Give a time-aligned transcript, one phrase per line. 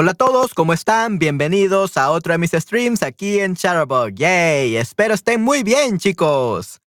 [0.00, 1.18] Hola a todos, ¿cómo están?
[1.18, 4.14] Bienvenidos a otro de mis streams aquí en Chatterbug.
[4.14, 4.76] ¡Yay!
[4.76, 6.80] Espero estén muy bien, chicos.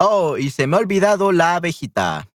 [0.00, 2.28] Oh, y se me ha olvidado la abejita.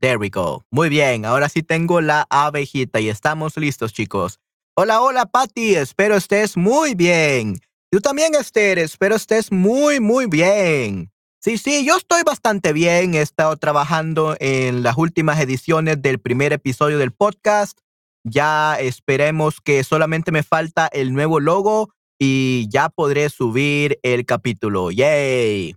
[0.00, 0.64] There we go.
[0.70, 4.40] Muy bien, ahora sí tengo la abejita y estamos listos, chicos.
[4.76, 5.74] Hola, hola, Patty.
[5.74, 7.60] Espero estés muy bien.
[7.90, 8.78] Tú también, Esther.
[8.78, 11.12] Espero estés muy, muy bien.
[11.38, 13.14] Sí, sí, yo estoy bastante bien.
[13.14, 17.83] He estado trabajando en las últimas ediciones del primer episodio del podcast
[18.24, 24.90] ya esperemos que solamente me falta el nuevo logo y ya podré subir el capítulo.
[24.90, 25.76] ¡Yay!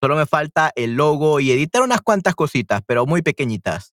[0.00, 3.92] Solo me falta el logo y editar unas cuantas cositas, pero muy pequeñitas.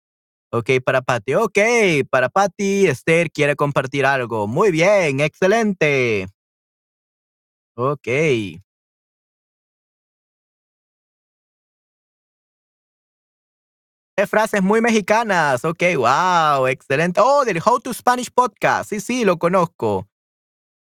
[0.51, 1.35] Ok, para Patty.
[1.35, 1.59] Ok,
[2.09, 4.47] para Patty, Esther quiere compartir algo.
[4.47, 6.29] Muy bien, excelente.
[7.77, 8.09] Ok.
[14.27, 15.65] Frases muy mexicanas.
[15.65, 17.21] Ok, wow, excelente.
[17.23, 18.91] Oh, del How to Spanish Podcast.
[18.91, 20.09] Sí, sí, lo conozco.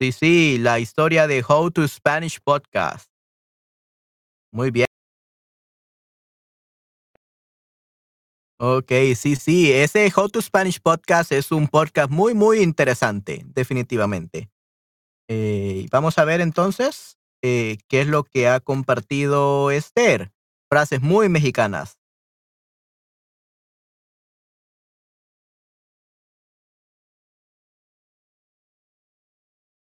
[0.01, 3.09] Sí, sí, la historia de How to Spanish Podcast.
[4.53, 4.87] Muy bien.
[8.59, 14.51] Ok, sí, sí, ese How to Spanish Podcast es un podcast muy, muy interesante, definitivamente.
[15.29, 20.33] Eh, vamos a ver entonces eh, qué es lo que ha compartido Esther.
[20.69, 22.02] Frases muy mexicanas.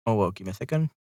[0.06, 0.92] Oh, give me a second.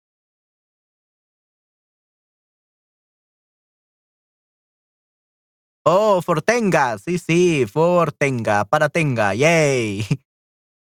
[5.87, 6.99] Oh, Fortenga.
[6.99, 9.35] Sí, sí, Fortenga, para Tenga.
[9.35, 10.05] Yay.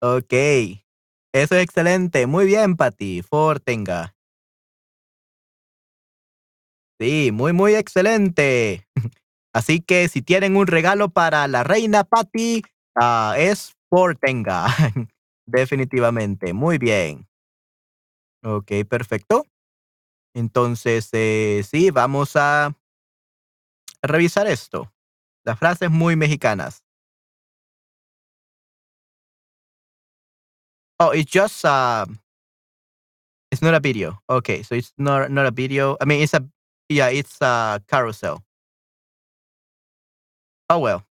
[0.02, 0.32] Ok.
[1.32, 2.26] Eso es excelente.
[2.26, 3.22] Muy bien, Patty.
[3.22, 4.14] Fortenga.
[7.00, 8.86] Sí, muy, muy excelente.
[9.54, 12.62] Así que si tienen un regalo para la reina Patty,
[13.00, 14.66] uh, es Fortenga.
[15.46, 16.52] Definitivamente.
[16.52, 17.29] Muy bien.
[18.42, 19.44] Ok, perfecto.
[20.34, 22.74] Entonces, eh, sí, vamos a
[24.02, 24.92] revisar esto.
[25.44, 26.84] Las frases muy mexicanas.
[30.98, 32.04] Oh, it's just uh,
[33.50, 34.22] it's not a video.
[34.28, 35.96] Okay, so it's not not a video.
[36.00, 36.46] I mean, it's a
[36.88, 38.44] yeah, it's a carousel.
[40.68, 41.06] Oh well.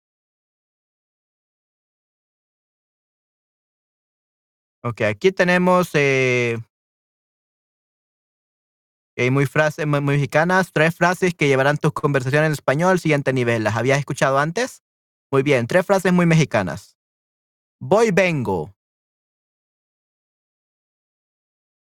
[4.84, 6.58] Okay, aquí tenemos eh,
[9.30, 13.66] muy frases muy mexicanas, tres frases que llevarán tus conversaciones en español al siguiente nivel.
[13.66, 14.82] ¿Las habías escuchado antes?
[15.30, 16.98] Muy bien, tres frases muy mexicanas.
[17.82, 18.74] Voy, vengo.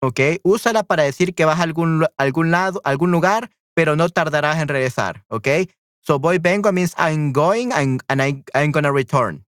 [0.02, 4.62] Ok, úsala para decir que vas a algún, algún lado, algún lugar, pero no tardarás
[4.62, 5.26] en regresar.
[5.28, 5.48] Ok,
[6.00, 9.46] so voy, vengo means I'm going and, I, I'm gonna return.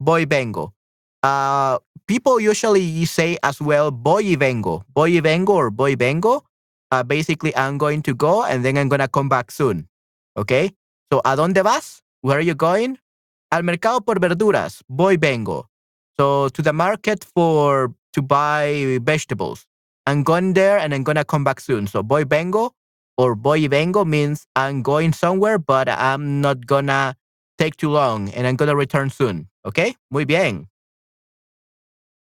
[0.00, 0.74] Voy, vengo.
[1.22, 4.84] Uh, people usually say as well, voy y vengo.
[4.88, 6.44] Voy y vengo or voy vengo
[6.92, 9.88] uh, basically I'm going to go and then I'm going to come back soon.
[10.36, 10.70] Okay?
[11.10, 12.02] So, ¿a dónde vas?
[12.20, 12.98] Where are you going?
[13.50, 14.82] Al mercado por verduras.
[14.88, 15.66] Voy vengo.
[16.20, 19.64] So, to the market for to buy vegetables.
[20.06, 21.86] I'm going there and I'm going to come back soon.
[21.86, 22.72] So, voy vengo
[23.16, 27.16] or voy vengo means I'm going somewhere, but I'm not going to
[27.58, 29.48] take too long and I'm going to return soon.
[29.64, 29.96] Okay?
[30.10, 30.68] Muy bien.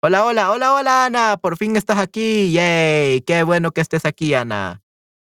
[0.03, 1.37] Hola, hola, hola, hola, Ana.
[1.37, 2.51] Por fin estás aquí.
[2.51, 3.21] Yay.
[3.21, 4.81] Qué bueno que estés aquí, Ana.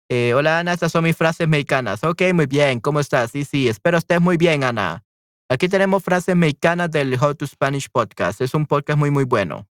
[0.08, 0.74] Eh, hola, Ana.
[0.74, 2.04] Estas son mis frases mexicanas.
[2.04, 2.78] Ok, muy bien.
[2.78, 3.32] ¿Cómo estás?
[3.32, 3.68] Sí, sí.
[3.68, 5.04] Espero estés muy bien, Ana.
[5.48, 8.40] Aquí tenemos frases mexicanas del How to Spanish Podcast.
[8.40, 9.68] Es un podcast muy, muy bueno.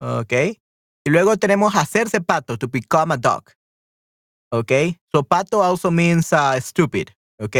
[0.00, 0.32] Ok.
[1.04, 3.44] Y luego tenemos hacerse pato, to become a dog.
[4.50, 4.72] Ok.
[5.12, 7.08] So pato also means uh, stupid.
[7.38, 7.56] Ok.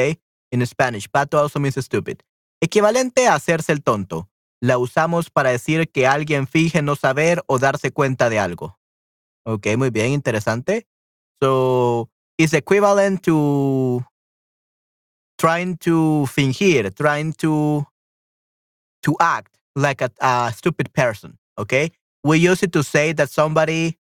[0.50, 2.20] In Spanish, pato also means stupid.
[2.62, 4.31] Equivalente a hacerse el tonto
[4.62, 8.78] la usamos para decir que alguien finge no saber o darse cuenta de algo.
[9.44, 10.86] Ok, muy bien, interesante.
[11.42, 14.04] So, it's equivalent to
[15.36, 17.84] trying to fingir, trying to
[19.02, 21.38] to act like a, stupid person.
[21.58, 21.90] Okay,
[22.22, 23.98] we use it to say that somebody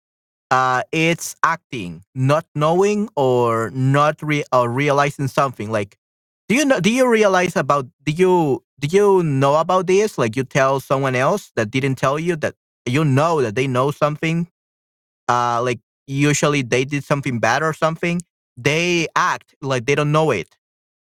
[0.50, 5.70] uh, it's acting, not knowing or not re- or realizing something.
[5.70, 5.96] Like,
[6.48, 6.80] do you know?
[6.80, 7.86] Do you realize about?
[8.04, 10.18] Do you do you know about this?
[10.18, 12.54] Like you tell someone else that didn't tell you that
[12.86, 14.48] you know that they know something.
[15.28, 18.22] Uh, like usually they did something bad or something.
[18.56, 20.56] They act like they don't know it.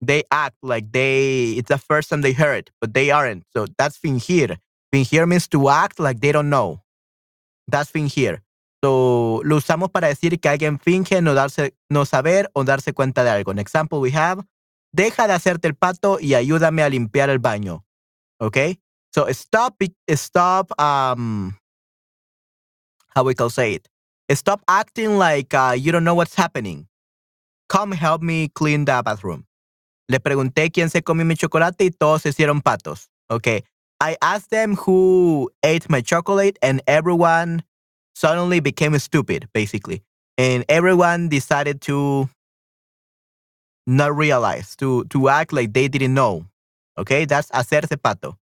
[0.02, 3.46] They act like they it's the first time they heard it, but they aren't.
[3.56, 4.58] So that's fingir.
[4.94, 6.82] Fingir means to act like they don't know.
[7.68, 8.42] That's fingir.
[8.84, 13.24] So lo usamos para decir que alguien finge no darse, no saber o darse cuenta
[13.24, 13.52] de algo.
[13.52, 14.44] An example we have
[14.94, 17.86] deja de hacerte el pato y ayúdame a limpiar el baño.
[18.40, 18.58] ¿Ok?
[19.14, 19.76] So stop,
[20.08, 21.54] stop, um,
[23.16, 23.90] how we can say it.
[24.34, 26.88] Stop acting like uh, you don't know what's happening.
[27.68, 29.46] Come help me clean the bathroom.
[30.08, 33.10] Le pregunté quién se comió mi chocolate y todos se hicieron patos.
[33.30, 33.64] Okay.
[34.00, 37.64] I asked them who ate my chocolate and everyone
[38.16, 40.02] suddenly became stupid, basically.
[40.38, 42.30] And everyone decided to
[43.92, 46.46] not realize, to, to act like they didn't know.
[46.98, 48.38] Okay, that's hacerse pato.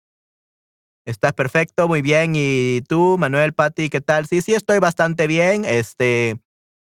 [1.05, 2.33] Estás perfecto, muy bien.
[2.35, 4.27] ¿Y tú, Manuel, Patti, qué tal?
[4.27, 5.63] Sí, sí, estoy bastante bien.
[5.63, 6.37] Este,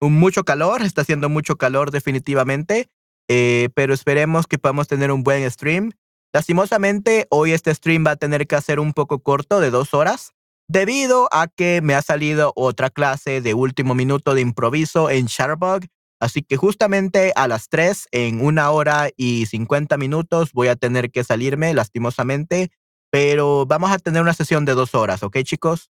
[0.01, 2.89] mucho calor, está haciendo mucho calor definitivamente,
[3.27, 5.91] eh, pero esperemos que podamos tener un buen stream.
[6.33, 10.33] Lastimosamente, hoy este stream va a tener que hacer un poco corto, de dos horas,
[10.67, 15.85] debido a que me ha salido otra clase de último minuto de improviso en Shutterbug.
[16.23, 21.11] Así que justamente a las tres, en una hora y 50 minutos, voy a tener
[21.11, 22.71] que salirme, lastimosamente
[23.13, 25.91] pero vamos a tener una sesión de dos horas, ¿ok, chicos?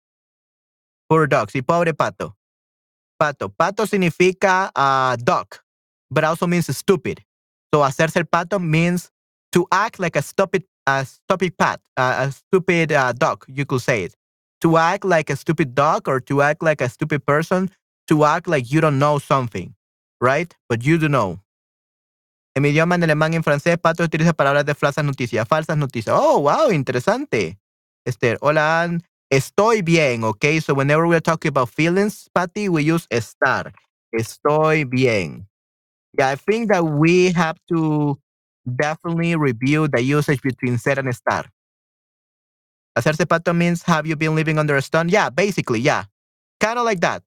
[1.05, 2.37] Poor dog, sí, pobre pato.
[3.17, 3.49] Pato.
[3.49, 5.57] Pato significa uh, duck,
[6.09, 7.19] but also means stupid.
[7.73, 9.11] So hacerse el pato means
[9.51, 13.81] to act like a stupid, a stupid pat, uh, a stupid uh, dog, you could
[13.81, 14.15] say it.
[14.61, 17.69] To act like a stupid dog or to act like a stupid person,
[18.07, 19.75] to act like you don't know something,
[20.21, 20.53] right?
[20.67, 21.39] But you do know.
[22.55, 26.15] En mi idioma, en alemán en francés, Pato utiliza palabras de falsas noticias, falsas noticias.
[26.17, 27.57] Oh, wow, interesante.
[28.05, 28.89] Esther, hola,
[29.31, 30.45] estoy bien, ¿ok?
[30.61, 33.71] So whenever we're talking about feelings, Patty, we use estar.
[34.13, 35.47] Estoy bien.
[36.17, 38.17] Yeah, I think that we have to
[38.65, 41.45] definitely review the usage between ser and estar.
[42.97, 45.09] Hacerse pato means have you been living under a stone?
[45.09, 46.05] Yeah, basically, yeah.
[46.59, 47.23] Kind of like that.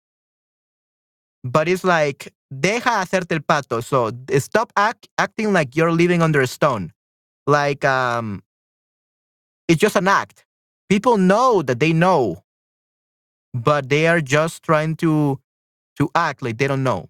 [1.44, 3.82] But it's like deja hacerte el pato.
[3.82, 6.92] So stop act, acting like you're living under a stone.
[7.46, 8.42] Like um,
[9.68, 10.44] it's just an act.
[10.88, 12.44] People know that they know,
[13.54, 15.40] but they are just trying to
[15.96, 17.08] to act like they don't know.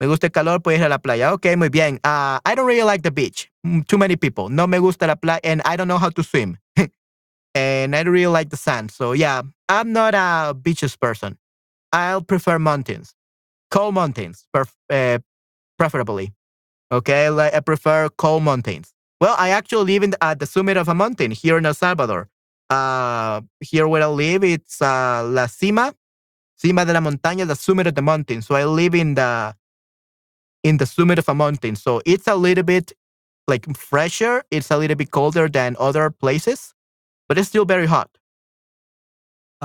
[0.00, 1.32] Me gusta el calor, puedes ir a la playa.
[1.32, 2.00] Okay, muy bien.
[2.02, 3.50] Uh, I don't really like the beach.
[3.64, 4.48] Mm, too many people.
[4.48, 6.58] No me gusta la playa, and I don't know how to swim.
[7.54, 8.90] and I don't really like the sand.
[8.90, 11.38] So yeah, I'm not a beaches person.
[11.92, 13.14] I'll prefer mountains
[13.74, 15.18] cold mountains, uh,
[15.76, 16.32] preferably.
[16.92, 18.94] Okay, like I prefer cold mountains.
[19.20, 22.28] Well, I actually live in, at the summit of a mountain here in El Salvador.
[22.70, 25.92] Uh, here where I live, it's uh, La Cima,
[26.56, 28.42] Cima de la Montaña, the summit of the mountain.
[28.42, 29.54] So I live in the
[30.62, 31.74] in the summit of a mountain.
[31.76, 32.92] So it's a little bit
[33.48, 34.44] like fresher.
[34.50, 36.74] It's a little bit colder than other places,
[37.28, 38.10] but it's still very hot.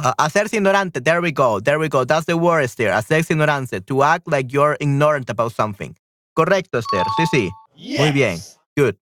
[0.04, 1.04] Uh, hacerse ignorante.
[1.04, 1.60] There we go.
[1.60, 2.06] There we go.
[2.06, 2.92] That's the word, Esther.
[2.92, 3.86] Hacerse ignorante.
[3.86, 5.96] To act like you're ignorant about something.
[6.34, 7.04] Correcto, Esther.
[7.18, 7.50] Sí, sí.
[7.76, 8.00] Yes.
[8.00, 8.40] Muy bien.
[8.78, 8.96] Good.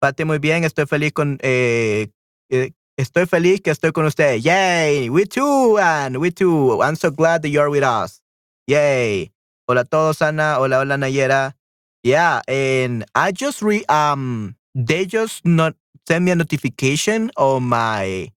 [0.00, 0.64] Pate, muy bien.
[0.64, 1.38] Estoy feliz con.
[1.42, 2.08] Eh,
[2.50, 4.40] eh, estoy feliz que estoy con usted.
[4.40, 5.10] Yay.
[5.10, 6.80] We too, and we too.
[6.82, 8.20] I'm so glad that you're with us.
[8.68, 9.32] Yay.
[9.68, 10.58] Hola a todos, Ana.
[10.58, 11.56] Hola, hola, Nayera.
[12.04, 15.74] Yeah, and I just re um they just not
[16.06, 18.30] send me a notification on my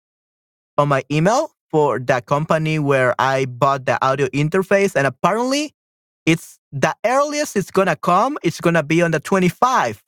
[0.78, 5.74] on my email for the company where I bought the audio interface, and apparently,
[6.26, 8.38] it's the earliest it's gonna come.
[8.44, 10.02] It's gonna be on the 25th,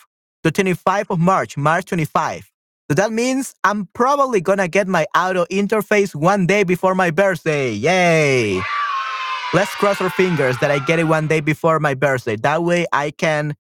[0.44, 2.52] the 25th of March, March 25.
[2.90, 7.72] So that means I'm probably gonna get my audio interface one day before my birthday.
[7.72, 8.62] Yay!
[9.54, 12.38] Let's cross our fingers that I get it one day before my birthday.
[12.38, 13.56] That way I can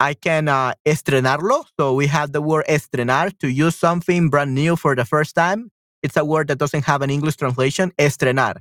[0.00, 1.64] I can uh, estrenarlo.
[1.78, 5.70] So we have the word estrenar to use something brand new for the first time.
[6.02, 7.92] It's a word that doesn't have an English translation.
[7.98, 8.56] Estrenar.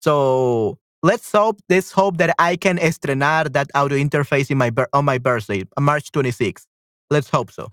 [0.00, 5.06] So let's hope let's hope that I can estrenar that audio interface in my on
[5.06, 6.66] my birthday, March 26.
[7.10, 7.72] Let's hope so.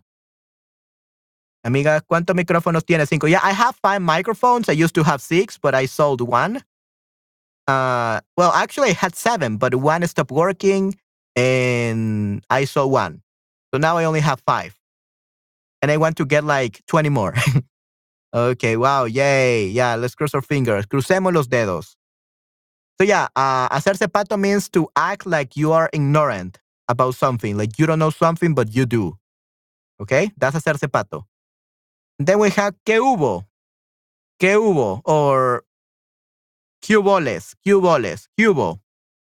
[1.66, 3.06] Amiga, ¿cuántos micrófonos tiene?
[3.06, 3.28] Cinco.
[3.28, 4.70] Yeah, I have five microphones.
[4.70, 6.64] I used to have six, but I sold one.
[7.68, 10.96] Uh, well, actually, I had seven, but one stopped working
[11.40, 13.22] and I saw one.
[13.74, 14.78] So now I only have five.
[15.82, 17.34] And I want to get like 20 more.
[18.34, 19.68] okay, wow, yay.
[19.68, 20.86] Yeah, let's cross our fingers.
[20.86, 21.96] Crucemos los dedos.
[23.00, 27.80] So yeah, uh, hacerse pato means to act like you are ignorant about something, like
[27.80, 29.18] you don't know something, but you do.
[30.02, 31.24] Okay, that's hacerse pato.
[32.18, 33.46] Then we have que hubo,
[34.38, 35.64] que hubo, or
[36.82, 38.82] cuboles, cuboles, cubo.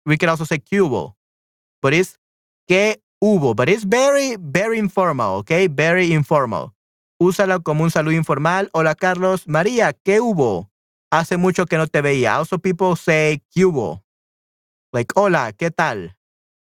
[0.08, 1.13] We can also say cubo
[1.81, 2.17] but it's
[2.67, 5.67] que hubo, but it's very, very informal, okay?
[5.67, 6.74] Very informal.
[7.21, 8.69] Úsala como un saludo informal.
[8.74, 9.48] Hola, Carlos.
[9.48, 10.69] María, ¿qué hubo?
[11.12, 12.38] Hace mucho que no te veía.
[12.38, 14.03] Also, people say, ¿qué hubo?
[14.93, 16.15] Like, hola, ¿qué tal?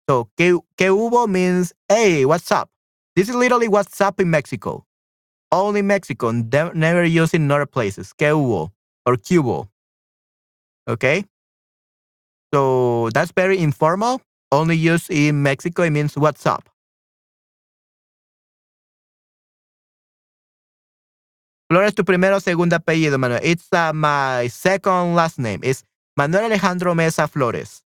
[0.09, 2.69] So, ¿qué, ¿qué hubo means, hey, what's up?
[3.14, 4.87] This is literally what's up in Mexico.
[5.52, 8.14] only Mexico, never used in other places.
[8.14, 8.73] ¿Qué hubo?
[9.04, 9.69] Or cubo.
[10.88, 11.25] Okay?
[12.52, 14.21] So that's very informal.
[14.52, 15.82] Only used in Mexico.
[15.82, 16.68] It means what's up.
[21.71, 23.40] Flores, tu primero segundo apellido, Manuel.
[23.42, 25.61] It's uh, my second last name.
[25.62, 25.82] It's
[26.18, 27.82] Manuel Alejandro Mesa Flores.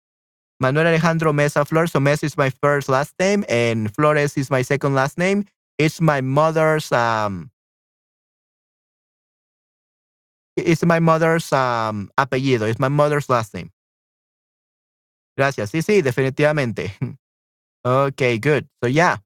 [0.60, 1.92] Manuel Alejandro Mesa Flores.
[1.92, 5.46] So Mesa is my first last name, and Flores is my second last name.
[5.80, 7.50] It's my mother's um.
[10.56, 12.70] It's my mother's um apellido.
[12.70, 13.72] It's my mother's last name.
[15.38, 15.70] Gracias.
[15.70, 16.98] Sí, sí, definitivamente.
[17.84, 18.68] Okay, good.
[18.82, 19.24] So yeah.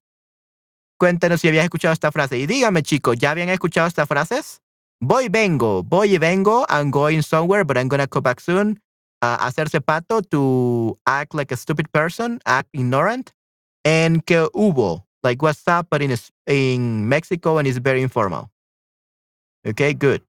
[0.98, 2.38] Cuéntenos si habías escuchado esta frase.
[2.38, 4.62] Y dígame, chicos, ¿ya habían escuchado estas frases?
[5.02, 6.66] Voy, vengo, voy y vengo.
[6.70, 8.82] I'm going somewhere, but I'm gonna come back soon.
[9.22, 13.34] Uh, hacerse pato to act like a stupid person, act ignorant.
[13.84, 16.16] And que hubo, like what's up, but in,
[16.48, 18.50] in Mexico and it's very informal.
[19.68, 20.22] Okay, good.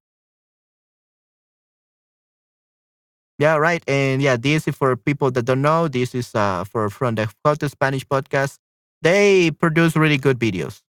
[3.39, 3.83] Yeah, right.
[3.87, 5.87] And yeah, this is for people that don't know.
[5.87, 8.59] This is uh, for from the Photo Spanish podcast.
[9.01, 10.81] They produce really good videos.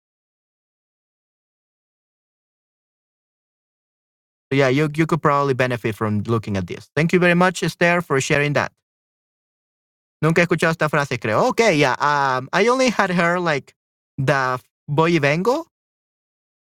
[4.53, 6.91] So yeah, you you could probably benefit from looking at this.
[6.97, 8.73] Thank you very much, Esther, for sharing that.
[10.23, 11.49] Nunca he escuchado esta frase, creo.
[11.50, 11.95] Okay, yeah.
[12.00, 13.75] Um, I only had heard like
[14.19, 15.67] the voy y vengo,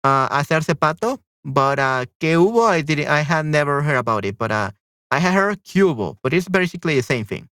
[0.05, 4.39] uh, hacerse pato, but uh, que hubo, I didn't, I had never heard about it,
[4.39, 4.71] but uh,
[5.11, 7.49] I had heard cubo, but it's basically the same thing.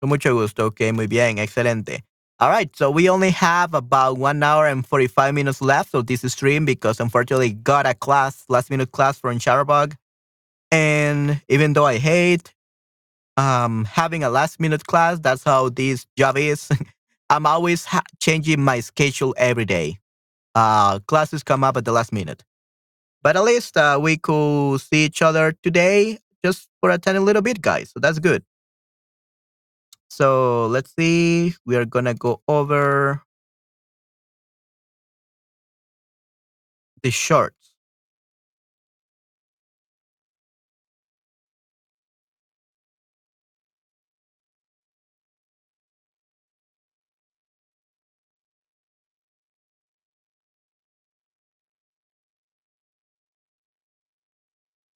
[0.00, 0.66] Con mucho gusto.
[0.66, 2.02] Okay, muy bien, excelente.
[2.38, 6.22] All right, so we only have about one hour and 45 minutes left of this
[6.32, 9.94] stream because unfortunately got a class, last minute class from Shutterbug.
[10.70, 12.54] And even though I hate
[13.36, 16.70] um, having a last minute class, that's how this job is.
[17.30, 17.86] I'm always
[18.20, 19.98] changing my schedule every day.
[20.54, 22.42] Uh, classes come up at the last minute.
[23.22, 27.42] But at least uh, we could see each other today just for a tiny little
[27.42, 27.90] bit, guys.
[27.90, 28.42] So that's good.
[30.08, 31.54] So let's see.
[31.66, 33.22] We are going to go over
[37.02, 37.59] the shorts.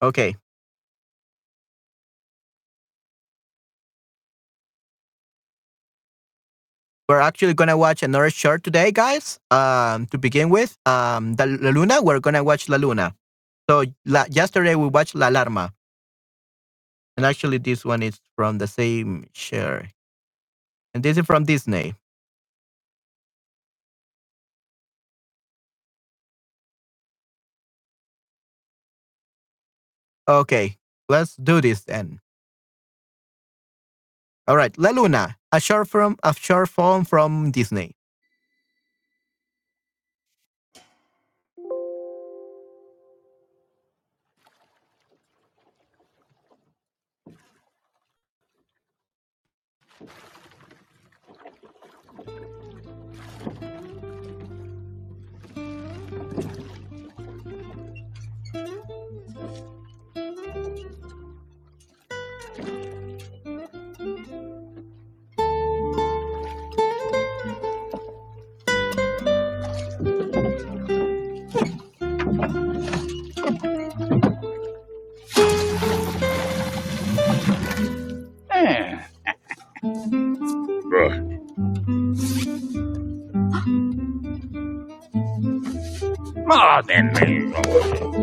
[0.05, 0.35] Okay.
[7.09, 9.39] We're actually gonna watch another short today, guys.
[9.49, 12.01] Um, to begin with, um, the La Luna.
[12.03, 13.15] We're gonna watch La Luna.
[13.69, 15.71] So la, yesterday we watched La Alarma,
[17.17, 19.89] and actually this one is from the same share,
[20.93, 21.95] and this is from Disney.
[30.27, 30.77] Okay,
[31.07, 32.19] let's do this then.
[34.47, 37.95] All right, La Luna, a short film, a short film from Disney.
[86.45, 87.51] Mátenme.
[87.55, 88.14] Ah.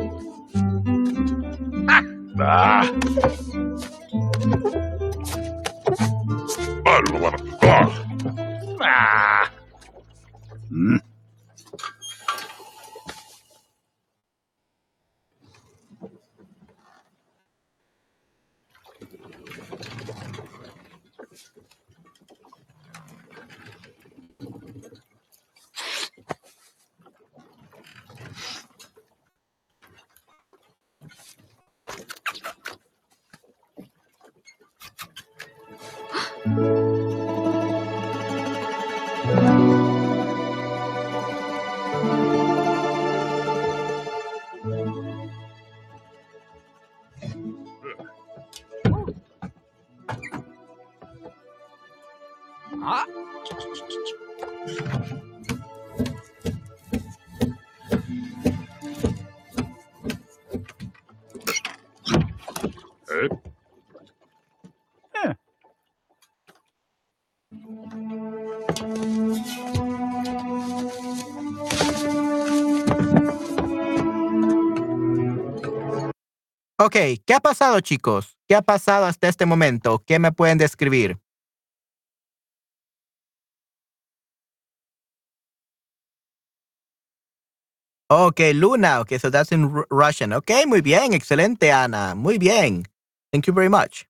[76.85, 78.37] Ok, ¿qué ha pasado, chicos?
[78.49, 80.03] ¿Qué ha pasado hasta este momento?
[80.05, 81.16] ¿Qué me pueden describir?
[88.11, 89.01] Ok, Luna.
[89.01, 90.33] Okay, so that's in Russian.
[90.33, 91.12] Okay, muy bien.
[91.12, 92.16] Excelente, Ana.
[92.16, 92.83] Muy bien.
[93.31, 94.07] Thank you very much.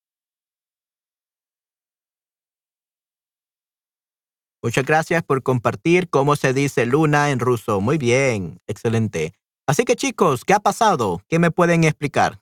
[4.62, 7.82] Muchas gracias por compartir cómo se dice luna en ruso.
[7.82, 8.60] Muy bien.
[8.66, 9.34] Excelente.
[9.66, 11.20] Así que, chicos, ¿qué ha pasado?
[11.28, 12.41] ¿Qué me pueden explicar?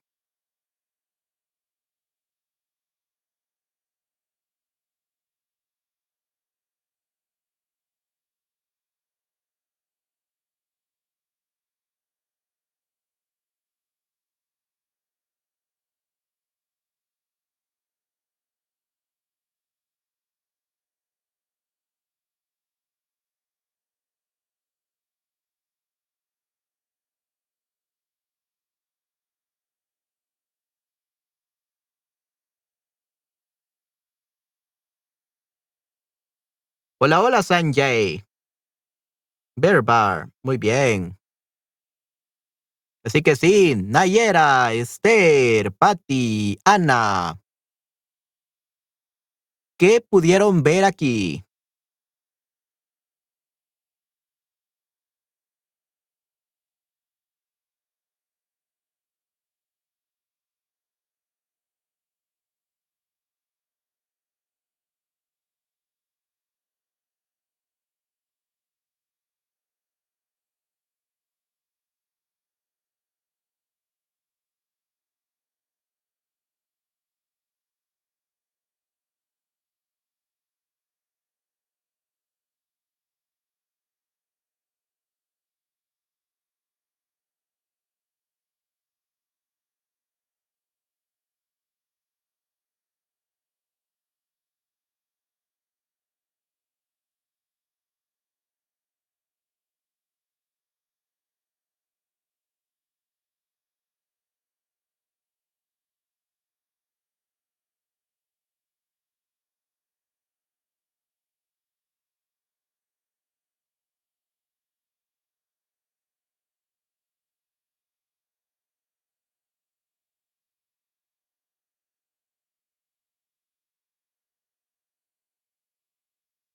[37.02, 38.22] Hola, hola, Sanjay.
[39.56, 40.28] Bear Bar.
[40.42, 41.16] Muy bien.
[43.02, 47.40] Así que sí, Nayera, Esther, Patty, Ana.
[49.78, 51.42] ¿Qué pudieron ver aquí?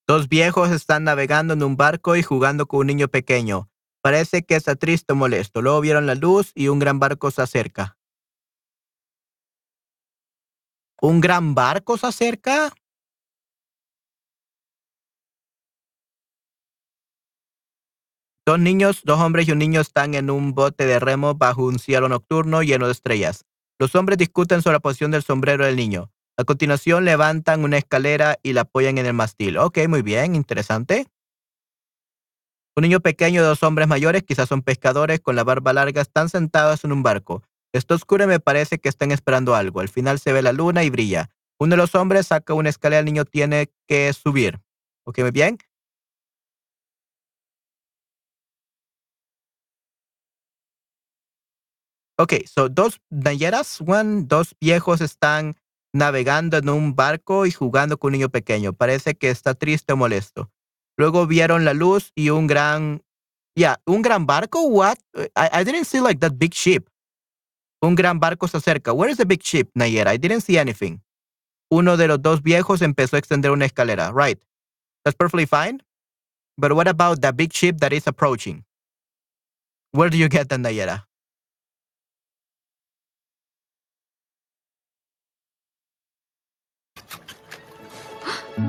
[0.07, 3.71] Dos viejos están navegando en un barco y jugando con un niño pequeño.
[4.03, 5.63] Parece que está triste o molesto.
[5.63, 7.97] Luego vieron la luz y un gran barco se acerca.
[11.01, 12.71] ¿Un gran barco se acerca?
[18.45, 21.79] Dos niños, dos hombres y un niño están en un bote de remo bajo un
[21.79, 23.43] cielo nocturno lleno de estrellas.
[23.79, 26.11] Los hombres discuten sobre la posición del sombrero del niño.
[26.37, 29.57] A continuación levantan una escalera y la apoyan en el mástil.
[29.57, 31.07] Ok, muy bien, interesante.
[32.75, 36.27] Un niño pequeño y dos hombres mayores, quizás son pescadores con la barba larga, están
[36.27, 37.41] sentados en un barco.
[37.71, 39.79] Está oscuro y me parece que están esperando algo.
[39.79, 41.29] Al final se ve la luna y brilla.
[41.57, 44.59] Uno de los hombres saca una escalera, el niño tiene que subir.
[45.05, 45.57] Ok, muy bien.
[52.17, 55.55] Ok, so dos nayeras, one, dos viejos están
[55.95, 58.73] navegando en un barco y jugando con un niño pequeño.
[58.73, 60.51] Parece que está triste o molesto.
[60.97, 63.01] Luego vieron la luz y un gran,
[63.55, 64.61] yeah, un gran barco.
[64.67, 64.97] What?
[65.35, 66.89] I, didn't see like that big ship.
[67.81, 68.91] Un gran barco se acerca.
[68.91, 70.13] Where is the big ship, Nayera?
[70.13, 71.01] I didn't see anything.
[71.71, 74.11] Uno de los dos viejos empezó a extender una escalera.
[74.11, 74.39] Right.
[75.03, 75.81] That's perfectly fine.
[76.57, 78.65] But what about the big ship that is approaching?
[79.91, 81.05] Where do you get that, Nayera?
[88.55, 88.63] So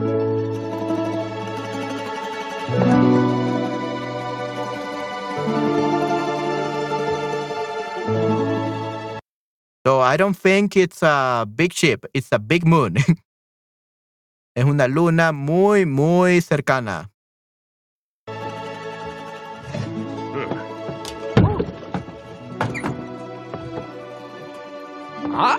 [10.01, 12.97] I don't think it's a big ship, it's a big moon.
[14.57, 17.13] es una luna muy, muy cercana.
[25.39, 25.59] Ah.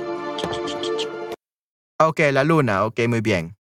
[2.01, 3.56] Ok, la luna, ok, muy bien.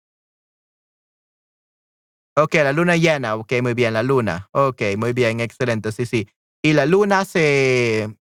[2.34, 4.48] Ok, la luna llena, ok, muy bien, la luna.
[4.52, 6.28] Ok, muy bien, excelente, sí, sí.
[6.62, 8.16] Y la luna se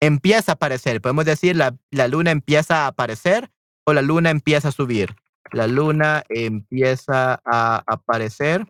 [0.00, 3.50] empieza a aparecer, podemos decir la, la luna empieza a aparecer
[3.84, 5.14] o la luna empieza a subir.
[5.52, 8.66] La luna empieza a aparecer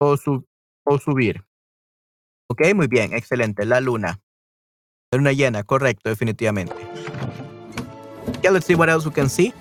[0.00, 0.46] o, su,
[0.84, 1.44] o subir.
[2.48, 4.20] Ok, muy bien, excelente, la luna.
[5.10, 6.74] La luna llena, correcto, definitivamente.
[8.38, 9.52] Okay, let's see what else we can see.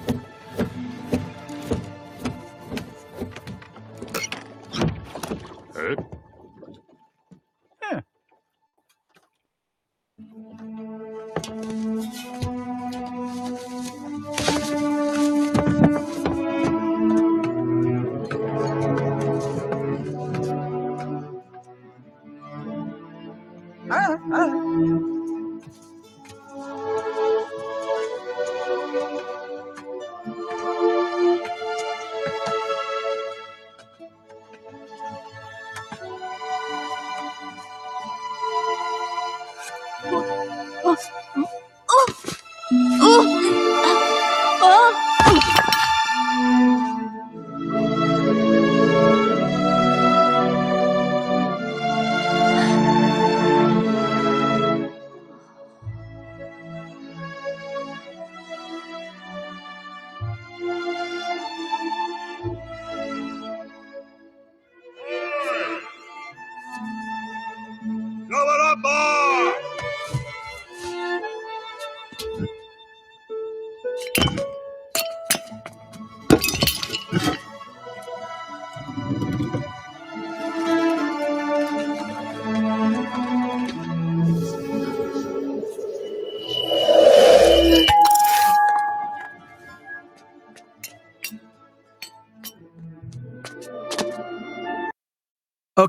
[24.31, 25.14] Ah,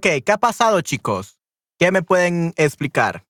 [0.06, 1.40] ¿qué ha pasado, chicos?
[1.78, 3.25] ¿Qué me pueden explicar?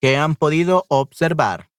[0.00, 1.69] Que han podido observar.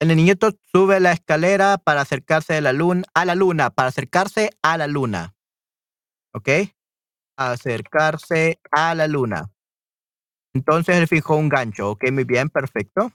[0.00, 4.48] El niñito sube la escalera para acercarse a la luna, a la luna, para acercarse
[4.62, 5.34] a la luna.
[6.32, 6.48] ¿Ok?
[7.36, 9.50] Acercarse a la luna.
[10.54, 11.90] Entonces él fijó un gancho.
[11.90, 13.12] Ok, muy bien, perfecto.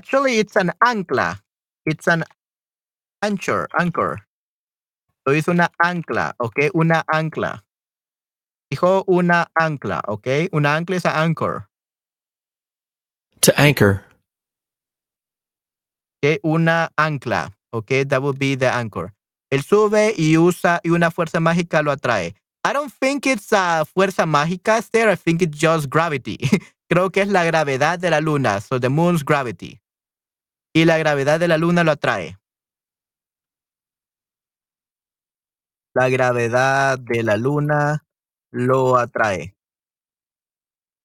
[0.00, 1.38] Actually, it's an ancla.
[1.84, 2.24] It's an
[3.20, 4.26] anchor, anchor.
[5.28, 6.70] So es una ancla, ¿ok?
[6.72, 7.62] Una ancla.
[8.70, 10.48] Dijo una ancla, ¿ok?
[10.52, 11.68] Una ancla es a anchor.
[13.42, 14.02] To anchor.
[16.22, 16.40] ¿ok?
[16.44, 18.08] Una ancla, ¿ok?
[18.08, 19.12] That would be the anchor.
[19.50, 22.34] Él sube y usa y una fuerza mágica lo atrae.
[22.64, 25.10] I don't think it's a fuerza mágica, Esther.
[25.10, 26.38] I think it's just gravity.
[26.90, 28.62] Creo que es la gravedad de la luna.
[28.62, 29.78] So the moon's gravity.
[30.72, 32.38] Y la gravedad de la luna lo atrae.
[35.94, 38.06] La gravedad de la luna
[38.52, 39.56] lo atrae.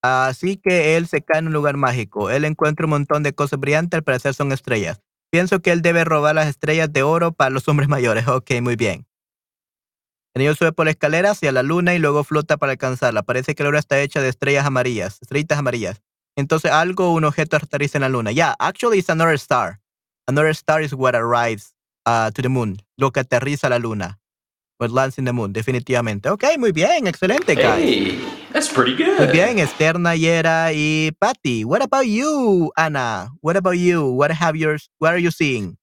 [0.04, 2.30] Así que él se cae en un lugar mágico.
[2.30, 5.02] Él encuentra un montón de cosas brillantes, al parecer son estrellas.
[5.32, 8.28] Pienso que él debe robar las estrellas de oro para los hombres mayores.
[8.28, 9.08] Ok, muy bien.
[10.36, 13.24] El niño sube por la escalera hacia la luna y luego flota para alcanzarla.
[13.24, 16.05] Parece que la luna está hecha de estrellas amarillas, estrellitas amarillas.
[16.38, 18.32] Entonces algo, un objeto aterriza en la luna.
[18.32, 19.80] Yeah, actually it's another star.
[20.28, 21.74] Another star is what arrives
[22.06, 22.78] uh, to the moon.
[22.98, 24.20] Lo que aterriza a la luna.
[24.78, 26.30] What lands in the moon, definitivamente.
[26.30, 27.82] Ok, muy bien, excelente, guys.
[27.82, 28.20] Hey,
[28.52, 29.18] that's pretty good.
[29.18, 31.64] Muy bien, Esther, Nayera y Patty.
[31.64, 33.30] What about you, Anna?
[33.42, 34.12] What about you?
[34.12, 34.90] What have yours?
[35.00, 35.78] What are you seeing?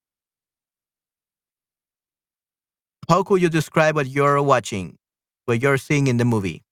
[3.09, 4.97] How could you describe what you're watching?
[5.45, 6.63] what you're seeing in the movie.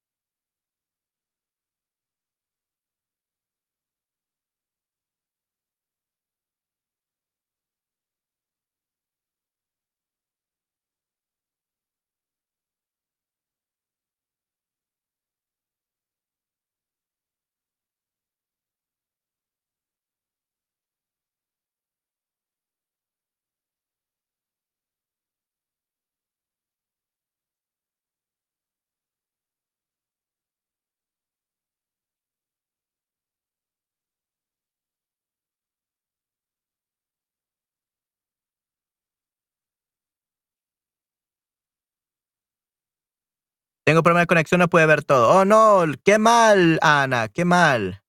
[43.86, 45.30] Tengo problema de conexión, no puede ver todo.
[45.30, 48.04] Oh no, qué mal, Ana, qué mal.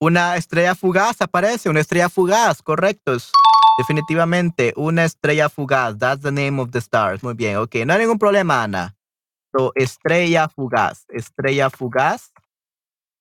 [0.00, 3.14] Una estrella fugaz aparece, una estrella fugaz, correcto.
[3.14, 3.32] es
[3.78, 5.98] definitivamente una estrella fugaz.
[5.98, 7.22] That's the name of the stars.
[7.22, 7.74] Muy bien, ok.
[7.86, 8.94] No hay ningún problema, Ana.
[9.56, 12.30] So, estrella fugaz, estrella fugaz,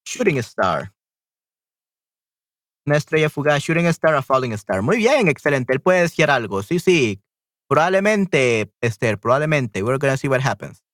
[0.06, 0.92] shooting star.
[2.86, 4.82] Una estrella fugaz, shooting star, a falling star.
[4.84, 5.74] Muy bien, excelente.
[5.74, 6.62] Él puede decir algo.
[6.62, 7.20] Sí, sí.
[7.68, 9.82] Probablemente, Esther, probablemente.
[9.82, 10.85] We're gonna see what happens.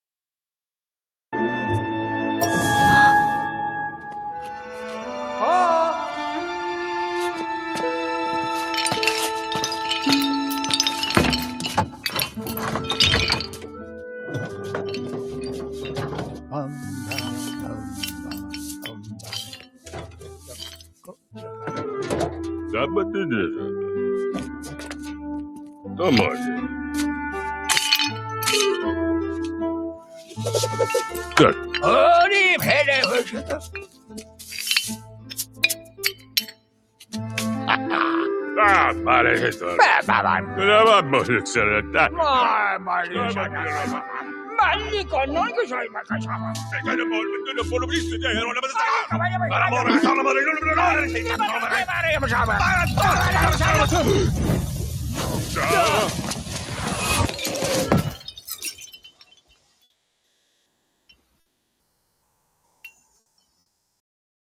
[22.72, 23.66] Саба ты держа.
[25.96, 26.56] Томати.
[31.38, 31.56] Так.
[31.84, 33.58] Ори, феле, вышито.
[38.64, 39.78] Ah, my Jesús.
[40.06, 40.42] Baba.
[40.56, 41.98] Grabamos, excelente.
[41.98, 44.41] Ay, María.
[51.38, 52.58] Vamos a excelente.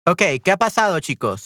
[0.06, 1.46] Ok, ¿qué ha pasado, chicos?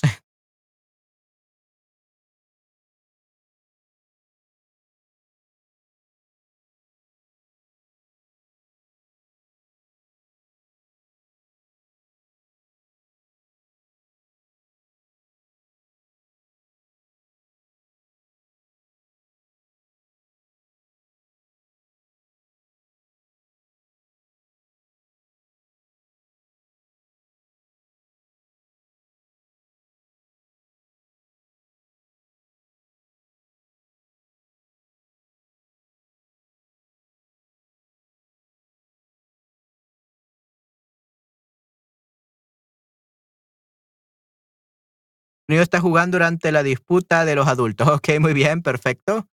[45.61, 47.87] Está jugando durante la disputa de los adultos.
[47.93, 49.27] Ok, muy bien, perfecto.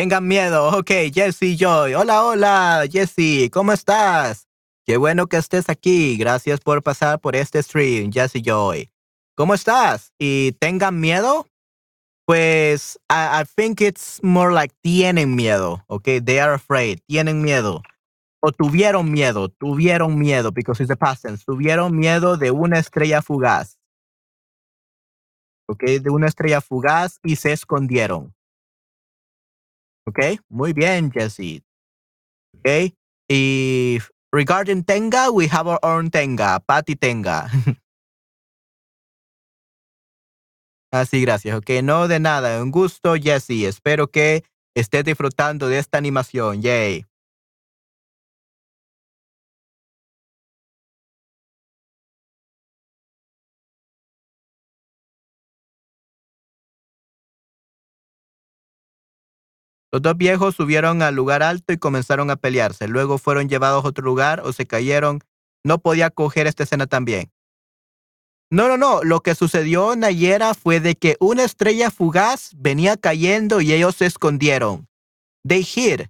[0.00, 0.78] Tengan miedo.
[0.78, 1.92] Ok, Jesse Joy.
[1.92, 3.50] Hola, hola, Jesse.
[3.52, 4.48] ¿Cómo estás?
[4.86, 6.16] Qué bueno que estés aquí.
[6.16, 8.90] Gracias por pasar por este stream, Jesse Joy.
[9.36, 10.14] ¿Cómo estás?
[10.18, 11.46] ¿Y tengan miedo?
[12.24, 15.84] Pues, I, think it's more like tienen miedo.
[15.86, 17.00] Ok, they are afraid.
[17.06, 17.82] Tienen miedo.
[18.40, 19.50] O tuvieron miedo.
[19.50, 21.44] Tuvieron miedo, because it's the past tense.
[21.44, 23.78] Tuvieron miedo de una estrella fugaz.
[25.68, 28.34] Ok, de una estrella fugaz y se escondieron.
[30.06, 31.62] Ok, muy bien, Jesse.
[32.56, 32.94] Ok,
[33.28, 33.98] y
[34.32, 37.48] regarding Tenga, we have our own Tenga, Patty Tenga.
[40.92, 41.56] Así, gracias.
[41.56, 42.60] Ok, no de nada.
[42.62, 43.64] Un gusto, Jesse.
[43.66, 44.42] Espero que
[44.74, 46.62] estés disfrutando de esta animación.
[46.62, 47.06] Yay.
[59.92, 62.88] Los dos viejos subieron al lugar alto y comenzaron a pelearse.
[62.88, 65.20] Luego fueron llevados a otro lugar o se cayeron.
[65.64, 67.32] No podía coger esta escena también.
[68.50, 69.02] No, no, no.
[69.02, 74.06] Lo que sucedió, Nayera, fue de que una estrella fugaz venía cayendo y ellos se
[74.06, 74.88] escondieron.
[75.46, 76.08] They hid.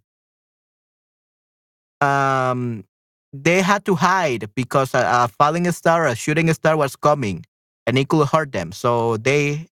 [2.01, 2.85] um,
[3.33, 7.45] they had to hide because a, a falling star, a shooting star was coming
[7.87, 8.73] and it could hurt them.
[8.73, 9.69] So they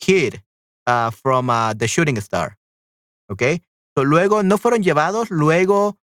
[0.00, 0.42] hid
[0.86, 2.56] uh, from uh, the shooting star.
[3.30, 3.42] ¿Ok?
[3.96, 5.98] Luego no fueron llevados, luego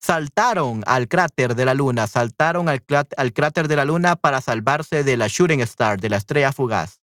[0.00, 4.40] saltaron al cráter de la luna, saltaron al, crá- al cráter de la luna para
[4.40, 7.00] salvarse de la shooting star, de la estrella fugaz.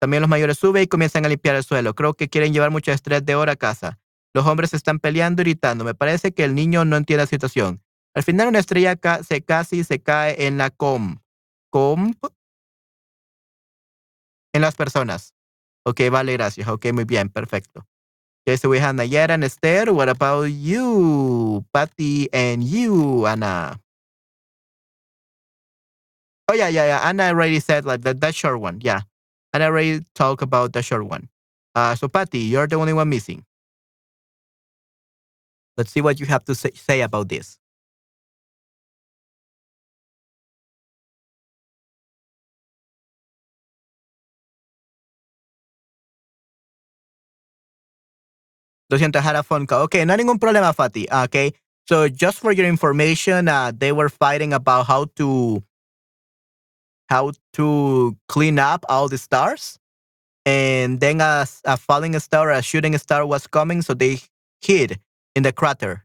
[0.00, 1.94] También los mayores suben y comienzan a limpiar el suelo.
[1.94, 3.98] Creo que quieren llevar mucho estrés de hora a casa.
[4.34, 5.84] Los hombres están peleando y gritando.
[5.84, 7.82] Me parece que el niño no entiende la situación.
[8.14, 11.20] Al final una estrella ca- se casi se cae en la com.
[11.70, 12.22] Comp.
[14.52, 15.34] En las personas.
[15.86, 16.68] Ok, vale, gracias.
[16.68, 17.86] Ok, muy bien, perfecto.
[18.46, 19.92] Okay, so we have Nayara and Esther.
[19.92, 23.80] What about you, Patty, and you, Anna?
[26.50, 27.00] Oh yeah, yeah, yeah.
[27.08, 28.80] Anna already said like that that short one.
[28.82, 29.00] Yeah,
[29.54, 31.28] Anna already talked about the short one.
[31.74, 33.44] Uh, so Patty, you're the only one missing.
[35.76, 37.58] Let's see what you have to say, say about this.
[48.92, 49.82] I had a phone call.
[49.82, 50.74] Okay, no ningún problema.
[51.10, 51.52] Ah, Okay,
[51.88, 55.62] so just for your information, uh, they were fighting about how to
[57.08, 59.78] how to clean up all the stars,
[60.46, 64.20] and then a, a falling star, a shooting star was coming, so they
[64.60, 65.00] hid
[65.34, 66.04] in the crater.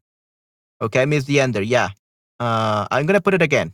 [0.81, 1.61] Okay, I missed the ender.
[1.61, 1.89] Yeah,
[2.39, 3.73] uh, I'm gonna put it again.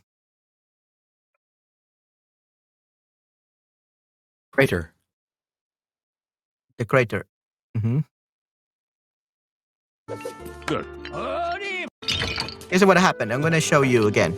[4.52, 4.94] Crater.
[6.78, 7.26] The crater.
[7.78, 8.00] hmm
[10.68, 10.86] Good.
[12.70, 13.34] Is what happened.
[13.34, 14.34] I'm gonna show you again.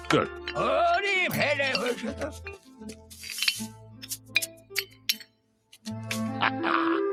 [0.10, 0.30] Good.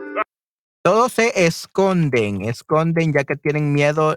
[0.87, 4.17] Todos se esconden, esconden ya que tienen miedo,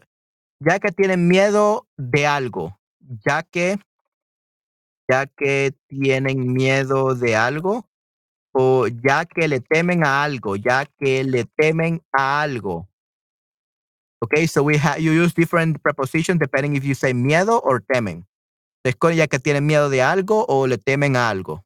[0.60, 2.78] ya que tienen miedo de algo,
[3.26, 3.80] ya que,
[5.10, 7.90] ya que tienen miedo de algo,
[8.54, 12.88] o ya que le temen a algo, ya que le temen a algo.
[14.22, 18.28] Okay, so we have you use different prepositions depending if you say miedo or temen.
[18.86, 21.66] Esconden ya que tienen miedo de algo o le temen a algo.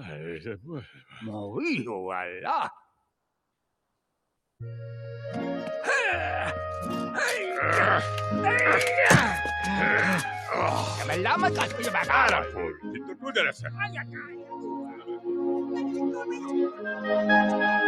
[0.00, 0.74] 哎，这不
[1.22, 1.32] 没
[1.84, 2.70] 有啊！
[5.84, 5.90] 嘿，
[7.14, 7.20] 哎
[7.54, 8.02] 呀，
[8.44, 8.46] 哎
[9.02, 9.10] 呀
[10.50, 12.10] ！Ah, ya me llama, cacho, yo me agarro.
[12.10, 13.78] Ah, la puta, tú te la sacas.
[13.78, 14.44] Ay, ay, ay,
[17.82, 17.87] ay.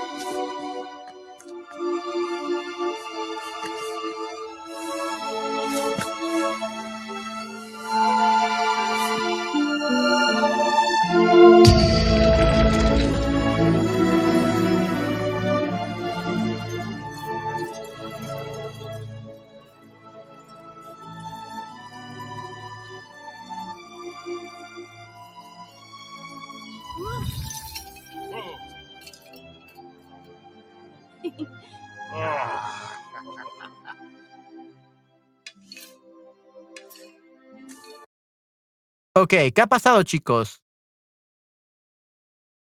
[39.21, 40.63] Ok, ¿qué ha pasado, chicos?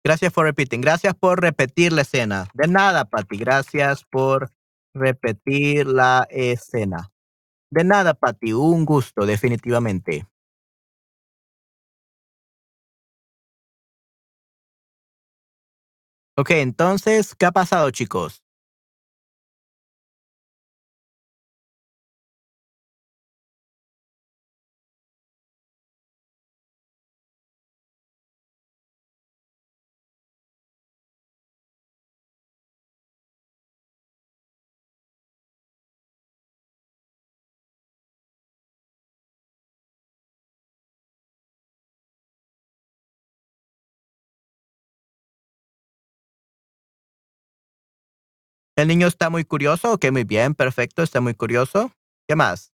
[0.04, 0.80] Gracias por repetir.
[0.82, 2.48] Gracias por repetir la escena.
[2.56, 3.38] De nada, Pati.
[3.38, 4.52] Gracias por
[4.96, 7.12] repetir la escena.
[7.70, 8.54] De nada, Pati.
[8.54, 10.28] Un gusto, definitivamente.
[16.36, 18.42] Ok, entonces, ¿qué ha pasado, chicos?
[48.80, 49.92] El niño está muy curioso.
[49.94, 51.92] Ok, muy bien, perfecto, está muy curioso.
[52.28, 52.72] ¿Qué más?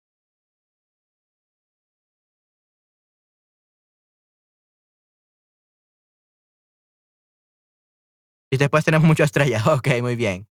[8.51, 9.67] Y después tenemos muchas estrellas.
[9.67, 10.47] Ok, muy bien.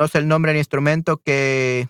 [0.00, 1.86] No sé el nombre del instrumento que...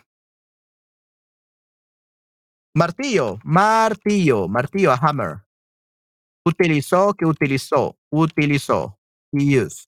[2.74, 5.44] Martillo, martillo, martillo, a hammer.
[6.44, 8.98] Utilizó, que utilizó, utilizó.
[9.32, 9.86] He used.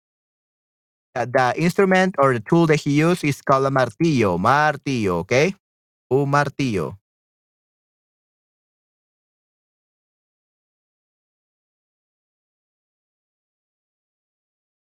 [1.14, 5.54] The instrument or the tool that he used is called a martillo, martillo, okay?
[6.10, 6.97] Un martillo.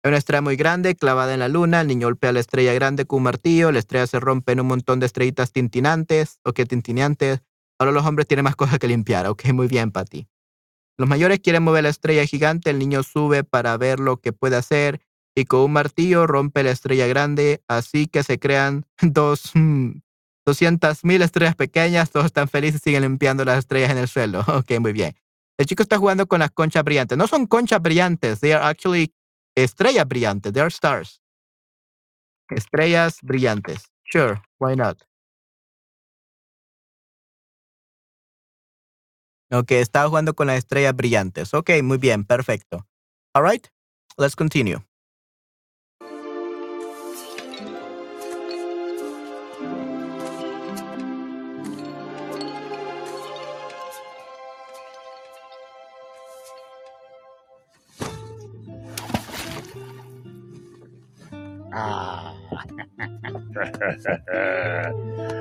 [0.01, 1.81] Hay una estrella muy grande clavada en la luna.
[1.81, 3.71] El niño golpea la estrella grande con un martillo.
[3.73, 6.39] La estrella se rompe en un montón de estrellitas tintinantes.
[6.45, 7.41] Ok, tintineantes.
[7.77, 9.27] Ahora los hombres tienen más cosas que limpiar.
[9.27, 10.27] Ok, muy bien, Patty.
[10.97, 12.69] Los mayores quieren mover la estrella gigante.
[12.69, 15.01] El niño sube para ver lo que puede hacer
[15.35, 17.61] y con un martillo rompe la estrella grande.
[17.67, 19.99] Así que se crean dos, mm,
[20.45, 22.09] 200 mil estrellas pequeñas.
[22.09, 24.45] Todos están felices y siguen limpiando las estrellas en el suelo.
[24.47, 25.13] Ok, muy bien.
[25.57, 27.17] El chico está jugando con las conchas brillantes.
[27.17, 28.39] No son conchas brillantes.
[28.39, 29.13] They are actually
[29.63, 30.53] estrellas brillantes.
[30.53, 31.21] They are stars.
[32.51, 33.85] Estrellas brillantes.
[34.03, 34.97] Sure, why not?
[39.51, 41.53] Ok, estaba jugando con las estrellas brillantes.
[41.53, 42.87] Ok, muy bien, perfecto.
[43.33, 43.67] All right,
[44.17, 44.88] let's continue.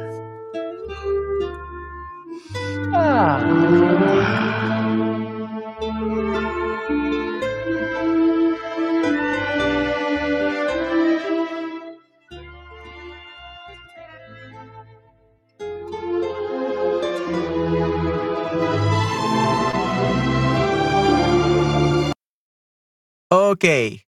[23.30, 24.07] Ok.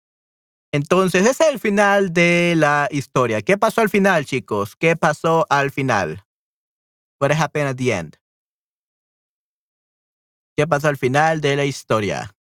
[0.72, 3.40] Entonces, ese es el final de la historia.
[3.40, 4.76] ¿Qué pasó al final, chicos?
[4.76, 6.24] ¿Qué pasó al final?
[7.20, 8.16] What happened at the end?
[10.56, 12.37] ¿Qué pasó al final de la historia?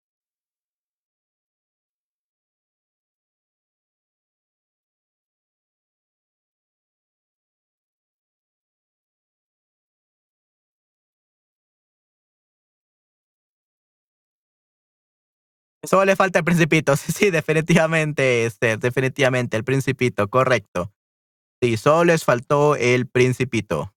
[15.87, 16.97] Solo le falta el principito.
[17.05, 20.93] Sí, sí, definitivamente, este, definitivamente, el principito, correcto.
[21.62, 23.93] Sí, solo les faltó el principito.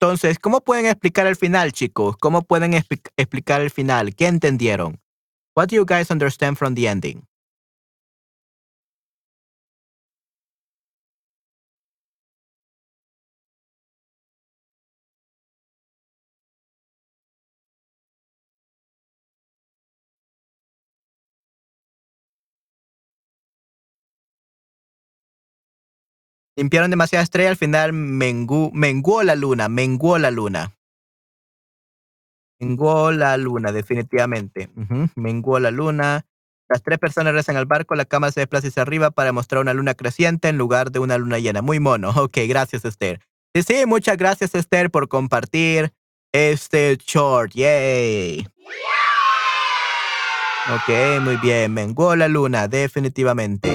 [0.00, 2.16] Entonces, ¿cómo pueden explicar el final, chicos?
[2.18, 4.14] ¿Cómo pueden expli- explicar el final?
[4.14, 5.00] ¿Qué entendieron?
[5.56, 7.26] What do you guys understand from the ending?
[26.58, 30.74] Limpiaron demasiada estrella, al final mengu- menguó la luna, menguó la luna.
[32.58, 34.68] Menguó la luna, definitivamente.
[34.76, 36.26] Ujú, Menguó la luna.
[36.68, 39.72] Las tres personas rezan al barco, la cámara se desplaza hacia arriba para mostrar una
[39.72, 41.62] luna creciente en lugar de una luna llena.
[41.62, 42.10] Muy mono.
[42.16, 43.20] Ok, gracias, Esther.
[43.54, 45.92] Sí, sí, muchas gracias, Esther, por compartir
[46.32, 47.52] este short.
[47.52, 48.48] Yay.
[50.74, 51.72] Ok, muy bien.
[51.72, 53.70] Menguó la luna, definitivamente.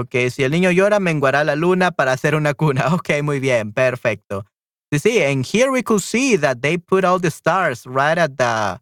[0.00, 2.86] Ok, si el niño llora, menguará la luna para hacer una cuna.
[2.94, 4.44] Ok, muy bien, perfecto.
[4.92, 8.36] Sí, sí, and here we could see that they put all the stars right at
[8.36, 8.80] the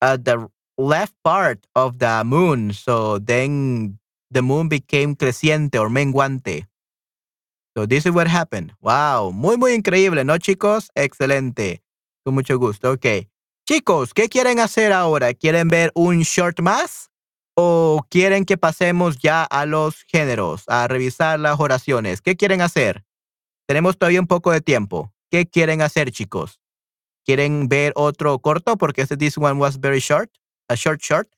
[0.00, 0.48] at the
[0.78, 2.72] left part of the moon.
[2.72, 3.98] So then
[4.30, 6.66] the moon became creciente or menguante.
[7.76, 8.74] So this is what happened.
[8.80, 10.90] Wow, muy, muy increíble, ¿no, chicos?
[10.94, 11.82] Excelente.
[12.24, 12.92] Con mucho gusto.
[12.92, 13.28] Ok.
[13.66, 15.32] Chicos, ¿qué quieren hacer ahora?
[15.34, 17.11] ¿Quieren ver un short más?
[17.54, 22.22] ¿O quieren que pasemos ya a los géneros, a revisar las oraciones?
[22.22, 23.04] ¿Qué quieren hacer?
[23.66, 25.12] Tenemos todavía un poco de tiempo.
[25.30, 26.60] ¿Qué quieren hacer, chicos?
[27.24, 28.76] ¿Quieren ver otro corto?
[28.76, 30.30] Porque este this one was very short,
[30.68, 31.28] a short short.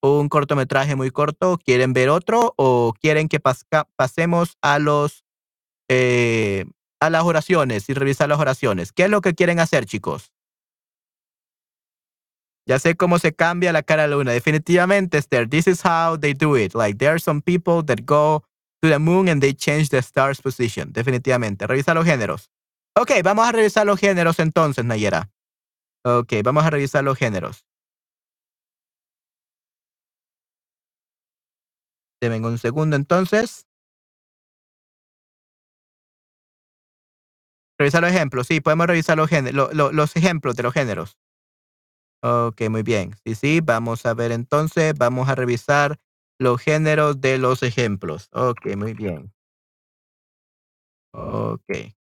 [0.00, 1.58] Un cortometraje muy corto.
[1.58, 2.54] ¿Quieren ver otro?
[2.56, 5.24] ¿O quieren que pasemos a los
[5.88, 6.64] eh,
[7.00, 8.92] a las oraciones y revisar las oraciones?
[8.92, 10.32] ¿Qué es lo que quieren hacer, chicos?
[12.66, 14.32] Ya sé cómo se cambia la cara de la luna.
[14.32, 15.48] Definitivamente, Esther.
[15.48, 16.74] This is how they do it.
[16.74, 18.44] Like, there are some people that go
[18.80, 20.92] to the moon and they change the star's position.
[20.92, 21.66] Definitivamente.
[21.66, 22.50] Revisa los géneros.
[22.96, 25.30] Ok, vamos a revisar los géneros entonces, Nayera.
[26.04, 27.66] Ok, vamos a revisar los géneros.
[32.20, 33.66] Deben un segundo entonces.
[37.78, 38.46] Revisar los ejemplos.
[38.46, 39.28] Sí, podemos revisar los,
[39.74, 41.18] los ejemplos de los géneros.
[42.26, 43.14] Ok, muy bien.
[43.22, 45.98] Sí, sí, vamos a ver entonces, vamos a revisar
[46.38, 48.28] los géneros de los ejemplos.
[48.32, 49.30] Ok, muy bien.
[51.12, 51.94] Ok.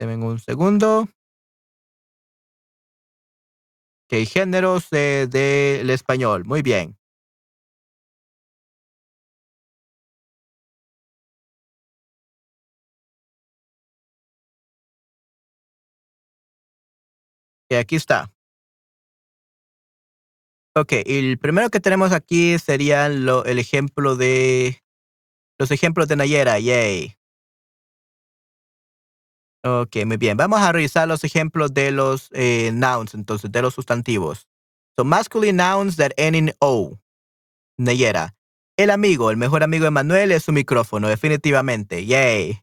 [0.00, 1.06] Deben un segundo.
[4.12, 6.44] Ok, géneros del español.
[6.44, 6.99] Muy bien.
[17.70, 18.32] Y aquí está.
[20.74, 24.82] Ok, el primero que tenemos aquí sería lo, el ejemplo de
[25.58, 26.58] los ejemplos de Nayera.
[26.58, 27.16] Yay.
[29.62, 30.36] Ok, muy bien.
[30.36, 34.48] Vamos a revisar los ejemplos de los eh, nouns, entonces, de los sustantivos.
[34.96, 36.98] So, masculine nouns that end in O.
[37.78, 38.34] Nayera.
[38.76, 42.06] El amigo, el mejor amigo de Manuel es su micrófono, definitivamente.
[42.06, 42.62] Yay.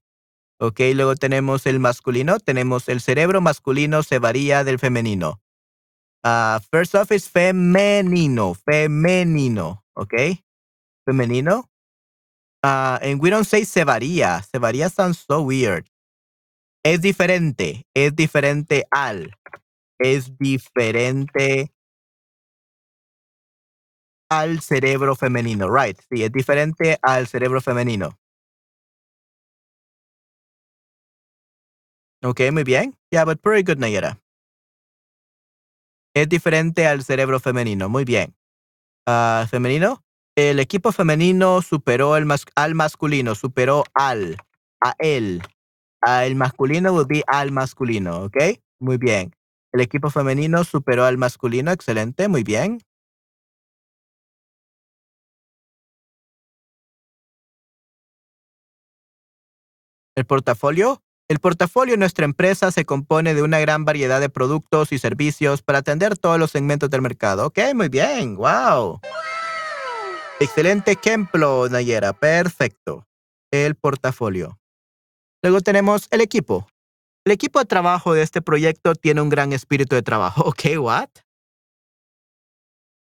[0.59, 2.39] Ok, luego tenemos el masculino.
[2.39, 5.39] Tenemos el cerebro masculino se varía del femenino.
[6.23, 10.13] Uh, first off is femenino, femenino, ok?
[11.05, 11.69] Femenino.
[12.63, 14.41] Uh, and we don't say se varía.
[14.43, 15.85] Se varía sounds so weird.
[16.83, 19.33] Es diferente, es diferente al.
[19.99, 21.71] Es diferente
[24.29, 25.99] al cerebro femenino, right?
[26.09, 28.17] Sí, es diferente al cerebro femenino.
[32.27, 32.93] Ok, muy bien.
[33.09, 34.19] Yeah, but pretty good, Nayera.
[36.13, 37.87] Es diferente al cerebro femenino.
[37.87, 38.35] Muy bien.
[39.07, 40.03] Uh, femenino.
[40.35, 42.25] El equipo femenino superó al
[42.75, 44.35] masculino, superó al,
[44.81, 45.41] a él.
[46.05, 48.59] el masculino would be al masculino, ¿ok?
[48.79, 49.33] Muy bien.
[49.71, 52.79] El equipo femenino superó al masculino, excelente, muy bien.
[60.15, 64.91] El portafolio el portafolio de nuestra empresa se compone de una gran variedad de productos
[64.93, 67.47] y servicios para atender todos los segmentos del mercado.
[67.47, 68.35] Ok, muy bien.
[68.35, 69.01] Wow.
[70.39, 72.13] Excelente ejemplo, Nayera.
[72.13, 73.05] Perfecto.
[73.51, 74.57] El portafolio.
[75.43, 76.67] Luego tenemos el equipo.
[77.25, 80.43] El equipo de trabajo de este proyecto tiene un gran espíritu de trabajo.
[80.47, 81.09] Ok, what?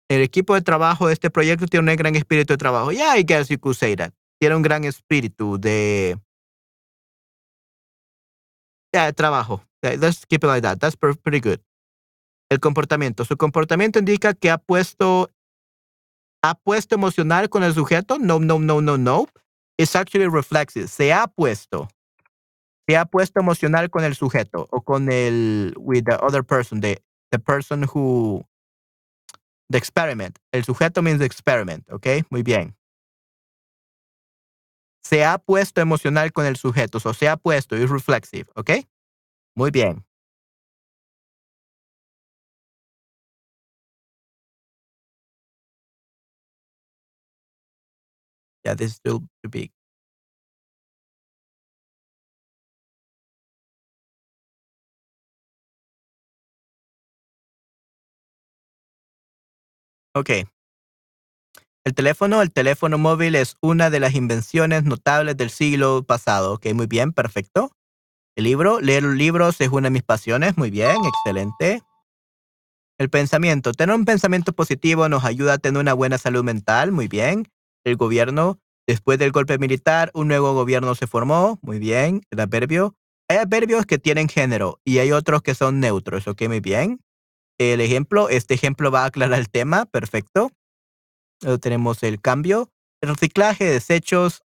[0.09, 2.93] El equipo de trabajo de este proyecto tiene un gran espíritu de trabajo.
[2.93, 4.13] Yeah, I guess you could say that.
[4.39, 6.19] Tiene un gran espíritu de
[8.95, 9.61] Yeah, trabajo.
[9.83, 10.79] Let's keep it like that.
[10.79, 11.61] That's pretty good.
[12.49, 13.25] El comportamiento.
[13.25, 15.31] Su comportamiento indica que ha puesto,
[16.45, 18.19] ha puesto emocional con el sujeto.
[18.21, 19.27] No, no, no, no, no.
[19.77, 20.87] It's actually reflexive.
[20.87, 21.89] Se ha puesto.
[22.89, 27.03] Se ha puesto emocional con el sujeto o con el, with the other person, the,
[27.33, 28.45] the person who,
[29.71, 30.39] the experiment.
[30.53, 32.07] El sujeto means experiment, ¿ok?
[32.31, 32.77] Muy bien.
[35.07, 38.71] Se ha puesto emocional con el sujeto, o se ha puesto, es reflexive, ¿ok?
[39.57, 40.05] Muy bien.
[48.65, 49.71] Yeah, this is still too big.
[60.17, 60.45] Okay.
[61.85, 66.55] El teléfono, el teléfono móvil es una de las invenciones notables del siglo pasado.
[66.55, 67.73] Ok, muy bien, perfecto.
[68.37, 70.57] El libro, leer libros es una de mis pasiones.
[70.57, 71.83] Muy bien, excelente.
[72.99, 73.73] El pensamiento.
[73.73, 76.91] Tener un pensamiento positivo nos ayuda a tener una buena salud mental.
[76.91, 77.49] Muy bien.
[77.85, 78.59] El gobierno.
[78.87, 81.59] Después del golpe militar, un nuevo gobierno se formó.
[81.61, 82.23] Muy bien.
[82.31, 82.97] El adverbio.
[83.29, 86.29] Hay adverbios que tienen género y hay otros que son neutros.
[86.29, 87.01] Ok, muy bien.
[87.59, 88.31] El ejemplo.
[88.31, 89.85] Este ejemplo va a aclarar el tema.
[89.85, 90.51] Perfecto.
[91.61, 92.71] Tenemos el cambio.
[93.03, 94.43] El reciclaje de desechos.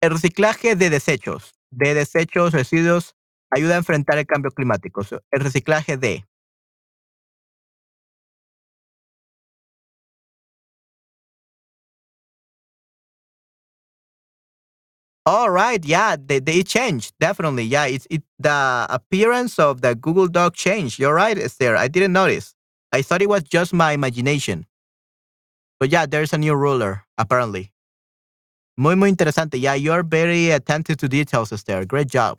[0.00, 1.54] El reciclaje de desechos.
[1.70, 3.16] De desechos, residuos,
[3.50, 5.02] ayuda a enfrentar el cambio climático.
[5.30, 6.24] El reciclaje de.
[15.26, 17.64] All right, yeah, they, they changed definitely.
[17.64, 20.98] Yeah, it's it the appearance of the Google Doc changed.
[20.98, 21.76] You're right, Esther.
[21.76, 22.54] I didn't notice.
[22.92, 24.66] I thought it was just my imagination.
[25.84, 27.70] But yeah, there's a new ruler apparently.
[28.74, 29.60] Muy muy interesante.
[29.60, 31.84] Yeah, you're very attentive to details, Esther.
[31.84, 32.38] Great job.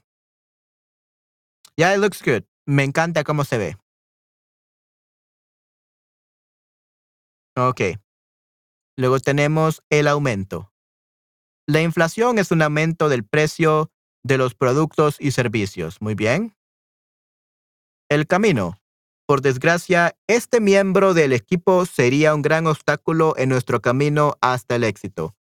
[1.77, 2.43] Yeah, it looks good.
[2.65, 3.75] Me encanta cómo se ve.
[7.55, 7.99] Ok.
[8.97, 10.71] Luego tenemos el aumento.
[11.67, 13.91] La inflación es un aumento del precio
[14.23, 16.01] de los productos y servicios.
[16.01, 16.55] Muy bien.
[18.09, 18.79] El camino.
[19.27, 24.83] Por desgracia, este miembro del equipo sería un gran obstáculo en nuestro camino hasta el
[24.83, 25.35] éxito.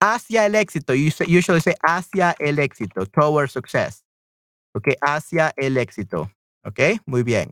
[0.00, 0.92] Hacia el éxito.
[0.92, 3.06] Usually say hacia el éxito.
[3.06, 4.04] Towards success.
[4.72, 6.30] Ok, hacia el éxito.
[6.64, 7.50] Ok, muy bien.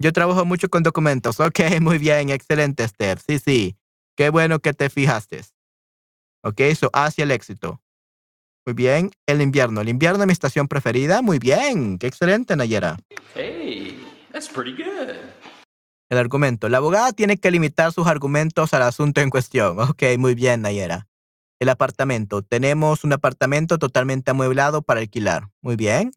[0.00, 1.38] Yo trabajo mucho con documentos.
[1.38, 3.20] Ok, muy bien, excelente, Esther.
[3.20, 3.76] Sí, sí.
[4.16, 5.42] Qué bueno que te fijaste.
[6.42, 7.83] Ok, so hacia el éxito.
[8.66, 9.10] Muy bien.
[9.26, 9.82] El invierno.
[9.82, 11.20] El invierno es mi estación preferida.
[11.20, 11.98] Muy bien.
[11.98, 12.96] Qué excelente, Nayera.
[13.34, 14.02] Hey,
[14.32, 15.14] that's pretty good.
[16.08, 16.68] El argumento.
[16.68, 19.78] La abogada tiene que limitar sus argumentos al asunto en cuestión.
[19.80, 21.08] Ok, muy bien, Nayera.
[21.58, 22.42] El apartamento.
[22.42, 25.48] Tenemos un apartamento totalmente amueblado para alquilar.
[25.60, 26.12] Muy bien.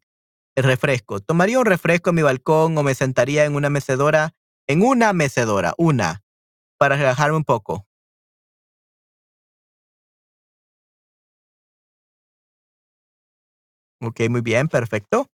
[0.56, 1.20] El refresco.
[1.20, 4.34] Tomaría un refresco en mi balcón o me sentaría en una mecedora.
[4.68, 5.74] En una mecedora.
[5.78, 6.24] Una.
[6.78, 7.87] Para relajarme un poco.
[14.02, 15.28] Ok, muy bien, perfecto.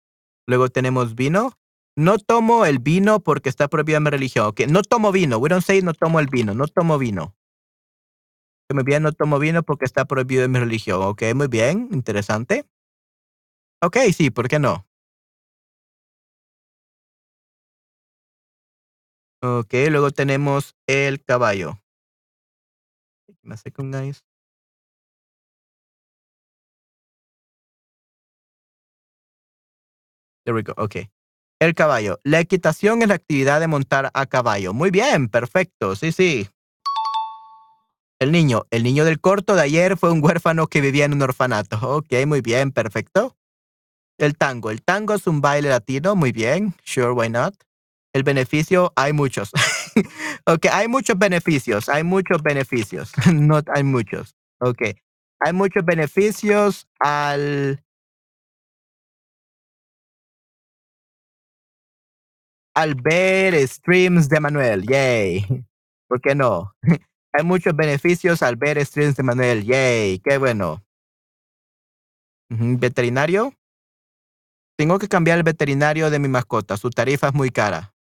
[0.47, 1.53] Luego tenemos vino.
[1.95, 4.47] No tomo el vino porque está prohibido en mi religión.
[4.47, 5.37] Ok, no tomo vino.
[5.37, 6.53] We don't say no tomo el vino.
[6.53, 7.35] No tomo vino.
[8.73, 10.99] Muy bien, no tomo vino porque está prohibido en mi religión.
[11.03, 12.65] Ok, muy bien, interesante.
[13.81, 14.87] Ok, sí, ¿por qué no?
[19.43, 21.77] Ok, luego tenemos el caballo.
[23.43, 24.23] Una second, guys.
[30.45, 30.73] There we go.
[30.77, 31.07] Ok.
[31.59, 32.19] El caballo.
[32.23, 34.73] La equitación es la actividad de montar a caballo.
[34.73, 35.95] Muy bien, perfecto.
[35.95, 36.49] Sí, sí.
[38.19, 38.65] El niño.
[38.69, 41.77] El niño del corto de ayer fue un huérfano que vivía en un orfanato.
[41.81, 43.37] Ok, muy bien, perfecto.
[44.17, 44.71] El tango.
[44.71, 46.15] El tango es un baile latino.
[46.15, 46.75] Muy bien.
[46.83, 47.55] Sure, why not?
[48.13, 49.51] El beneficio, hay muchos.
[50.45, 51.89] ok, hay muchos beneficios.
[51.89, 53.11] Hay muchos beneficios.
[53.33, 54.35] no hay muchos.
[54.59, 54.81] Ok.
[55.39, 57.82] Hay muchos beneficios al
[62.73, 64.83] al ver streams de Manuel.
[64.83, 65.65] Yay.
[66.07, 66.75] ¿Por qué no?
[67.33, 69.63] Hay muchos beneficios al ver streams de Manuel.
[69.63, 70.19] Yay.
[70.19, 70.83] Qué bueno.
[72.49, 73.53] Veterinario.
[74.77, 76.77] Tengo que cambiar el veterinario de mi mascota.
[76.77, 77.93] Su tarifa es muy cara.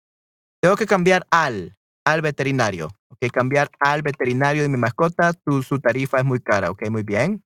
[0.61, 2.89] Tengo que cambiar al, al veterinario.
[3.09, 5.33] Ok, cambiar al veterinario de mi mascota.
[5.63, 6.71] Su tarifa es muy cara.
[6.71, 7.45] Ok, muy bien.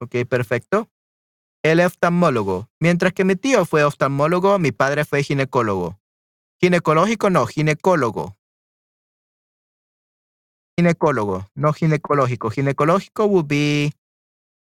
[0.00, 0.88] Ok, perfecto
[1.64, 2.68] el oftalmólogo.
[2.78, 5.98] Mientras que mi tío fue oftalmólogo, mi padre fue ginecólogo.
[6.60, 8.36] Ginecológico no, ginecólogo.
[10.78, 12.50] Ginecólogo, no ginecológico.
[12.50, 13.92] Ginecológico would be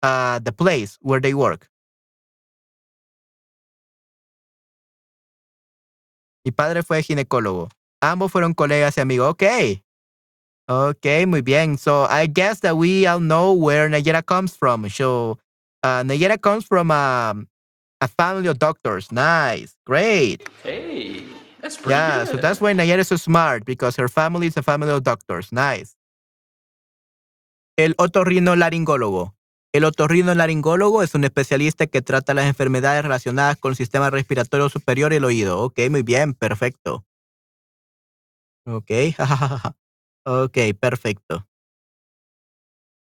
[0.02, 1.68] uh, the place where they work.
[6.44, 7.68] Mi padre fue ginecólogo.
[8.00, 9.28] Ambos fueron colegas y amigos.
[9.30, 9.42] Ok.
[10.68, 11.78] Ok, muy bien.
[11.78, 14.88] So I guess that we all know where Nayera comes from.
[14.88, 15.38] So
[15.82, 17.48] uh, Nayera comes from um,
[18.00, 19.10] a family of doctors.
[19.12, 19.76] Nice.
[19.86, 20.42] Great.
[20.64, 21.24] Hey,
[21.60, 22.28] that's pretty Yeah, good.
[22.32, 25.52] so that's why Nayera is so smart because her family is a family of doctors.
[25.52, 25.96] Nice.
[27.78, 29.34] El otorrinolaringólogo.
[29.72, 35.12] El otorrinolaringólogo es un especialista que trata las enfermedades relacionadas con el sistema respiratorio superior
[35.12, 35.60] y el oído.
[35.60, 37.06] Ok, muy bien, perfecto.
[38.66, 38.90] Ok,
[40.26, 41.48] ok, perfecto.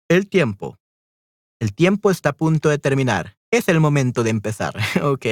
[0.09, 0.77] El tiempo.
[1.65, 3.37] El tiempo está a punto de terminar.
[3.51, 4.75] Es el momento de empezar.
[5.01, 5.25] ok.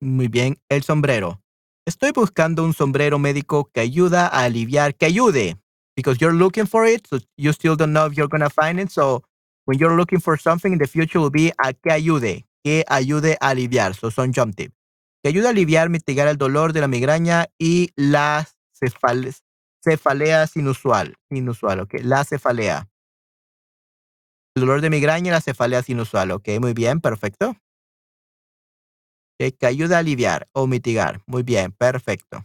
[0.00, 1.42] Muy bien, el sombrero.
[1.86, 5.58] Estoy buscando un sombrero médico que ayuda a aliviar, que ayude.
[5.94, 8.80] Because you're looking for it, so you still don't know if you're going to find
[8.80, 8.88] it.
[8.88, 9.22] So
[9.66, 13.36] when you're looking for something in the future will be a que ayude, que ayude
[13.42, 13.94] a aliviar.
[13.94, 14.72] So son jump tip.
[15.22, 19.38] Que ayude a aliviar, mitigar el dolor de la migraña y la cefale-
[19.84, 21.16] cefalea sinusual.
[21.28, 21.96] Inusual, ok.
[22.02, 22.89] La cefalea.
[24.56, 26.32] El dolor de migraña y la cefalea sinusual.
[26.32, 27.56] Ok, muy bien, perfecto.
[29.40, 31.22] Ok, que ayuda a aliviar o mitigar.
[31.26, 32.44] Muy bien, perfecto.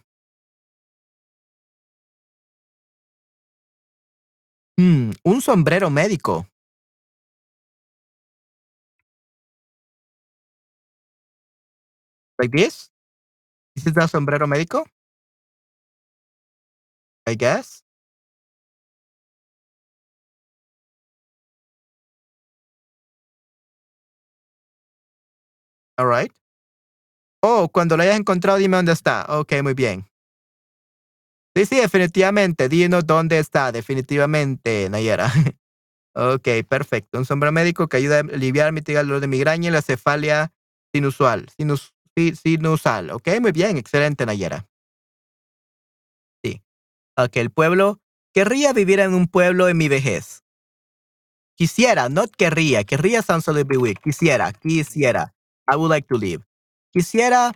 [4.77, 6.47] Hmm, un sombrero médico.
[12.39, 12.89] Like this?
[13.75, 14.85] This is the sombrero médico?
[17.27, 17.84] I guess.
[25.97, 26.31] All right.
[27.41, 29.25] Oh, cuando lo hayas encontrado, dime dónde está.
[29.29, 30.07] Ok, muy bien.
[31.55, 32.67] Sí, sí, definitivamente.
[32.69, 35.31] Dinos dónde está, definitivamente, Nayera.
[36.15, 37.17] ok, perfecto.
[37.19, 40.53] Un sombrero médico que ayuda a aliviar, mitigar el dolor de migraña y la cefalia
[40.93, 41.47] sinusual.
[41.57, 43.11] Sinus, si- sinusal.
[43.11, 43.77] Ok, muy bien.
[43.77, 44.67] Excelente, Nayera.
[46.43, 46.63] Sí.
[47.17, 48.01] Ok, el pueblo.
[48.33, 50.43] Querría vivir en un pueblo en mi vejez.
[51.57, 52.83] Quisiera, not querría.
[52.83, 53.21] Querría
[53.65, 53.99] bit weird.
[54.03, 55.34] Quisiera, quisiera.
[55.67, 56.43] I would like to live.
[56.93, 57.51] Quisiera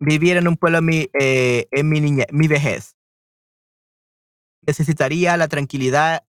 [0.00, 2.94] vivir en un pueblo en mi, eh, en mi, niñe- mi vejez.
[4.66, 6.24] Necesitaría la tranquilidad.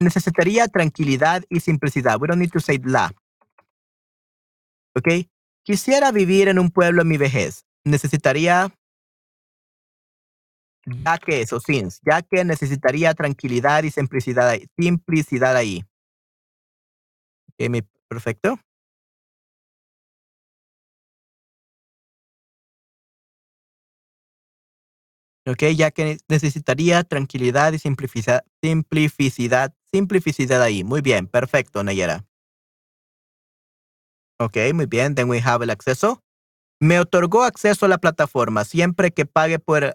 [0.00, 2.20] Necesitaría tranquilidad y simplicidad.
[2.20, 3.12] We don't need to say la.
[4.96, 5.26] ¿Ok?
[5.64, 7.64] Quisiera vivir en un pueblo en mi vejez.
[7.84, 8.74] Necesitaría,
[10.86, 15.84] ya que eso, since, ya que necesitaría tranquilidad y simplicidad, simplicidad ahí.
[17.58, 18.58] Mi- perfecto.
[25.46, 25.62] ¿ok?
[25.76, 30.84] Ya que necesitaría tranquilidad y simplicidad, simplicidad, simplicidad ahí.
[30.84, 32.24] Muy bien, perfecto, Nayera.
[34.40, 36.20] Ok, muy bien, then we have el acceso.
[36.80, 39.94] Me otorgó acceso a la plataforma siempre que pague por,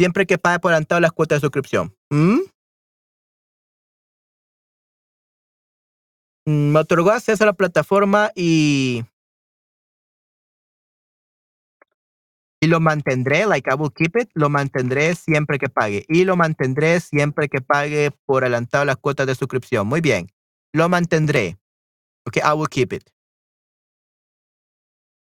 [0.00, 1.94] siempre que pague por adelantado las cuotas de suscripción.
[2.10, 2.40] ¿Mm?
[6.46, 9.04] Me otorgó acceso a la plataforma y
[12.62, 16.04] y lo mantendré, like I will keep it, lo mantendré siempre que pague.
[16.08, 19.88] Y lo mantendré siempre que pague por adelantado las cuotas de suscripción.
[19.88, 20.30] Muy bien.
[20.72, 21.58] Lo mantendré.
[22.24, 23.10] Ok, I will keep it.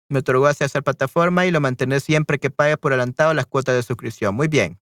[0.10, 3.46] Me otorgó acceso a la plataforma y lo mantendré siempre que pague por adelantado las
[3.46, 4.34] cuotas de suscripción.
[4.34, 4.80] Muy bien.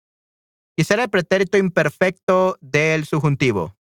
[0.78, 3.76] Quisiera el pretérito imperfecto del subjuntivo.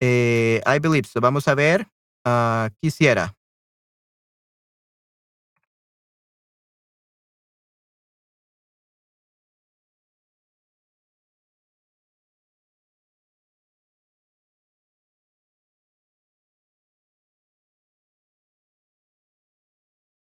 [0.00, 1.20] Eh, I believe so.
[1.20, 1.86] Vamos a ver.
[2.24, 3.34] Ah, quisiera.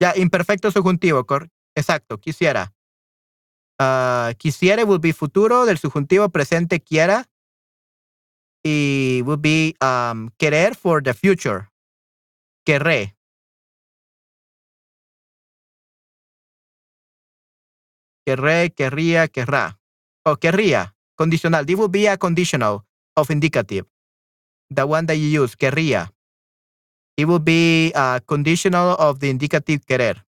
[0.01, 1.25] Ya, imperfecto subjuntivo,
[1.75, 2.73] exacto, quisiera.
[3.81, 7.28] Ah, quisiera will be futuro del subjuntivo presente quiera
[8.63, 11.69] y will be um, querer for the future.
[12.65, 13.15] Querré.
[18.25, 19.79] Querré, querría, querrá.
[20.25, 20.95] O querría.
[21.15, 21.65] Condicional.
[21.65, 22.85] This will be a conditional
[23.15, 23.87] of indicative.
[24.69, 25.55] The one that you use.
[25.55, 26.13] Querría.
[27.17, 30.25] It will be a conditional of the indicative querer.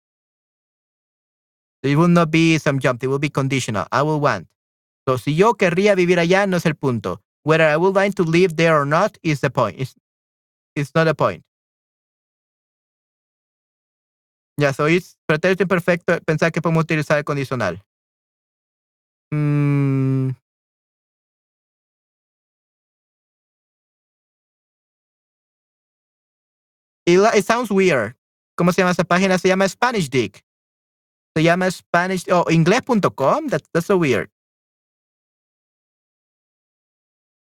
[1.84, 3.04] It will not be some jump.
[3.04, 3.88] It will be conditional.
[3.92, 4.48] I will want.
[5.08, 7.22] So, si yo querría vivir allá, no es el punto.
[7.44, 9.80] Whether I would like to live there or not is the point.
[9.80, 9.96] It's,
[10.76, 11.44] it's not the point.
[14.58, 16.20] Ya, so it's pretérito imperfecto.
[16.22, 17.82] Pensar que podemos utilizar el condicional.
[19.34, 20.36] Mm,
[27.08, 28.16] it, sounds weird.
[28.56, 29.40] ¿Cómo se llama esa página?
[29.40, 30.44] Se llama Spanish Dick.
[31.36, 32.26] Se llama Spanish.
[32.30, 33.48] Oh, inglés.com.
[33.48, 34.30] That, that's so weird.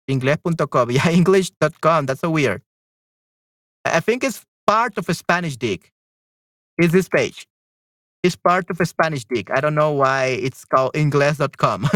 [0.09, 0.91] Inglés.com.
[0.97, 2.07] Yeah, English.com.
[2.07, 2.63] That's so weird.
[3.85, 5.89] I think it's part of a Spanish dig.
[6.79, 7.47] Is this page?
[8.23, 9.51] It's part of a Spanish dig.
[9.51, 11.89] I don't know why it's called Ingles.com.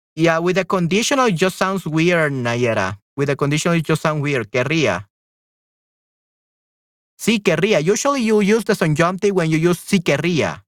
[0.16, 2.98] yeah, with a conditional, it just sounds weird, Nayera.
[3.16, 4.50] With a conditional, it just sounds weird.
[4.50, 5.06] Querría.
[7.18, 7.80] Sí, querría.
[7.80, 10.64] Usually you use the subjunctive when you use sí querría.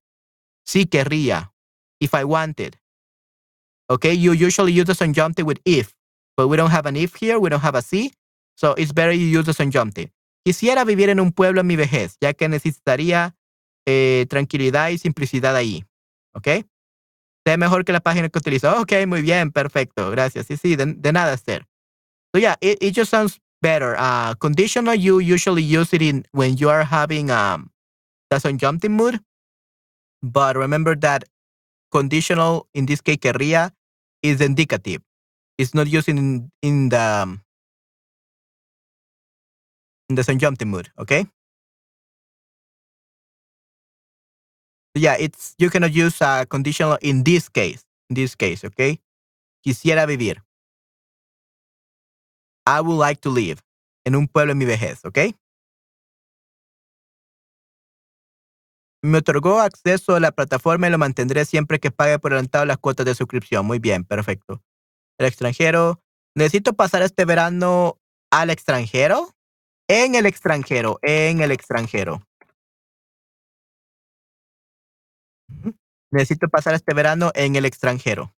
[0.65, 1.51] Sí querría.
[1.99, 2.77] If I wanted.
[3.93, 5.93] Okay, you usually use the subjunctive with if,
[6.35, 8.11] but we don't have an if here, we don't have a sí,
[8.55, 10.09] so it's better you use the subjunctive.
[10.45, 13.35] Quisiera vivir en un pueblo en mi vejez, ya que necesitaría
[13.85, 15.85] eh, tranquilidad y simplicidad ahí.
[16.35, 16.65] Okay?
[17.45, 18.71] sea mejor que la página que utilizo.
[18.79, 20.09] Ok, muy bien, perfecto.
[20.11, 20.47] Gracias.
[20.47, 21.65] Sí, sí, de, nada, Esther.
[22.33, 23.95] So yeah, it, just sounds better.
[23.97, 27.69] Uh, conditional, you usually use it in when you are having um,
[28.29, 29.19] the subjunctive mood.
[30.21, 31.25] But remember that
[31.91, 33.73] conditional, in this case, querría,
[34.23, 35.01] is indicative.
[35.57, 37.37] It's not used in, in the
[40.09, 41.27] in the subjunctive mood, okay?
[44.95, 47.83] yeah, it's you cannot use a conditional in this case.
[48.09, 48.99] In this case, okay?
[49.65, 50.43] Quisiera vivir.
[52.65, 53.59] I would like to live.
[54.05, 55.33] En un pueblo en mi vejez, ¿ok?
[59.03, 62.77] Me otorgó acceso a la plataforma y lo mantendré siempre que pague por adelantado las
[62.77, 63.65] cuotas de suscripción.
[63.65, 64.63] Muy bien, perfecto.
[65.17, 66.01] El extranjero.
[66.35, 67.99] Necesito pasar este verano
[68.31, 69.35] al extranjero.
[69.89, 72.21] En el extranjero, en el extranjero.
[76.09, 78.33] Necesito pasar este verano en el extranjero.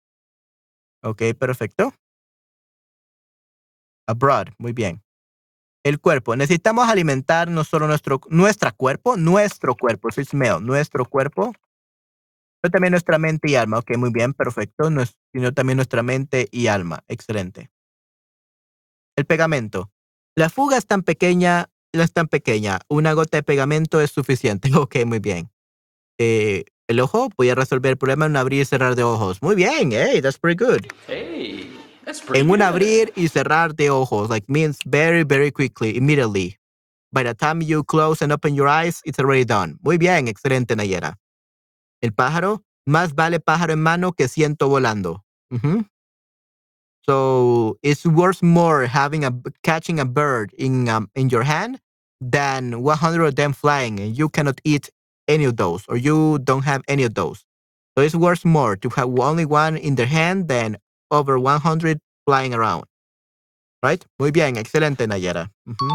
[1.03, 1.93] Ok, perfecto.
[4.07, 5.04] Abroad, muy bien.
[5.85, 6.35] El cuerpo.
[6.35, 11.53] Necesitamos alimentar no solo nuestro nuestra cuerpo, nuestro cuerpo, es male, nuestro cuerpo,
[12.63, 13.79] pero también nuestra mente y alma.
[13.79, 14.91] Ok, muy bien, perfecto.
[15.33, 17.05] sino también nuestra mente y alma.
[17.09, 17.71] Excelente.
[19.17, 19.91] El pegamento.
[20.35, 22.81] La fuga es tan pequeña, no es tan pequeña.
[22.89, 24.71] Una gota de pegamento es suficiente.
[24.75, 25.51] Ok, muy bien.
[26.19, 29.43] Eh, el ojo, voy a resolver el problema en abrir y cerrar de ojos.
[29.43, 30.87] Muy bien, hey, that's pretty good.
[31.07, 31.54] Hey,
[32.35, 36.59] En un abrir y cerrar de ojos, like means very, very quickly, immediately.
[37.13, 39.79] By the time you close and open your eyes, it's already done.
[39.83, 41.15] Muy bien, excelente, Nayera.
[42.03, 45.25] El pájaro, más vale pájaro en mano que ciento volando.
[45.53, 45.87] Ujú.
[47.07, 49.33] So it's worth more having a
[49.63, 51.79] catching a bird in um, in your hand
[52.21, 54.91] than 100 of them flying, and you cannot eat
[55.29, 57.45] any of those, or you don't have any of those.
[57.97, 60.79] So it's worth more to have only one in the hand than
[61.11, 62.85] over 100 flying around.
[63.83, 64.05] Right?
[64.19, 65.53] Muy bien, excelente, Nayara.
[65.67, 65.89] Ujú.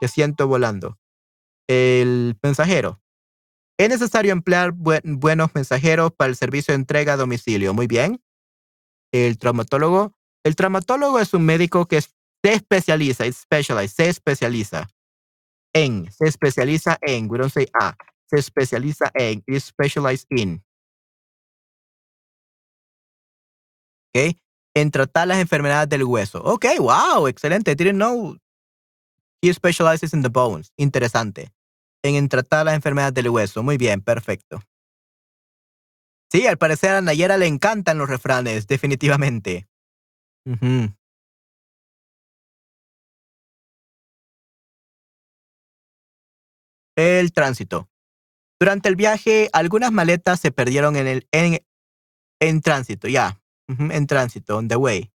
[0.00, 0.98] Que siento volando.
[1.68, 3.00] El mensajero.
[3.78, 7.72] Es necesario emplear buen- buenos mensajeros para el servicio de entrega a domicilio.
[7.72, 8.22] Muy bien.
[9.12, 10.14] El traumatólogo.
[10.44, 14.88] El traumatólogo es un médico que es- se especializa, se especializa
[15.74, 17.96] en, se especializa en, we don't say a,
[18.28, 20.62] se especializa en, is specialized in.
[24.14, 24.36] ¿Ok?
[24.74, 26.42] En tratar las enfermedades del hueso.
[26.42, 27.74] Ok, wow, excelente.
[27.74, 28.36] Didn't know
[29.42, 30.72] he specializes in the bones.
[30.76, 31.52] Interesante.
[32.04, 33.62] En, tratar las enfermedades del hueso.
[33.62, 34.62] Muy bien, perfecto.
[36.30, 39.68] Sí, al parecer a Nayera le encantan los refranes, definitivamente.
[46.96, 47.88] El tránsito.
[48.58, 51.64] Durante el viaje, algunas maletas se perdieron en el en,
[52.40, 53.41] en tránsito, ya.
[53.68, 55.12] En tránsito, on the way.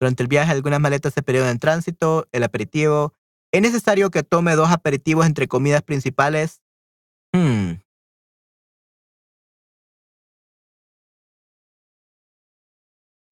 [0.00, 3.14] Durante el viaje, algunas maletas se perdieron en tránsito, el aperitivo.
[3.52, 6.62] ¿Es necesario que tome dos aperitivos entre comidas principales?
[7.32, 7.80] Hmm.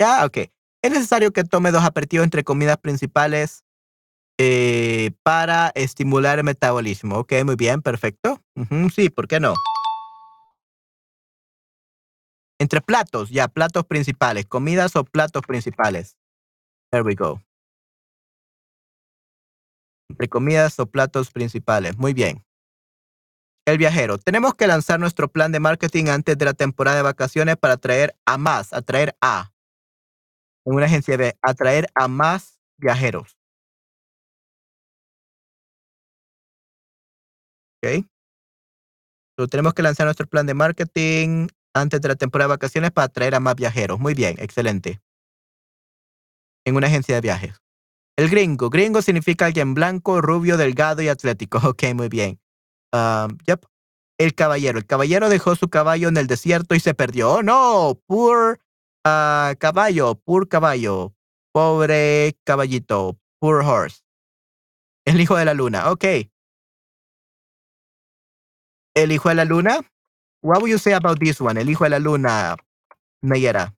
[0.01, 0.39] Ya, ok.
[0.83, 3.65] Es necesario que tome dos aperitivos entre comidas principales
[4.39, 7.19] eh, para estimular el metabolismo.
[7.19, 8.41] Ok, muy bien, perfecto.
[8.55, 9.55] Ujú, sí, ¿por qué no?
[12.61, 16.17] Entre platos, ya, platos principales, comidas o platos principales.
[16.91, 17.41] There we go.
[20.11, 21.97] Entre comidas o platos principales.
[21.99, 22.45] Muy bien.
[23.67, 24.19] El viajero.
[24.19, 28.17] Tenemos que lanzar nuestro plan de marketing antes de la temporada de vacaciones para atraer
[28.25, 29.53] a más, atraer a.
[30.65, 33.37] En una agencia de atraer a más viajeros.
[37.83, 38.05] ¿Ok?
[39.39, 41.49] So, tenemos que lanzar nuestro plan de marketing
[41.81, 43.99] antes de la temporada de vacaciones para atraer a más viajeros.
[43.99, 45.01] Muy bien, excelente.
[46.65, 47.63] En una agencia de viajes.
[48.19, 48.69] El gringo.
[48.69, 51.59] Gringo significa alguien blanco, rubio, delgado y atlético.
[51.69, 52.41] Ok, muy bien.
[54.19, 54.79] El caballero.
[54.79, 57.35] El caballero dejó su caballo en el desierto y se perdió.
[57.35, 58.01] Oh, no.
[58.07, 58.61] Poor
[59.05, 60.17] ah, caballo.
[60.17, 61.15] Poor caballo.
[61.53, 63.19] Pobre caballito.
[63.39, 64.03] Poor horse.
[65.05, 65.91] El hijo de la luna.
[65.93, 66.05] Ok.
[68.95, 69.81] El hijo de la luna.
[70.41, 71.61] What would you say about this one?
[71.61, 72.57] El hijo de la luna,
[73.23, 73.75] Nayera.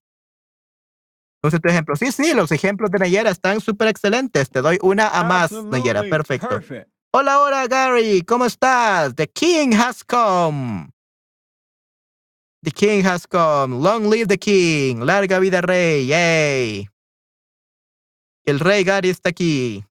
[1.43, 1.97] Entonces tu ejemplo.
[1.97, 4.51] Sí, sí, los ejemplos de Nayera están súper excelentes.
[4.51, 6.03] Te doy una a más, Nayera.
[6.03, 6.49] Perfecto.
[6.49, 6.91] Perfect.
[7.13, 8.23] Hola, hola, Gary.
[8.23, 9.15] ¿Cómo estás?
[9.17, 10.91] The king has come.
[12.63, 13.83] The king has come.
[13.83, 15.01] Long live the king.
[15.01, 16.07] Larga vida, rey.
[16.07, 16.89] Yay.
[18.45, 19.85] El rey Gary está aquí.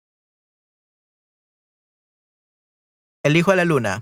[3.24, 4.02] El hijo de la luna.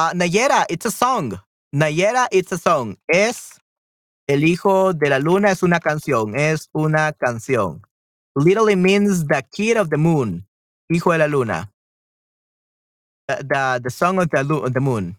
[0.00, 1.40] Ah, Nayera, it's a song.
[1.74, 2.96] Nayera, it's a song.
[3.08, 3.58] Es
[4.28, 6.36] El hijo de la luna es una canción.
[6.36, 7.82] Es una canción.
[8.36, 10.46] Literally means the kid of the moon.
[10.88, 11.72] Hijo de la luna.
[13.26, 15.16] The, the, song of the, moon.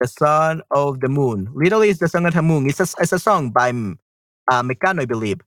[0.00, 1.48] The son of the moon.
[1.54, 2.68] Literally is the song of the moon.
[2.68, 5.40] It's a, it's a song by uh, Mecano, I believe.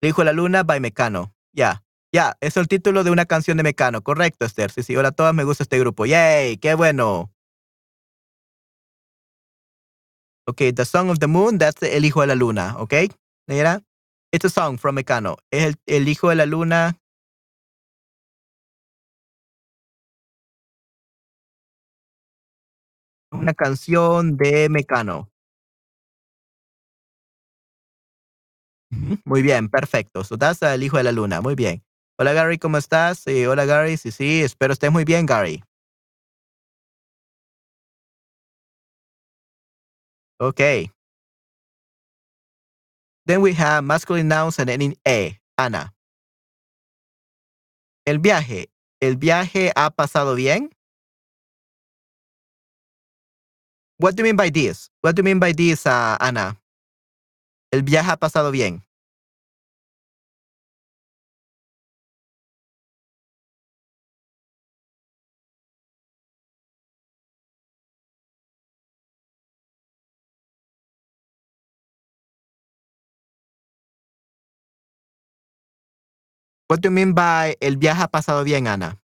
[0.00, 1.32] El hijo de la luna by Mecano.
[1.52, 1.82] Ya.
[2.12, 4.02] Ya, es el título de una canción de Mecano.
[4.02, 4.70] Correcto, Esther.
[4.70, 4.94] Sí, sí.
[4.94, 6.06] Hola a todas, me gusta este grupo.
[6.06, 7.32] Yay, qué bueno.
[10.48, 13.08] Okay, The Song of the Moon, that's El Hijo de la Luna, okay?
[13.50, 13.82] Nayera?
[14.32, 15.38] It's a song from Mecano.
[15.50, 16.96] Es el, Hijo de la Luna.
[23.32, 25.28] Una canción de Mecano.
[29.24, 30.22] Muy bien, perfecto.
[30.22, 31.40] So that's El Hijo de la Luna.
[31.40, 31.82] Muy bien.
[32.18, 33.18] Hola Gary, ¿cómo estás?
[33.18, 35.62] Sí, hola Gary, sí, sí, espero estés muy bien, Gary.
[40.40, 40.90] Okay.
[43.26, 45.38] Then we have masculine nouns and ending A.
[45.58, 45.92] Ana.
[48.06, 48.68] El viaje.
[49.00, 50.70] ¿El viaje ha pasado bien?
[53.98, 54.90] What do you mean by this?
[55.02, 56.56] What do you mean by this, uh, Ana?
[57.72, 58.82] El viaje ha pasado bien.
[76.68, 78.98] What do you mean by el viaje ha pasado bien, Ana?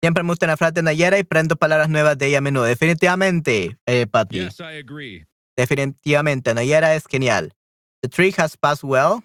[0.00, 2.64] Siempre me gusta la frase de Nayera y prendo palabras nuevas de ella a menudo.
[2.64, 4.06] Definitivamente, eh.
[4.30, 5.24] Yes, I agree.
[5.56, 7.54] Definitivamente, Nayera es genial.
[8.02, 9.24] The trip has passed well.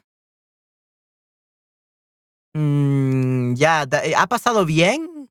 [2.56, 5.30] Mm, yeah, that- ha pasado bien.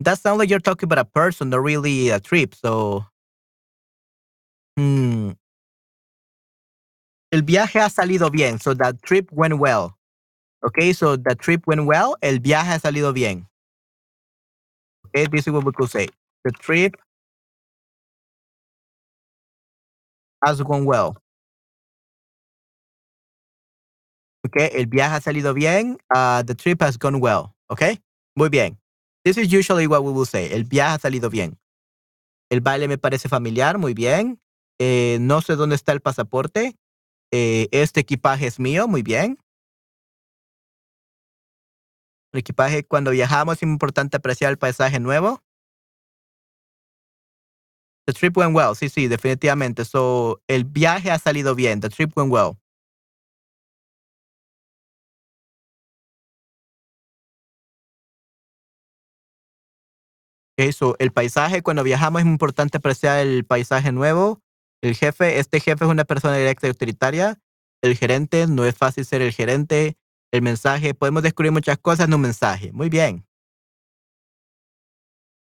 [0.00, 2.54] That sounds like you're talking about a person, not really a trip.
[2.54, 3.06] So,
[4.76, 5.30] hmm.
[7.32, 8.58] el viaje ha salido bien.
[8.60, 9.96] So that trip went well.
[10.64, 12.16] Okay, so the trip went well.
[12.22, 13.46] El viaje ha salido bien.
[15.06, 16.08] Okay, this is what we could say.
[16.44, 16.96] The trip
[20.44, 21.16] has gone well.
[24.46, 25.98] Okay, el viaje ha salido bien.
[26.14, 27.54] Uh, the trip has gone well.
[27.68, 28.02] Okay,
[28.36, 28.78] muy bien.
[29.24, 30.52] This is usually what we will say.
[30.52, 31.58] El viaje ha salido bien.
[32.50, 33.78] El baile me parece familiar.
[33.78, 34.38] Muy bien.
[34.78, 36.76] Eh, no sé dónde está el pasaporte.
[37.32, 38.86] Eh, este equipaje es mío.
[38.86, 39.38] Muy bien.
[42.32, 45.40] El equipaje, cuando viajamos, es importante apreciar el paisaje nuevo.
[48.06, 48.76] The trip went well.
[48.76, 49.86] Sí, sí, definitivamente.
[49.86, 51.80] So, el viaje ha salido bien.
[51.80, 52.58] The trip went well.
[60.56, 64.40] Okay, so el paisaje, cuando viajamos es importante apreciar el paisaje nuevo.
[64.82, 67.40] El jefe, este jefe es una persona directa y autoritaria.
[67.82, 69.96] El gerente, no es fácil ser el gerente.
[70.32, 72.70] El mensaje, podemos descubrir muchas cosas en un mensaje.
[72.72, 73.26] Muy bien.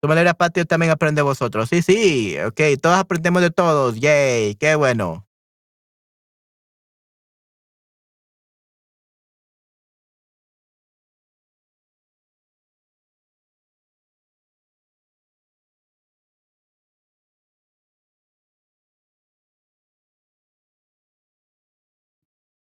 [0.03, 1.69] De manera, Patio, también aprende vosotros.
[1.69, 3.97] Sí, sí, ok, todos aprendemos de todos.
[4.01, 5.26] Yay, qué bueno.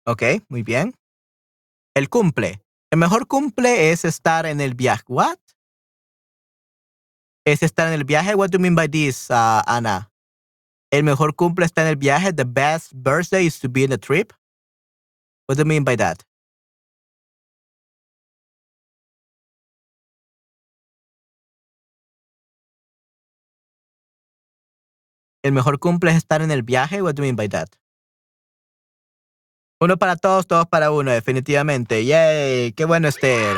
[0.05, 0.93] Ok, muy bien.
[1.95, 2.63] El cumple.
[2.91, 5.03] El mejor cumple es estar en el viaje.
[5.07, 5.37] What?
[7.45, 8.35] Es estar en el viaje.
[8.35, 9.61] What do you mean by this, uh?
[10.91, 12.33] El mejor cumple está en el viaje.
[12.33, 14.33] The best birthday is to be in a trip.
[15.47, 16.23] What do you mean by that?
[25.43, 27.01] El mejor cumple es estar en el viaje.
[27.01, 27.80] What do you mean by that?
[29.81, 32.05] Uno para todos, todos para uno, definitivamente.
[32.05, 33.57] Yay, qué bueno, Esther.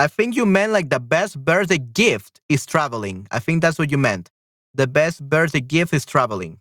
[0.00, 3.28] I think you meant like the best birthday gift is traveling.
[3.30, 4.30] I think that's what you meant.
[4.74, 6.58] The best birthday gift is traveling.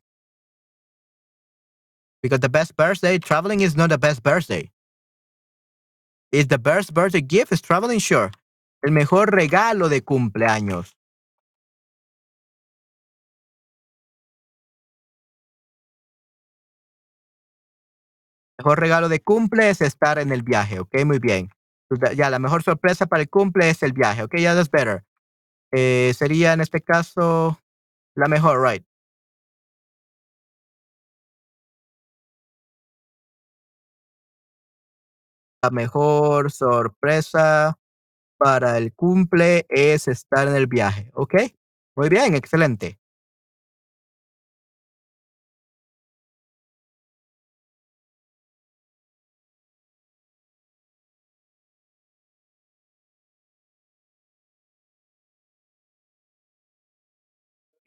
[2.24, 4.72] Because the best birthday, traveling is not the best birthday.
[6.32, 8.00] Is the best birthday gift is traveling?
[8.00, 8.32] Sure.
[8.84, 10.94] El mejor regalo de cumpleaños.
[18.64, 21.06] mejor regalo de cumple es estar en el viaje, ¿ok?
[21.06, 21.50] Muy bien.
[22.16, 24.36] Ya, la mejor sorpresa para el cumple es el viaje, ¿ok?
[24.38, 25.04] Ya, that's better.
[25.72, 27.60] Eh, sería en este caso
[28.16, 28.86] la mejor, right?
[35.64, 37.78] La mejor sorpresa
[38.38, 41.36] para el cumple es estar en el viaje, ¿ok?
[41.98, 42.98] Muy bien, excelente.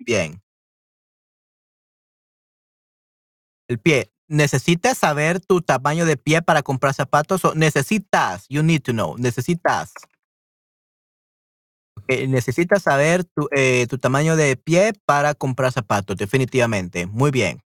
[0.01, 0.41] Bien.
[3.69, 4.11] El pie.
[4.29, 7.45] ¿Necesitas saber tu tamaño de pie para comprar zapatos?
[7.45, 9.93] O necesitas, you need to know, necesitas.
[12.09, 17.07] necesitas saber tu, eh, tu tamaño de pie para comprar zapatos, definitivamente.
[17.07, 17.61] Muy bien.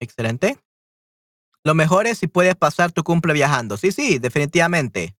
[0.00, 0.58] Excelente.
[1.64, 3.76] Lo mejor es si puedes pasar tu cumple viajando.
[3.76, 5.16] Sí, sí, definitivamente.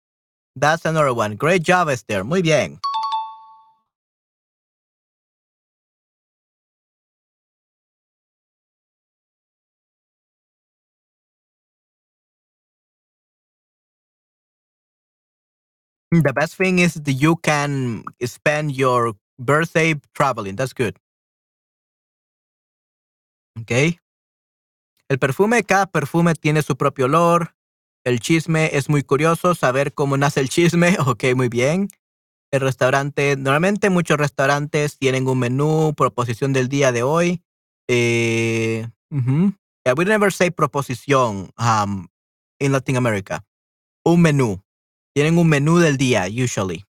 [0.58, 1.36] That's another one.
[1.36, 2.24] Great job, Esther.
[2.24, 2.78] Muy bien.
[16.22, 20.56] The best thing is that you can spend your birthday traveling.
[20.56, 20.98] That's good.
[23.60, 23.98] Okay.
[25.08, 27.54] El perfume, cada perfume tiene su propio olor.
[28.04, 30.96] El chisme es muy curioso, saber cómo nace el chisme.
[31.06, 31.88] Ok, muy bien.
[32.52, 37.42] El restaurante, normalmente muchos restaurantes tienen un menú, proposición del día de hoy.
[37.88, 42.08] Eh, we never say proposición um,
[42.58, 43.44] in Latin America.
[44.04, 44.65] Un menú.
[45.16, 46.84] Tienen un menú del día, usually.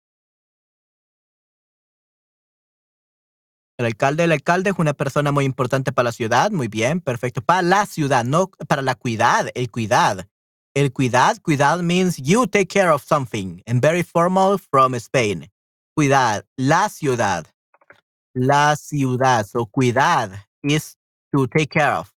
[3.78, 7.40] El alcalde, el alcalde es una persona muy importante para la ciudad, muy bien, perfecto.
[7.40, 10.27] Para la ciudad, no para la cuidad, el cuidad.
[10.74, 13.62] El cuidad, cuidad means you take care of something.
[13.65, 15.48] And very formal from Spain.
[15.94, 17.47] Cuidad, la ciudad.
[18.35, 19.47] La ciudad.
[19.47, 20.32] So cuidad
[20.65, 20.97] is
[21.32, 22.12] to take care of.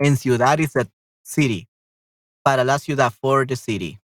[0.00, 0.90] En ciudad is the
[1.22, 1.68] city.
[2.42, 4.00] Para la ciudad, for the city.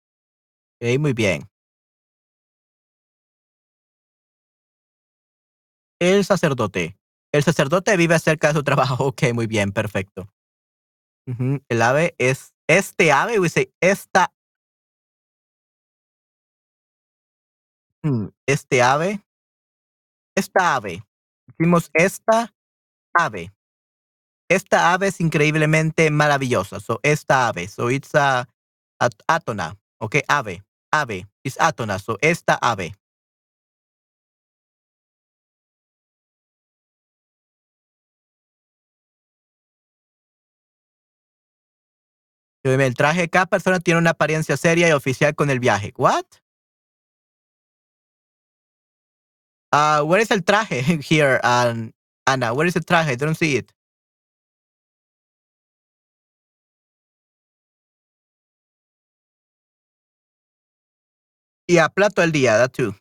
[0.81, 1.43] Ok, muy bien.
[5.99, 6.97] El sacerdote.
[7.33, 9.05] El sacerdote vive cerca de su trabajo.
[9.07, 10.29] Ok, muy bien, perfecto.
[11.67, 14.33] El ave es este ave, dice esta.
[18.03, 19.21] Mm, este ave.
[20.35, 21.03] Esta ave.
[21.47, 22.53] Decimos esta
[23.13, 23.51] ave.
[24.49, 26.79] Esta ave es increíblemente maravillosa.
[26.79, 27.67] So, esta ave.
[27.67, 28.47] So, it's a,
[29.27, 29.77] atona.
[29.99, 31.27] Ok, ave ave.
[31.43, 31.99] is atona.
[31.99, 32.93] So, esta ave.
[42.63, 45.93] El traje de cada persona tiene una apariencia seria y oficial con el viaje.
[45.97, 46.25] What?
[49.71, 51.91] Uh, where is el traje here, um,
[52.25, 52.53] Anna?
[52.53, 53.11] Where is the traje?
[53.11, 53.71] I don't see it.
[61.69, 62.95] Y a plato del día, that too.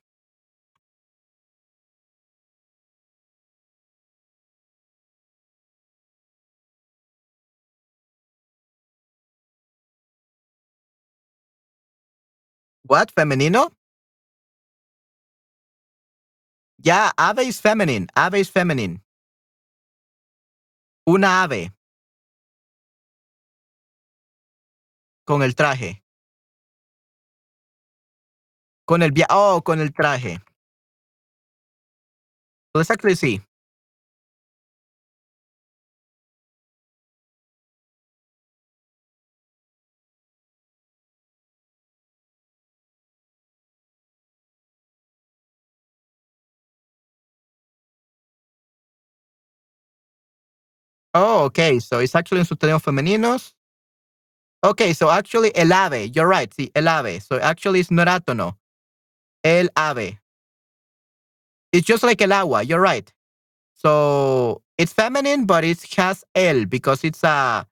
[12.84, 13.10] What?
[13.16, 13.72] Femenino?
[16.78, 18.06] Ya, ave is feminine.
[18.14, 19.02] Ave is feminine.
[21.06, 21.72] Una ave.
[25.24, 26.02] Con el traje.
[28.88, 29.28] Con el viaje.
[29.32, 30.40] Oh, con el traje.
[32.74, 33.42] let's actually.
[51.14, 51.80] Oh, okay.
[51.80, 53.54] So it's actually en sus femeninos.
[54.64, 56.06] Okay, so actually el ave.
[56.14, 56.50] You're right.
[56.54, 57.20] Sí, el ave.
[57.20, 58.56] So actually it's not átono.
[59.48, 60.18] El ave.
[61.72, 62.62] It's just like el agua.
[62.62, 63.10] You're right.
[63.74, 67.66] So it's feminine, but it has el because it's a,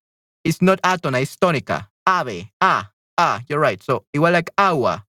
[0.45, 1.89] it's not atona, it's tónica.
[2.07, 2.51] Ave.
[2.61, 3.83] Ah, ah, you're right.
[3.83, 5.05] So igual like agua.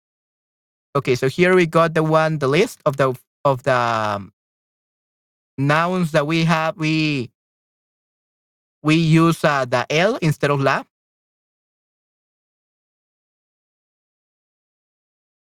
[0.96, 3.14] Okay, so here we got the one, the list of the
[3.44, 4.32] of the um,
[5.58, 6.76] nouns that we have.
[6.76, 7.30] We
[8.82, 10.84] we use uh, the el instead of la.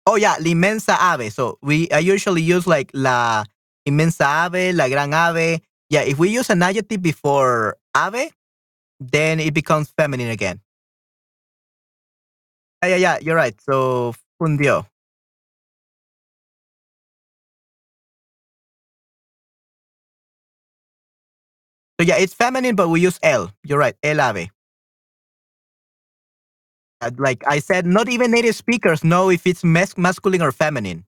[0.07, 1.31] Oh yeah, la inmensa ave.
[1.31, 3.45] So we I usually use like la
[3.89, 5.61] inmensa ave, la gran ave.
[5.91, 8.31] Yeah, if we use an adjective before ave,
[9.01, 10.61] then it becomes feminine again.
[12.83, 13.59] Yeah, yeah, yeah, you're right.
[13.61, 14.87] So fundió.
[22.01, 23.53] So yeah, it's feminine, but we use el.
[23.65, 24.51] You're right, el ave.
[27.01, 31.05] Uh, like I said, not even native speakers know if it's mas- masculine or feminine.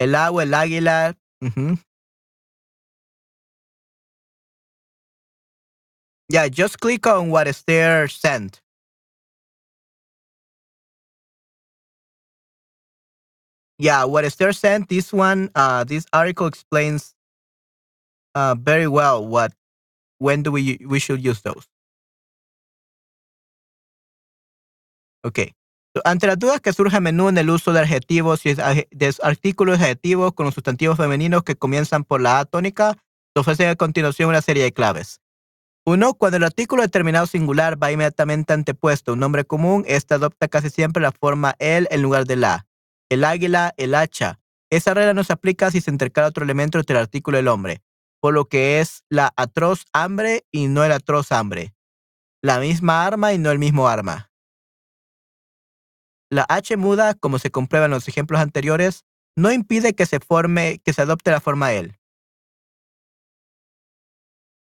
[0.00, 1.14] El agua, el águila.
[1.42, 1.78] mhm.
[6.30, 8.60] Yeah, just click on what Esther sent.
[13.78, 17.14] Yeah, what Esther sent, this one, uh, this article explains
[18.34, 19.52] uh, very well what,
[20.18, 21.66] when do we we should use those.
[25.28, 25.40] Ok.
[26.04, 29.78] Ante las dudas que surgen a menudo en el uso de adjetivos y de artículos
[29.78, 32.96] adjetivos con sustantivos femeninos que comienzan por la A tónica,
[33.34, 35.20] se ofrece a continuación una serie de claves.
[35.84, 40.48] Uno, cuando el artículo determinado singular va inmediatamente antepuesto a un nombre común, este adopta
[40.48, 42.66] casi siempre la forma el en lugar de la.
[43.10, 44.38] El águila, el hacha.
[44.70, 47.48] Esa regla no se aplica si se intercala otro elemento entre el artículo y el
[47.48, 47.82] hombre,
[48.20, 51.74] por lo que es la atroz hambre y no el atroz hambre.
[52.42, 54.27] La misma arma y no el mismo arma.
[56.30, 59.04] La H muda, como se comprueba en los ejemplos anteriores,
[59.36, 61.98] no impide que se forme, que se adopte la forma el.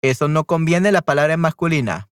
[0.04, 2.10] Eso no conviene la palabra en masculina,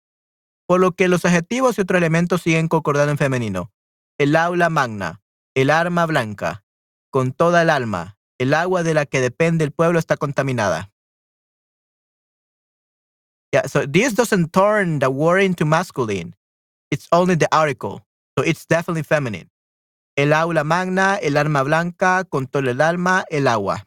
[0.66, 3.72] por lo que los adjetivos y otros elementos siguen concordando en femenino.
[4.18, 5.20] El aula magna,
[5.54, 6.64] el arma blanca,
[7.10, 10.92] con toda el alma, el agua de la que depende el pueblo está contaminada.
[13.52, 16.36] Yeah, so this doesn't turn the word into masculine.
[16.90, 18.02] It's only the article.
[18.40, 19.50] So it's definitely feminine.
[20.16, 23.86] El aula magna, el arma blanca, con todo el alma, el agua.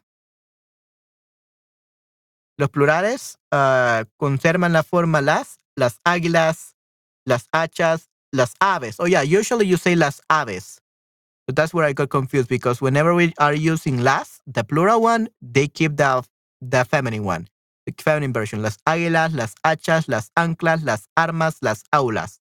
[2.56, 6.76] Los plurales ah, conservan la forma las, las águilas,
[7.26, 9.00] las hachas, las aves.
[9.00, 10.80] Oh yeah, usually you say las aves.
[11.48, 15.30] But that's where I got confused because whenever we are using las, the plural one,
[15.42, 16.22] they keep the,
[16.60, 17.48] the feminine one,
[17.86, 18.62] the feminine version.
[18.62, 22.43] Las águilas, las hachas, las anclas, las armas, las aulas.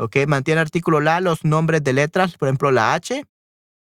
[0.00, 0.16] ¿Ok?
[0.26, 3.24] Mantiene artículo la los nombres de letras, por ejemplo, la H,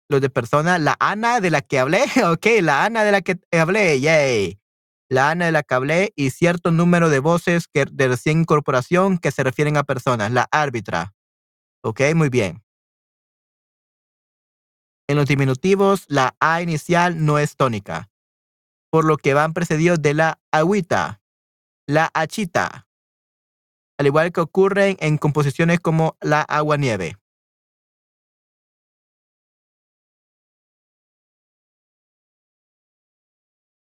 [0.10, 3.40] los de persona, la Ana de la que hablé, ok, la Ana de la que
[3.52, 4.60] hablé, yay.
[5.10, 9.18] La Ana de la que hablé y cierto número de voces que, de recién incorporación
[9.18, 11.14] que se refieren a personas, la árbitra.
[11.84, 12.64] Ok, muy bien.
[15.10, 18.10] En los diminutivos, la A inicial no es tónica,
[18.90, 21.22] por lo que van precedidos de la agüita,
[21.86, 22.87] la achita,
[23.98, 27.18] al igual que ocurren en composiciones como la agua-nieve.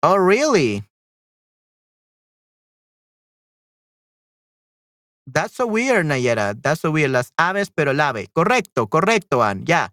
[0.03, 0.85] Oh, really?
[5.27, 6.55] That's so weird, Nayera.
[6.61, 7.11] That's so weird.
[7.11, 8.29] Las aves, pero el ave.
[8.35, 9.65] Correcto, correcto, Ann.
[9.65, 9.89] Yeah.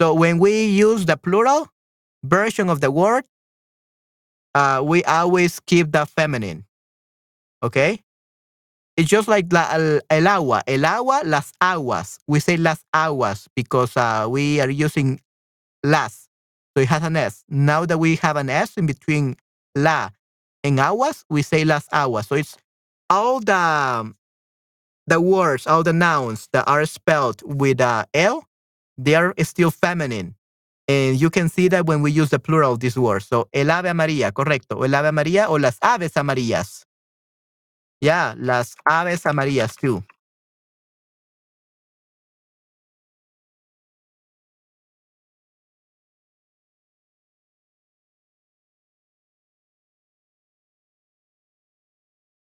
[0.00, 1.68] So when we use the plural
[2.22, 3.24] version of the word,
[4.54, 6.64] uh, we always keep the feminine.
[7.62, 8.05] Okay?
[8.96, 10.62] It's just like la, el, el agua.
[10.66, 12.18] El agua, las aguas.
[12.26, 15.20] We say las aguas because uh, we are using
[15.84, 16.28] las.
[16.76, 17.44] So it has an S.
[17.48, 19.36] Now that we have an S in between
[19.74, 20.10] la
[20.64, 22.26] and aguas, we say las aguas.
[22.28, 22.56] So it's
[23.10, 24.14] all the
[25.06, 28.44] the words, all the nouns that are spelled with a L,
[28.98, 30.34] they are still feminine.
[30.88, 33.26] And you can see that when we use the plural of these words.
[33.26, 34.84] So, el ave amarilla, correcto.
[34.84, 36.85] El ave amarilla o las aves amarillas.
[38.02, 40.04] Yeah, las aves amarillas too.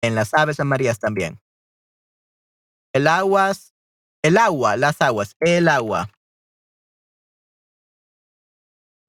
[0.04, 1.40] En las aves amarillas también.
[2.94, 3.74] El aguas,
[4.22, 6.14] el agua, las aguas, el agua.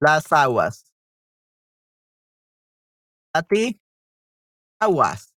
[0.01, 0.85] Las aguas.
[3.33, 3.79] A ti,
[4.79, 5.34] aguas.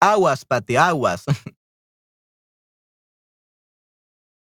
[0.00, 1.24] Aguas, Pati, aguas.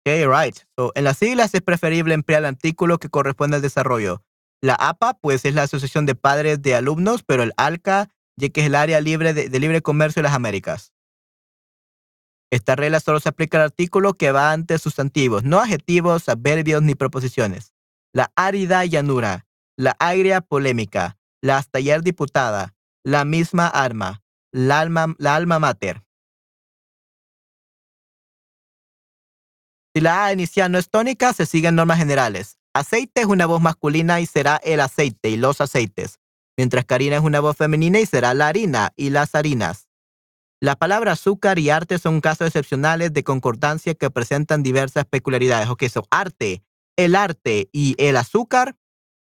[0.04, 0.58] Okay, right.
[0.76, 4.24] So, en las siglas es preferible emplear el artículo que corresponde al desarrollo.
[4.60, 8.62] La APA, pues, es la Asociación de Padres de Alumnos, pero el ALCA, ya que
[8.62, 10.92] es el área libre de, de libre comercio de las Américas.
[12.52, 16.96] Esta regla solo se aplica al artículo que va antes sustantivos, no adjetivos, adverbios ni
[16.96, 17.74] proposiciones.
[18.12, 19.46] La árida llanura,
[19.78, 22.74] la agria polémica, la hasta ayer diputada,
[23.04, 24.21] la misma arma,
[24.52, 26.04] la alma, la alma mater.
[29.94, 32.58] Si la A inicial no es tónica, se siguen normas generales.
[32.74, 36.20] Aceite es una voz masculina y será el aceite y los aceites.
[36.58, 39.88] mientras que harina es una voz femenina y será la harina y las harinas.
[40.60, 45.70] La palabra azúcar y arte son casos excepcionales de concordancia que presentan diversas peculiaridades.
[45.70, 46.64] Ok, so arte,
[46.98, 48.78] el arte y el azúcar,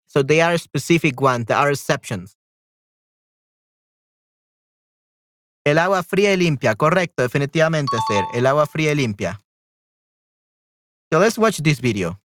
[0.05, 2.37] so they are specific ones, they are exceptions.
[5.65, 8.23] El agua fría y limpia, correcto, definitivamente, ser.
[8.33, 9.41] El agua fría y limpia.
[11.11, 12.22] So let's watch this video.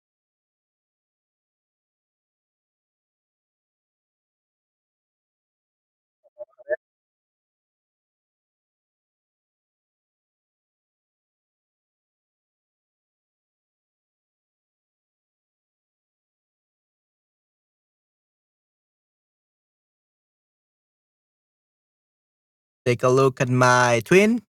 [22.85, 24.43] Take a look at my twin.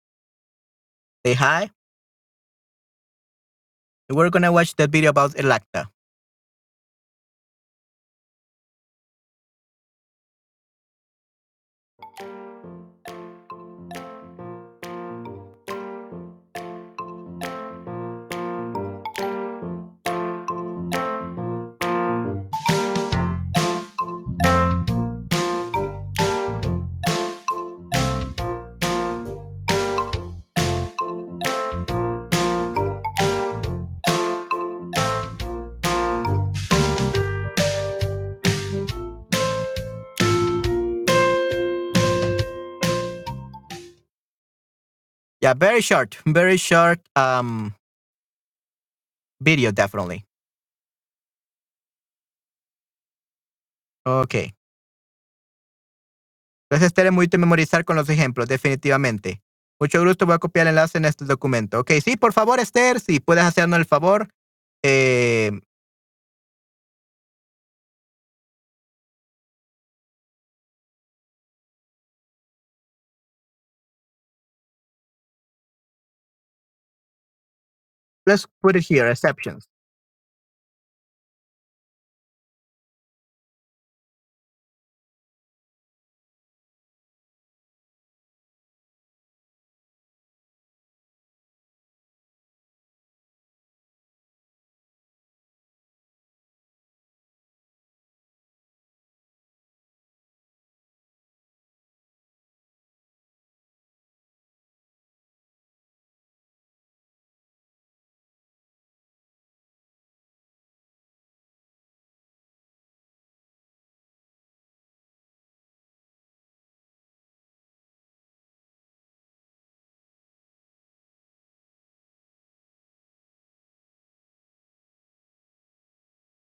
[1.27, 1.70] Say hi.
[4.09, 5.90] We're gonna watch that video about Elacta.
[45.51, 47.74] Yeah, very short, very short um
[49.40, 50.24] video definitely.
[54.06, 54.35] Ok.
[56.70, 59.43] Entonces estaré muy de memorizar con los ejemplos, definitivamente.
[59.81, 61.81] Mucho gusto, voy a copiar el enlace en este documento.
[61.81, 64.28] Ok, sí, por favor, Esther, si puedes hacernos el favor.
[64.85, 65.51] Eh,
[78.31, 79.66] let's put it here, exceptions.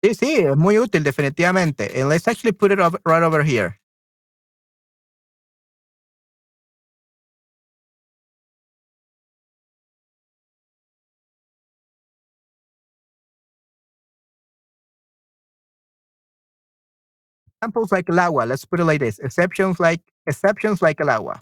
[0.03, 2.01] Sí, sí, es muy útil, definitivamente.
[2.01, 3.79] And let's actually put it right over here.
[17.63, 18.45] Examples like el agua.
[18.47, 19.19] Let's put it like this.
[19.21, 21.41] Exceptions like exceptions like el agua.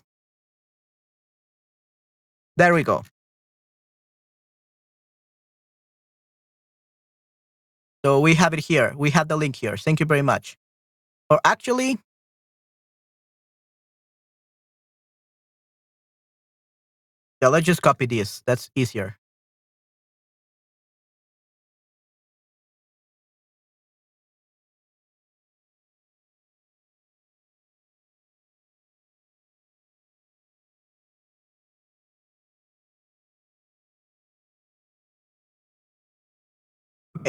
[2.56, 3.04] There we go.
[8.04, 8.94] So we have it here.
[8.96, 9.76] We have the link here.
[9.76, 10.56] Thank you very much.
[11.30, 11.98] Or actually,
[17.42, 18.42] yeah, let's just copy this.
[18.46, 19.18] That's easier.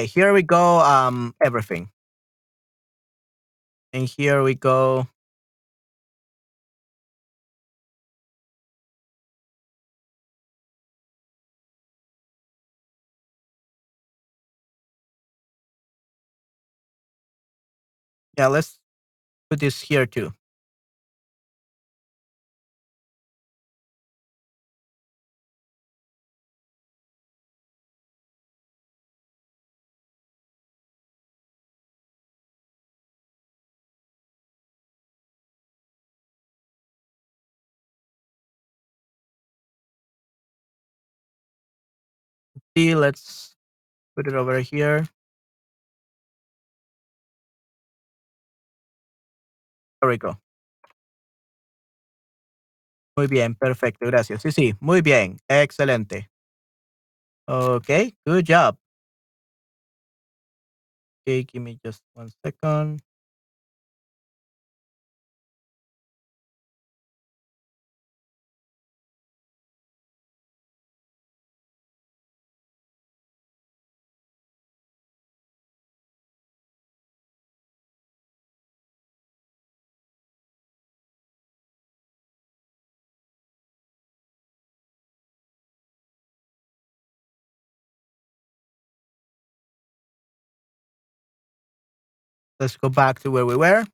[0.01, 0.79] Okay, here we go.
[0.79, 1.91] Um, everything.
[3.93, 5.07] And here we go.
[18.37, 18.79] Yeah, let's
[19.49, 20.33] put this here too.
[42.75, 43.55] Let's
[44.15, 45.07] put it over here.
[50.01, 50.37] There we go.
[53.17, 54.41] Muy bien, perfecto, gracias.
[54.41, 56.29] Sí, sí, muy bien, excelente.
[57.47, 58.77] Okay, good job.
[61.27, 63.01] Okay, give me just one second.
[92.61, 93.85] Let's go back to where we were.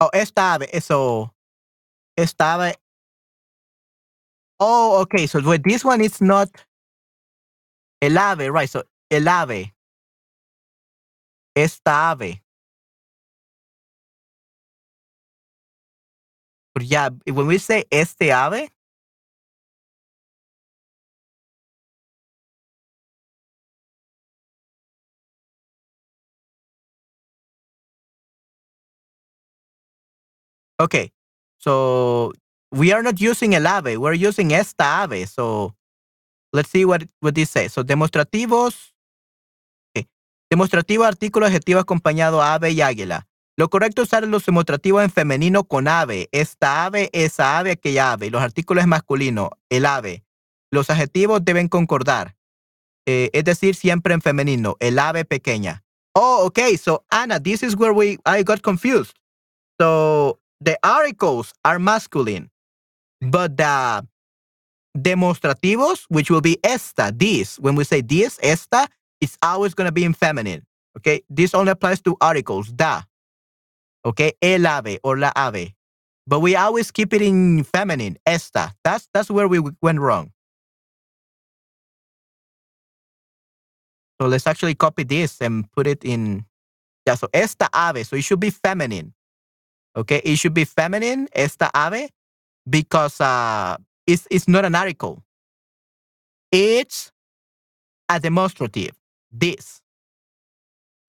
[0.00, 1.32] Oh, esta ave, eso.
[2.16, 2.74] Esta ave.
[4.66, 5.26] Oh, okay.
[5.26, 6.48] So with this one, it's not
[8.02, 8.70] el ave, right?
[8.70, 9.72] So el ave.
[11.56, 12.42] Esta ave.
[16.74, 18.68] But yeah, when we say este ave,
[30.80, 31.10] Okay.
[31.58, 32.32] So
[32.74, 35.26] we are not using el ave, we're using esta ave.
[35.26, 35.74] So
[36.52, 37.72] let's see what, what this says.
[37.72, 38.92] So demostrativos.
[39.96, 40.08] Okay.
[40.50, 43.26] Demostrativo, artículo, adjetivo acompañado ave y águila.
[43.56, 46.28] Lo correcto es usar los demostrativos en femenino con ave.
[46.32, 48.30] Esta ave, esa ave, aquella ave.
[48.30, 50.24] Los artículos es masculino, el ave.
[50.72, 52.34] Los adjetivos deben concordar.
[53.06, 55.84] Eh, es decir, siempre en femenino, el ave pequeña.
[56.14, 56.76] Oh, okay.
[56.76, 59.14] So Anna, this is where we I got confused.
[59.80, 62.50] So the articles are masculine,
[63.20, 64.06] but the
[64.96, 68.88] demonstrativos, which will be esta, this, when we say this, esta,
[69.20, 70.64] it's always going to be in feminine.
[70.96, 73.02] Okay, this only applies to articles, da.
[74.04, 75.74] Okay, el ave or la ave.
[76.26, 78.72] But we always keep it in feminine, esta.
[78.84, 80.30] That's that's where we went wrong.
[84.20, 86.46] So let's actually copy this and put it in.
[87.06, 88.04] Yeah, so esta ave.
[88.04, 89.12] So it should be feminine.
[89.96, 92.10] Okay, it should be feminine, esta ave,
[92.68, 93.76] because uh,
[94.06, 95.22] it's, it's not an article.
[96.52, 97.12] It's
[98.08, 98.92] a demonstrative.
[99.32, 99.80] This.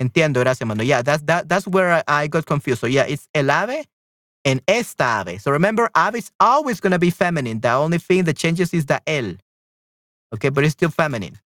[0.01, 0.83] Entiendo, gracias, mano.
[0.83, 2.81] Yeah, that's, that, that's where I, I got confused.
[2.81, 3.85] So, yeah, it's el ave
[4.45, 5.37] and esta ave.
[5.39, 7.61] So, remember, ave is always going to be feminine.
[7.61, 9.35] The only thing that changes is the el.
[10.33, 11.39] Okay, but it's still feminine.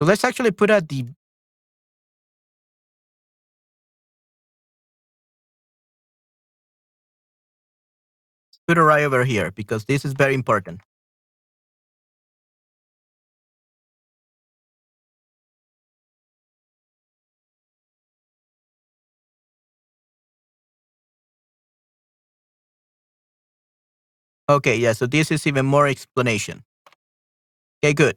[0.00, 1.06] So, let's actually put a the
[8.70, 10.80] put it right over here because this is very important.
[24.48, 26.62] Okay, yeah, so this is even more explanation.
[27.82, 28.16] Okay, good.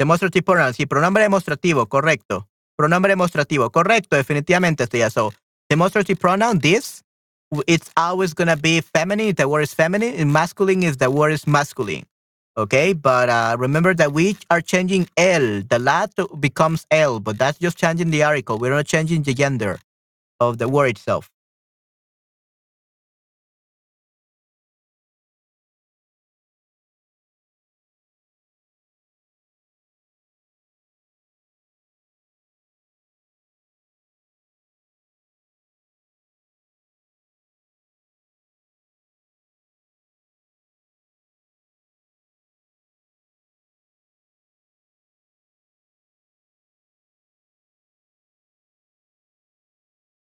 [0.00, 2.48] Demonstrative pronoun, sí, pronombre demostrativo, correcto.
[2.74, 5.30] Pronombre demostrativo, correcto, definitivamente estoy so.
[5.68, 7.02] Demonstrative pronoun, this,
[7.66, 9.34] it's always going to be feminine.
[9.34, 10.14] The word is feminine.
[10.18, 12.06] And masculine is the word is masculine.
[12.56, 15.60] Okay, but uh, remember that we are changing L.
[15.68, 16.06] The la
[16.38, 18.58] becomes L, but that's just changing the article.
[18.58, 19.80] We're not changing the gender
[20.40, 21.30] of the word itself.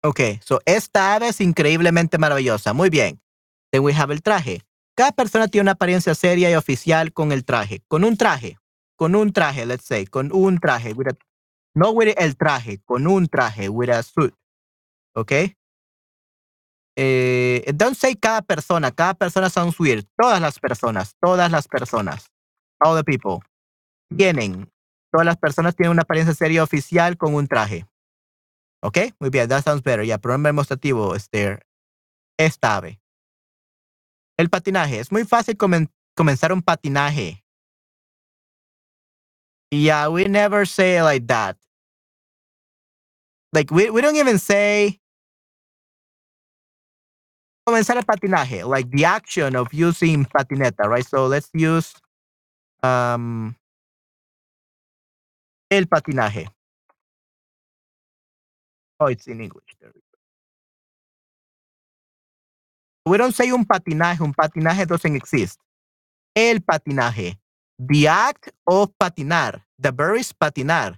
[0.03, 2.73] Ok, so esta ave es increíblemente maravillosa.
[2.73, 3.21] Muy bien.
[3.71, 4.61] Then we have el traje.
[4.95, 7.83] Cada persona tiene una apariencia seria y oficial con el traje.
[7.87, 8.57] Con un traje.
[8.95, 10.05] Con un traje, let's say.
[10.07, 10.95] Con un traje.
[11.75, 12.81] no with el traje.
[12.83, 13.69] Con un traje.
[13.69, 14.33] With a suit.
[15.13, 15.31] Ok.
[16.97, 18.91] Eh, don't say cada persona.
[18.91, 20.05] Cada persona sounds weird.
[20.17, 21.15] Todas las personas.
[21.21, 22.31] Todas las personas.
[22.79, 23.39] All the people.
[24.15, 24.67] Tienen.
[25.11, 27.85] Todas las personas tienen una apariencia seria y oficial con un traje.
[28.83, 28.97] ¿Ok?
[29.19, 30.03] Muy bien, that sounds better.
[30.03, 31.59] Ya, pronombre demostrativo, este,
[32.37, 32.99] esta ave.
[34.37, 34.99] El patinaje.
[34.99, 37.43] Es muy fácil comenzar un patinaje.
[39.71, 41.57] Yeah, we never say it like that.
[43.53, 44.99] Like, we, we don't even say
[47.67, 51.05] comenzar el patinaje, like the action of using patineta, right?
[51.05, 51.93] So let's use
[52.83, 53.55] um,
[55.69, 56.47] el patinaje.
[59.01, 59.65] Oh, it's in English.
[59.81, 60.19] There we go.
[63.11, 64.21] We don't say un patinaje.
[64.21, 65.59] Un patinaje doesn't exist.
[66.35, 67.37] El patinaje.
[67.79, 69.61] The act of patinar.
[69.79, 70.97] The verb is patinar.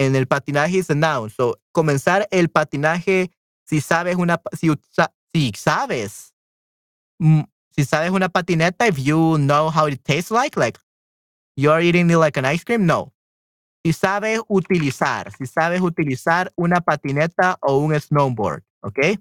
[0.00, 1.30] And el patinaje is a noun.
[1.30, 3.30] So, comenzar el patinaje
[3.64, 4.68] si sabes una si,
[5.32, 6.32] si sabes
[7.20, 10.78] mm, si sabes una patineta if you know how it tastes like like
[11.56, 13.12] you're eating it like an ice cream no
[13.84, 19.18] si sabes utilizar si sabes utilizar una patineta o un snowboard okay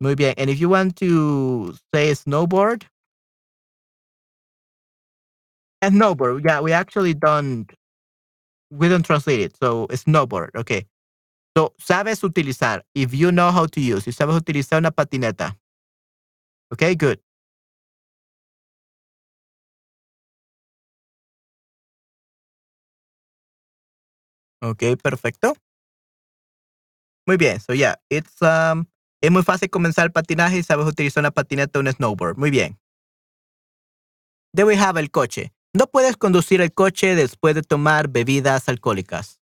[0.00, 2.84] muy bien and if you want to say snowboard
[5.82, 7.72] snowboard yeah we actually don't
[8.70, 10.86] we don't translate it so snowboard okay
[11.56, 15.56] so sabes utilizar if you know how to use si sabes utilizar una patineta
[16.72, 17.18] okay good
[24.64, 25.54] Ok, perfecto.
[27.26, 28.86] Muy bien, so yeah, it's um,
[29.22, 32.38] es muy fácil comenzar el patinaje y sabes utilizar una patineta o un snowboard.
[32.38, 32.78] Muy bien.
[34.54, 35.52] Then we have el coche.
[35.74, 39.40] No puedes conducir el coche después de tomar bebidas alcohólicas.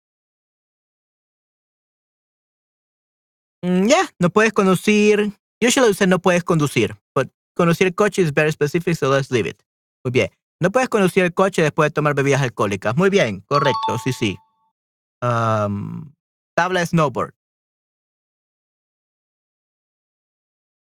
[3.63, 5.31] Mm, yeah, no puedes conducir.
[5.61, 9.49] Usually say no puedes conducir, but conducir el coche is very specific, so let's leave
[9.49, 9.63] it.
[10.03, 10.29] Muy bien.
[10.59, 12.95] No puedes conducir el coche después de tomar bebidas alcohólicas.
[12.95, 14.37] Muy bien, correcto, sí, sí.
[15.21, 16.13] Um,
[16.57, 17.31] tabla snowboard.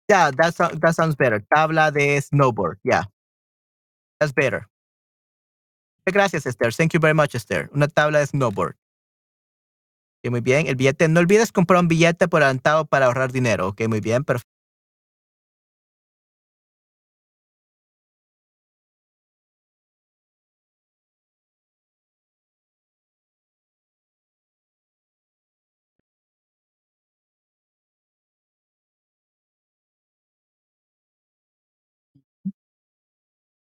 [0.10, 1.40] Yeah, that, that sounds better.
[1.53, 2.78] Tabla de snowboard.
[2.84, 3.03] Yeah.
[4.20, 4.68] That's better.
[6.06, 6.72] Gracias, Esther.
[6.72, 7.70] Thank you very much, Esther.
[7.74, 8.76] Una tabla de snowboard.
[10.24, 10.68] Ok, muy bien.
[10.68, 11.07] El billete.
[11.07, 13.70] No olvides comprar un billete por adelantado para ahorrar dinero.
[13.70, 14.24] Ok, muy bien.
[14.24, 14.55] Perfecto.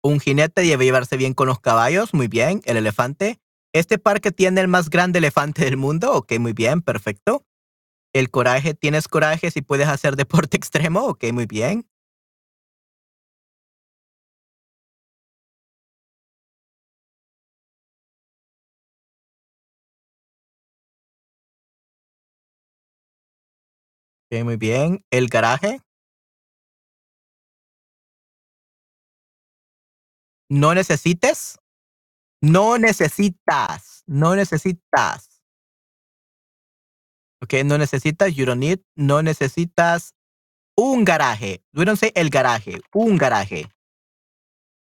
[0.03, 2.13] Un jinete debe llevarse bien con los caballos.
[2.13, 2.61] Muy bien.
[2.65, 3.39] El elefante.
[3.73, 6.13] Este parque tiene el más grande elefante del mundo.
[6.13, 6.81] Ok, muy bien.
[6.81, 7.45] Perfecto.
[8.13, 8.73] El coraje.
[8.73, 11.01] Tienes coraje si puedes hacer deporte extremo.
[11.05, 11.87] Ok, muy bien.
[24.31, 25.03] Ok, muy bien.
[25.11, 25.79] El garaje.
[30.51, 31.57] No necesites.
[32.41, 34.03] No necesitas.
[34.05, 35.41] No necesitas.
[37.41, 38.35] Ok, no necesitas.
[38.35, 38.81] You don't need.
[38.97, 40.13] No necesitas
[40.75, 41.63] un garaje.
[41.73, 42.81] We don't say el garaje.
[42.93, 43.71] Un garaje.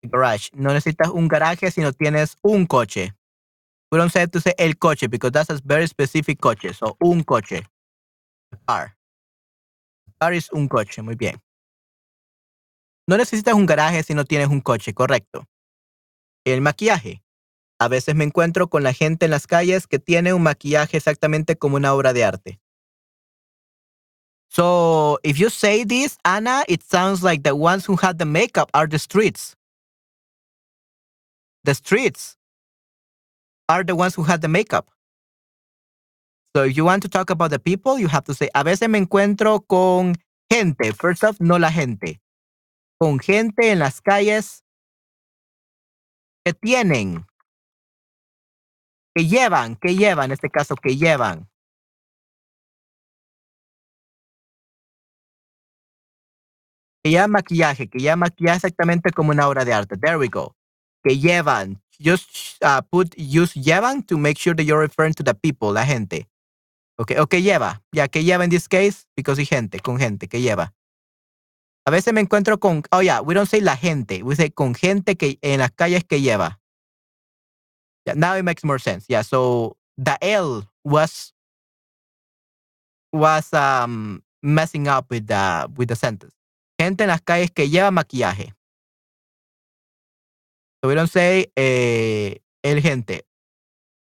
[0.02, 0.48] Garage.
[0.54, 3.12] No necesitas un garaje si no tienes un coche.
[3.90, 6.72] We don't say to say el coche because that's a very specific coche.
[6.72, 7.60] So, un coche.
[8.66, 8.96] Car.
[10.18, 11.02] Car is un coche.
[11.02, 11.42] Muy bien.
[13.12, 14.94] No necesitas un garaje si no tienes un coche.
[14.94, 15.46] Correcto.
[16.46, 17.22] El maquillaje.
[17.78, 21.58] A veces me encuentro con la gente en las calles que tiene un maquillaje exactamente
[21.58, 22.58] como una obra de arte.
[24.48, 28.70] So, if you say this, Anna, it sounds like the ones who had the makeup
[28.72, 29.56] are the streets.
[31.64, 32.38] The streets
[33.68, 34.90] are the ones who had the makeup.
[36.56, 38.88] So, if you want to talk about the people, you have to say, a veces
[38.88, 40.14] me encuentro con
[40.50, 40.94] gente.
[40.94, 42.22] First off, no la gente.
[43.02, 44.62] Con gente en las calles
[46.44, 47.26] que tienen,
[49.12, 51.50] que llevan, que llevan, en este caso, que llevan.
[57.02, 59.96] Que llevan maquillaje, que llevan maquillaje exactamente como una obra de arte.
[59.96, 60.54] There we go.
[61.02, 61.82] Que llevan.
[61.98, 65.84] Just uh, put use llevan to make sure that you're referring to the people, la
[65.84, 66.28] gente.
[67.00, 67.82] Okay, o que lleva.
[67.90, 70.72] Ya, que lleva in this case, because es gente, con gente, que lleva.
[71.84, 74.74] A veces me encuentro con, oh yeah, we don't say la gente, we say con
[74.74, 76.60] gente que en las calles que lleva.
[78.14, 79.06] Now it makes more sense.
[79.08, 81.34] Yeah, so the L was
[83.12, 86.34] was um messing up with the with the sentence.
[86.78, 88.54] Gente en las calles que lleva maquillaje.
[90.82, 93.24] So we don't say eh, el gente.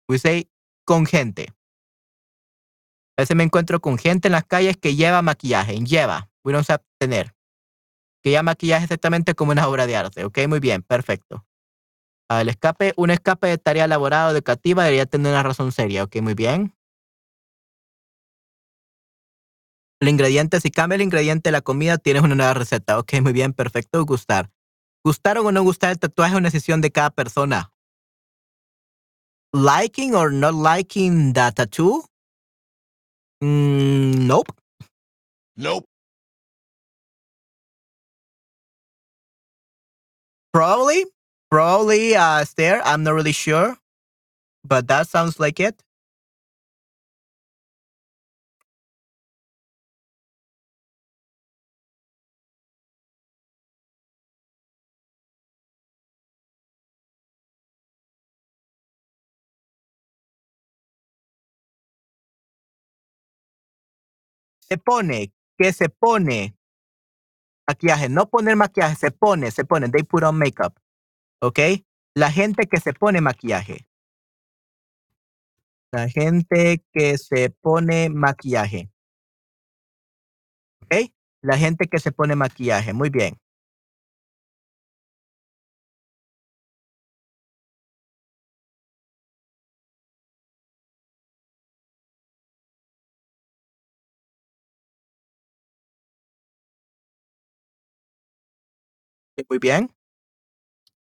[0.07, 0.49] We say
[0.85, 1.47] con gente.
[3.17, 5.79] A veces me encuentro con gente en las calles que lleva maquillaje.
[5.83, 6.29] Lleva.
[6.43, 7.33] We don't say tener.
[8.21, 10.25] Que lleva maquillaje exactamente como una obra de arte.
[10.25, 11.45] Ok, muy bien, perfecto.
[12.29, 16.03] El escape, un escape de tarea elaborada o educativa debería tener una razón seria.
[16.03, 16.75] Ok, muy bien.
[19.99, 22.99] El ingrediente, si cambia el ingrediente de la comida, tienes una nueva receta.
[22.99, 24.05] Ok, muy bien, perfecto.
[24.05, 24.49] Gustar.
[25.03, 27.73] Gustar o no gustar el tatuaje es una decisión de cada persona.
[29.53, 32.05] Liking or not liking the tattoo?
[33.41, 34.53] Mm, nope.
[35.57, 35.88] Nope.
[40.53, 41.05] Probably,
[41.51, 42.81] probably uh, there.
[42.85, 43.77] I'm not really sure,
[44.65, 45.83] but that sounds like it.
[64.61, 66.53] Se pone, que se pone.
[67.69, 70.73] Maquillaje, no poner maquillaje, se pone, se pone, they put on makeup.
[71.41, 71.59] ¿Ok?
[72.15, 73.87] La gente que se pone maquillaje.
[75.91, 78.89] La gente que se pone maquillaje.
[80.81, 81.11] ¿Ok?
[81.41, 82.93] La gente que se pone maquillaje.
[82.93, 83.39] Muy bien.
[99.47, 99.89] Muy bien.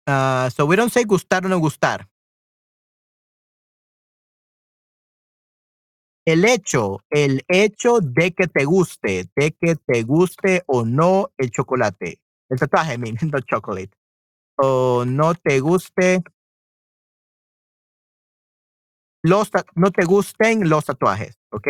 [0.06, 2.06] Uh, so we don't say gustar o no gustar.
[6.24, 11.50] El hecho, el hecho de que te guste, de que te guste o no el
[11.50, 12.20] chocolate.
[12.48, 13.90] El tatuaje, I mean, no chocolate.
[14.56, 16.22] O no te guste
[19.24, 21.68] los no te gusten los tatuajes, ¿ok?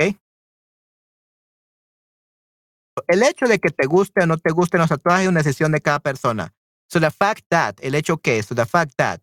[3.08, 5.72] El hecho de que te guste o no te gusten los tatuajes es una decisión
[5.72, 6.52] de cada persona.
[6.88, 9.20] So the fact that, el hecho que, so the fact that,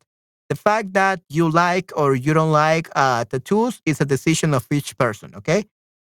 [0.50, 4.66] the fact that you like or you don't like uh, tattoos is a decision of
[4.72, 5.66] each person, okay?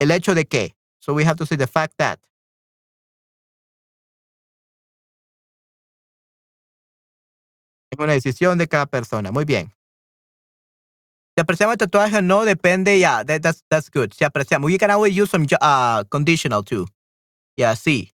[0.01, 0.75] El hecho de que.
[0.99, 2.19] So we have to say the fact that.
[7.91, 9.31] Es una decisión de cada persona.
[9.31, 9.71] Muy bien.
[11.37, 14.13] Si apreciamos tatuaje o no, depende, yeah, that, that's, that's good.
[14.13, 14.69] Si apreciamos.
[14.69, 16.87] We can always use some uh, conditional too.
[17.57, 18.11] Yeah, sí.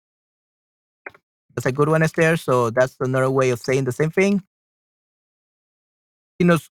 [1.55, 2.37] That's a good one, Esther.
[2.37, 4.43] So that's another way of saying the same thing.
[6.39, 6.71] Si, nos,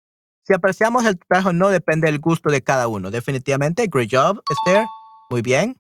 [0.48, 3.12] si apreciamos el trabajo, no depende del gusto de cada uno.
[3.12, 3.88] Definitivamente.
[3.88, 4.86] Great job, Esther.
[5.30, 5.78] Muy bien.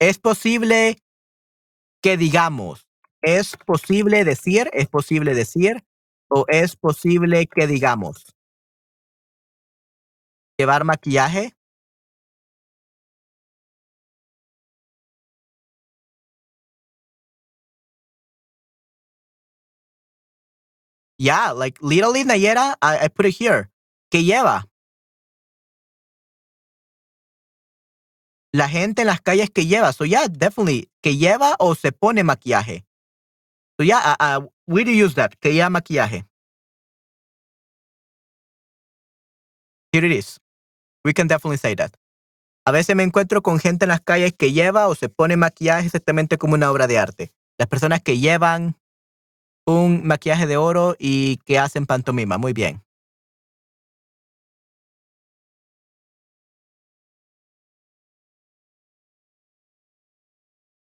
[0.00, 0.98] Es posible
[2.02, 2.86] que digamos,
[3.22, 5.84] es posible decir, es posible decir,
[6.28, 8.34] o es posible que digamos.
[10.58, 11.54] Llevar maquillaje.
[21.18, 23.70] Yeah, like literally Nayera, I, I put it here.
[24.10, 24.66] ¿Qué lleva?
[28.52, 29.92] La gente en las calles que lleva.
[29.92, 30.88] So yeah, definitely.
[31.02, 32.84] Que lleva o se pone maquillaje.
[33.78, 34.16] So yeah,
[34.68, 35.32] we do use that.
[35.40, 36.24] Que lleva maquillaje.
[39.92, 40.38] Here it is.
[41.04, 41.96] We can definitely say that.
[42.66, 45.86] A veces me encuentro con gente en las calles que lleva o se pone maquillaje
[45.86, 47.32] exactamente como una obra de arte.
[47.58, 48.76] Las personas que llevan
[49.66, 52.36] un maquillaje de oro y que hacen pantomima.
[52.38, 52.82] Muy bien.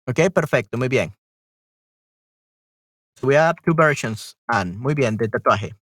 [0.05, 1.13] Ok, perfecto, muy bien.
[3.23, 5.73] We have two versions, And Muy bien, de tatuaje.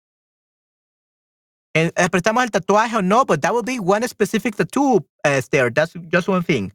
[1.73, 3.25] ¿Apreciamos el tatuaje o no?
[3.25, 5.69] But that would be one specific tattoo, uh, there.
[5.69, 6.71] That's just one thing.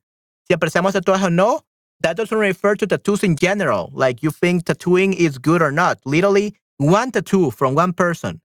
[0.48, 1.60] Si apreciamos el tatuaje o no,
[2.00, 3.90] that doesn't refer to tattoos in general.
[3.92, 5.98] Like you think tattooing is good or not.
[6.04, 8.40] Literally, one tattoo from one person.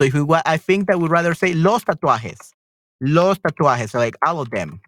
[0.00, 2.52] So if we, I think that we'd rather say los tatuajes.
[3.00, 4.80] Los tatuajes, like all of them.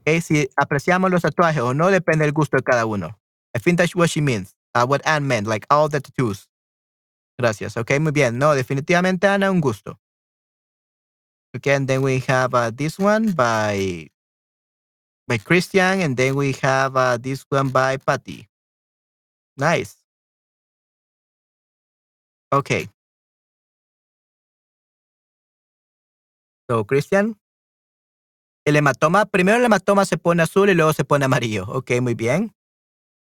[0.00, 3.18] Okay, si apreciamos los tatuajes o no depende del gusto de cada uno.
[3.54, 4.54] I think that's what she means.
[4.84, 6.48] What Anne meant, like all the tattoos.
[7.38, 7.76] Gracias.
[7.76, 8.38] Ok, muy bien.
[8.38, 9.98] No, definitivamente, Ana, un gusto.
[11.54, 14.10] Okay, and then we have uh, this one by
[15.26, 18.48] by Christian, and then we have uh, this one by Patty.
[19.56, 19.96] Nice.
[22.52, 22.88] Okay.
[26.68, 27.38] So, Christian.
[28.66, 31.64] El hematoma, primero el hematoma se pone azul y luego se pone amarillo.
[31.68, 32.52] Ok, muy bien.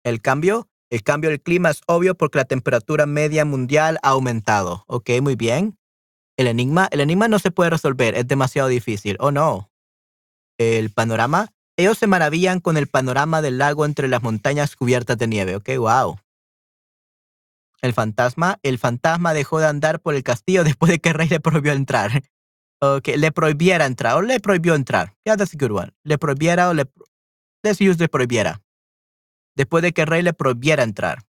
[0.04, 4.86] El cambio, el cambio del clima es obvio porque la temperatura media mundial ha aumentado.
[4.88, 5.78] Ok, muy bien.
[6.36, 9.18] El enigma, el enigma no se puede resolver, es demasiado difícil.
[9.20, 9.70] Oh no.
[10.58, 15.28] El panorama, ellos se maravillan con el panorama del lago entre las montañas cubiertas de
[15.28, 15.56] nieve.
[15.56, 16.18] Ok, wow.
[17.82, 21.30] El fantasma, el fantasma dejó de andar por el castillo después de que el rey
[21.30, 22.24] le prohibió entrar.
[22.82, 25.16] Ok, le prohibiera entrar o le prohibió entrar.
[25.26, 25.92] Yeah, that's a good one.
[26.04, 26.86] Le prohibiera o le.
[27.62, 28.62] Let's le prohibiera
[29.60, 31.26] después de que rey le prohibiera entrar.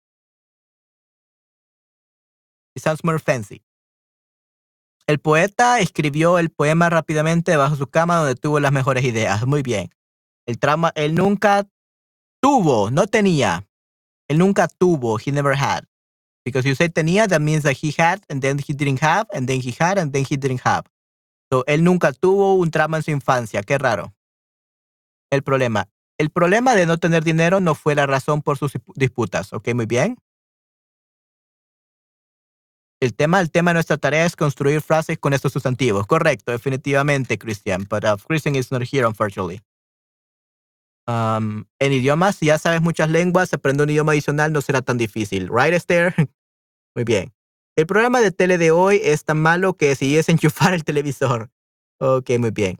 [2.76, 3.60] Sounds more fancy.
[5.08, 9.44] El poeta escribió el poema rápidamente debajo de su cama donde tuvo las mejores ideas.
[9.48, 9.90] Muy bien.
[10.46, 11.68] El trama, él nunca
[12.40, 13.66] tuvo, no tenía.
[14.28, 15.82] Él nunca tuvo, he never had.
[16.44, 19.48] Because you say tenía, that means that he had, and then he didn't have, and
[19.48, 20.84] then he had, and then he didn't have.
[21.50, 23.64] So, él nunca tuvo un trama en su infancia.
[23.64, 24.14] Qué raro.
[25.30, 25.88] El problema.
[26.20, 29.54] El problema de no tener dinero no fue la razón por sus disputas.
[29.54, 30.18] Ok, muy bien.
[33.00, 36.06] El tema, el tema de nuestra tarea es construir frases con estos sustantivos.
[36.06, 37.86] Correcto, definitivamente, Christian.
[37.88, 39.62] But uh, Christian is not here, unfortunately.
[41.06, 44.98] Um, en idiomas, si ya sabes muchas lenguas, aprender un idioma adicional no será tan
[44.98, 45.48] difícil.
[45.50, 46.14] Right, Esther?
[46.94, 47.32] Muy bien.
[47.76, 51.50] El programa de tele de hoy es tan malo que es enchufar el televisor.
[51.98, 52.78] Ok, muy bien.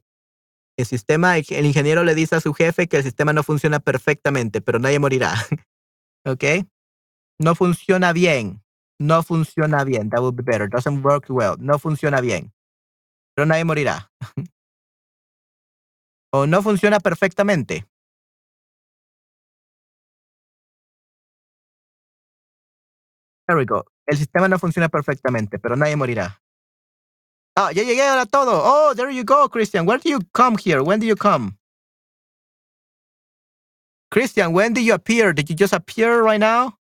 [0.81, 4.61] El sistema, el ingeniero le dice a su jefe que el sistema no funciona perfectamente,
[4.63, 5.35] pero nadie morirá.
[6.25, 6.67] ok.
[7.39, 8.63] No funciona bien.
[8.99, 10.09] No funciona bien.
[10.11, 10.69] That would be better.
[10.69, 11.57] Doesn't work well.
[11.59, 12.53] No funciona bien.
[13.35, 14.11] Pero nadie morirá.
[16.33, 17.87] o no funciona perfectamente.
[23.47, 23.85] There we go.
[24.07, 26.41] El sistema no funciona perfectamente, pero nadie morirá.
[27.57, 28.53] Ah, ya llegué ahora todo.
[28.63, 29.87] Oh, there you go, Christian.
[29.87, 30.83] Where do you come here?
[30.83, 31.57] When do you come?
[34.11, 35.33] Christian, when did you appear?
[35.33, 36.75] Did you just appear right now?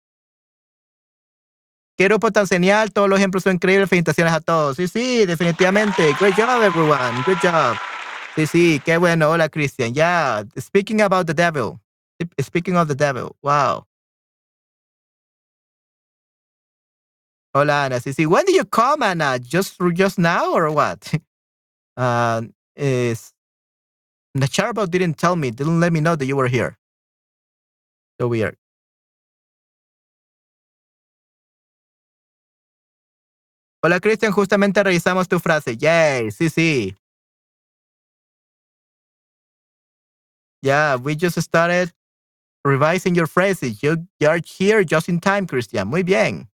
[1.97, 2.91] Qué grupo tan genial.
[2.91, 3.89] Todos los ejemplos son increíbles.
[3.89, 4.77] Felicitaciones a todos.
[4.77, 6.13] Sí, sí, definitivamente.
[6.17, 7.21] Great job, everyone.
[7.25, 7.75] Good job.
[8.35, 9.29] Sí, sí, qué bueno.
[9.29, 9.93] Hola, Christian.
[9.93, 10.45] Yeah.
[10.57, 11.81] Speaking about the devil.
[12.41, 13.35] Speaking of the devil.
[13.43, 13.85] Wow.
[17.53, 17.99] Hola, Ana.
[17.99, 18.25] Sí, sí.
[18.27, 19.39] When did you come, Ana?
[19.39, 21.13] Just just now or what?
[21.97, 22.43] Uh,
[22.75, 23.33] is
[24.35, 24.47] the
[24.91, 26.77] didn't tell me, didn't let me know that you were here.
[28.19, 28.57] So weird.
[33.83, 34.33] Hola, Christian.
[34.33, 35.77] Justamente revisamos tu frase.
[35.79, 36.31] Yay.
[36.31, 36.95] Sí, sí.
[40.63, 41.93] Yeah, we just started
[42.65, 43.83] revising your phrases.
[43.83, 45.89] You, you're here just in time, Christian.
[45.89, 46.48] Muy bien.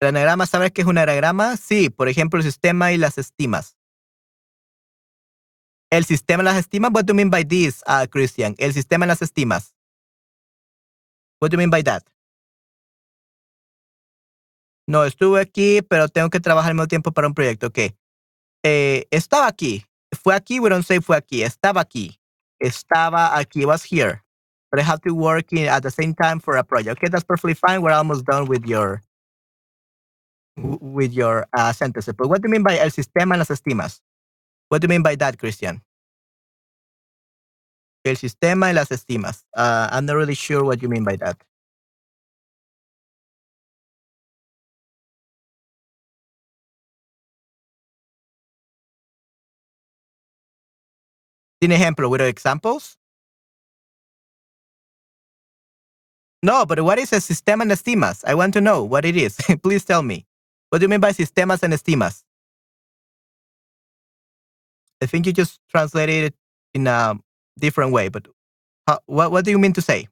[0.00, 1.56] ¿El anagrama sabes qué es un anagrama?
[1.56, 3.76] Sí, por ejemplo, el sistema y las estimas.
[5.90, 8.54] El sistema y las estimas, what do you mean by this, uh, Christian?
[8.58, 9.74] El sistema y las estimas.
[11.40, 12.02] What do you mean by that?
[14.86, 17.70] No, estuve aquí, pero tengo que trabajar al mismo tiempo para un proyecto.
[17.70, 17.96] ¿Qué?
[18.62, 19.84] Eh, estaba aquí.
[20.12, 21.42] Fue aquí, we don't say fue aquí.
[21.42, 22.18] Estaba aquí.
[22.60, 24.22] Estaba aquí, was here.
[24.70, 26.98] But I have to work in, at the same time for a project.
[26.98, 27.80] Okay, that's perfectly fine.
[27.80, 29.00] We're almost done with your
[30.56, 32.14] with your uh, sentences.
[32.16, 34.00] But what do you mean by el sistema las estimas?
[34.68, 35.82] What do you mean by that, Christian?
[38.04, 39.44] El sistema en las estimas.
[39.56, 41.36] Uh, I'm not really sure what you mean by that.
[51.60, 52.10] ¿Tiene ejemplo?
[52.10, 52.98] With examples?
[56.42, 58.22] No, but what is a sistema en estimas?
[58.26, 59.36] I want to know what it is.
[59.62, 60.26] Please tell me.
[60.74, 62.24] What do you mean by sistemas and estimas?
[65.00, 66.34] I think you just translated it
[66.74, 67.16] in a
[67.56, 68.26] different way, but
[68.88, 70.08] how, what, what do you mean to say?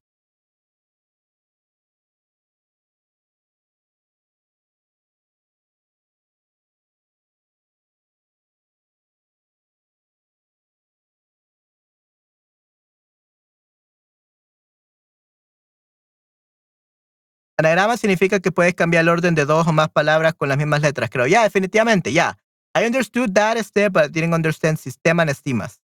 [17.65, 20.83] Anagrama significa que puedes cambiar el orden de dos o más palabras con las mismas
[20.83, 21.27] letras, creo.
[21.27, 22.37] Ya, definitivamente, ya.
[22.75, 25.81] I understood that step, but I didn't understand sistema en estimas.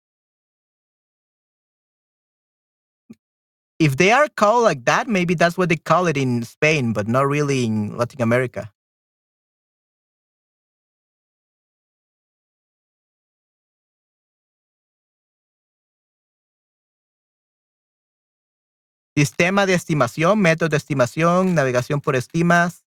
[3.79, 7.07] If they are called like that, maybe that's what they call it in Spain, but
[7.07, 8.73] not really in Latin America.
[19.19, 22.85] Sistema de estimación, método de estimación, navegación por estimas.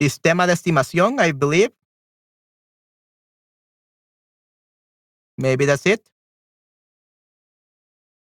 [0.00, 1.74] Sistema de estimación, I believe.
[5.36, 6.08] Maybe that's it.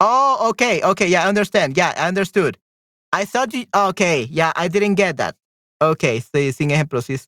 [0.02, 1.78] Oh, okay, okay, yeah, I understand.
[1.78, 2.58] Yeah, I understood.
[3.14, 3.66] I thought you.
[3.76, 5.36] Okay, yeah, I didn't get that.
[5.82, 7.06] Okay, sí, sin ejemplos.
[7.08, 7.20] Sí,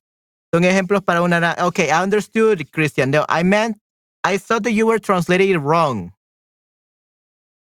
[0.54, 1.54] son ejemplos para una.
[1.58, 3.10] Okay, I understood, Christian.
[3.12, 3.78] No, I meant.
[4.24, 6.12] I thought that you were translating it wrong.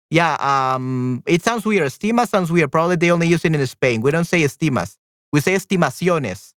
[0.09, 1.87] Yeah, um, it sounds weird.
[1.87, 2.71] Estima sounds weird.
[2.71, 4.01] Probably they only use it in Spain.
[4.01, 4.97] We don't say estimas.
[5.33, 6.53] We say estimaciones.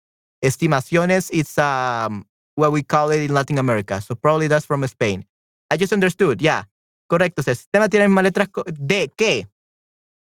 [0.44, 2.26] Estimaciones, it's um
[2.56, 4.00] what we call it in Latin America.
[4.02, 5.24] So probably that's from Spain.
[5.70, 6.42] I just understood.
[6.42, 6.64] Yeah.
[7.10, 7.40] Correcto.
[7.40, 9.48] O sea, sistema tiene las mismas letras de qué?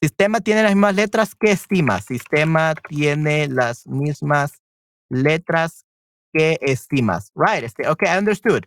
[0.01, 1.99] Sistema tiene las mismas letras que estima.
[1.99, 4.61] Sistema tiene las mismas
[5.09, 5.85] letras
[6.33, 7.31] que estimas.
[7.35, 7.65] Right.
[7.65, 8.63] Este, okay, I understood.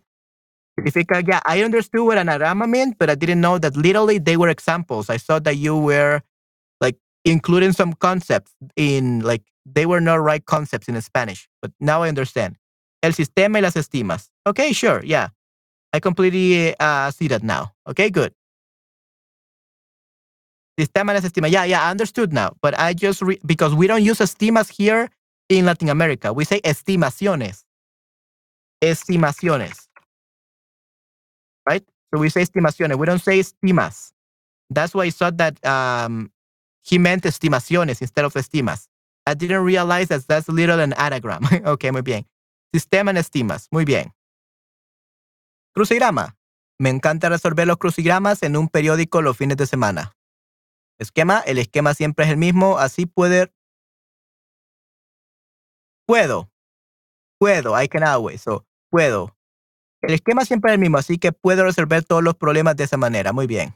[0.77, 4.49] Significa, yeah, I understood what anagrama meant, but I didn't know that literally they were
[4.49, 5.09] examples.
[5.09, 6.21] I thought that you were
[6.79, 12.03] like including some concepts in like they were not right concepts in Spanish, but now
[12.03, 12.57] I understand.
[13.01, 14.29] El sistema y las estimas.
[14.45, 15.29] Okay, sure, yeah.
[15.93, 17.73] I completely uh, see that now.
[17.87, 18.33] Okay, good.
[20.79, 21.51] Sistema y las estimas.
[21.51, 22.55] Yeah, yeah, I understood now.
[22.61, 25.09] But I just, because we don't use estimas here
[25.49, 27.63] in Latin America, we say estimaciones.
[28.81, 29.87] Estimaciones.
[31.67, 31.83] Right?
[32.13, 32.97] So we say estimaciones.
[32.97, 34.13] We don't say estimas.
[34.69, 36.31] That's why I thought that um,
[36.81, 38.87] he meant estimaciones instead of estimas.
[39.27, 41.47] I didn't realize that that's a little an anagram.
[41.65, 42.25] ok, muy bien.
[42.73, 43.67] Sistema en estimas.
[43.71, 44.11] Muy bien.
[45.73, 46.37] Crucigrama.
[46.79, 50.15] Me encanta resolver los crucigramas en un periódico los fines de semana.
[50.97, 51.39] Esquema.
[51.45, 52.77] El esquema siempre es el mismo.
[52.77, 53.53] Así puede.
[56.05, 56.51] Puedo.
[57.39, 57.81] Puedo.
[57.81, 58.41] I can always.
[58.41, 59.35] So, puedo.
[60.01, 62.97] El esquema siempre es el mismo, así que puedo resolver todos los problemas de esa
[62.97, 63.33] manera.
[63.33, 63.75] Muy bien.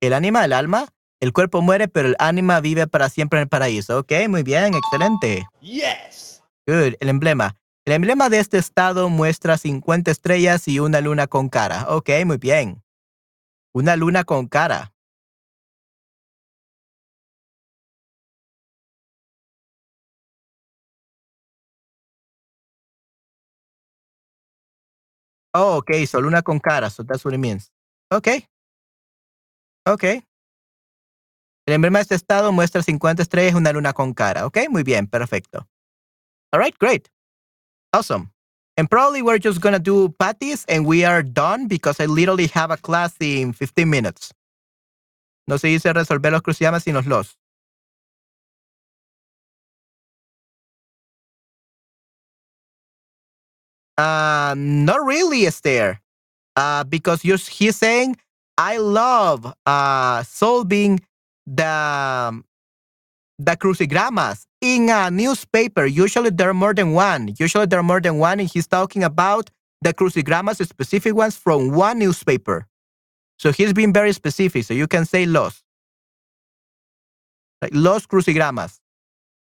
[0.00, 0.88] El ánima, el alma,
[1.20, 4.00] el cuerpo muere, pero el ánima vive para siempre en el paraíso.
[4.00, 5.46] Ok, muy bien, excelente.
[5.60, 6.42] Yes.
[6.66, 6.94] Good.
[6.98, 7.56] El emblema.
[7.86, 11.86] El emblema de este estado muestra 50 estrellas y una luna con cara.
[11.90, 12.82] Ok, muy bien.
[13.74, 14.94] Una luna con cara.
[25.52, 26.06] Oh, okay.
[26.06, 26.88] So luna con cara.
[26.88, 27.70] So that's what it means.
[28.10, 28.48] Okay.
[29.86, 30.24] Okay.
[31.66, 34.46] El emblema de este estado muestra 50 estrellas y una luna con cara.
[34.46, 35.68] Okay, muy bien, perfecto.
[36.52, 37.13] All right, great.
[37.94, 38.32] Awesome.
[38.76, 42.72] And probably we're just to do patties and we are done because I literally have
[42.72, 44.32] a class in 15 minutes.
[45.46, 47.36] No se dice resolver los crucigramas sino los.
[53.96, 56.00] Uh, not really, Esther.
[56.56, 58.16] Uh, because he's saying,
[58.58, 60.98] I love uh, solving
[61.46, 62.42] the,
[63.38, 65.84] the crucigramas in a newspaper.
[65.84, 67.34] Usually there are more than one.
[67.38, 69.50] Usually there are more than one, and he's talking about
[69.82, 72.66] the crucigramas, specific ones from one newspaper.
[73.38, 74.64] So he's being very specific.
[74.64, 75.62] So you can say los.
[77.60, 78.80] Like los crucigramas.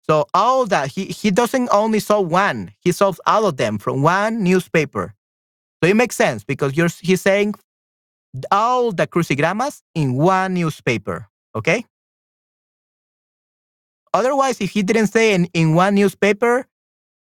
[0.08, 4.02] So all that he he doesn't only solve one, he solves all of them from
[4.02, 5.14] one newspaper.
[5.82, 7.54] So it makes sense because you're he's saying
[8.52, 11.28] all the crucigramas in one newspaper.
[11.56, 11.84] Okay.
[14.12, 16.66] Otherwise, if he didn't say in, in one newspaper,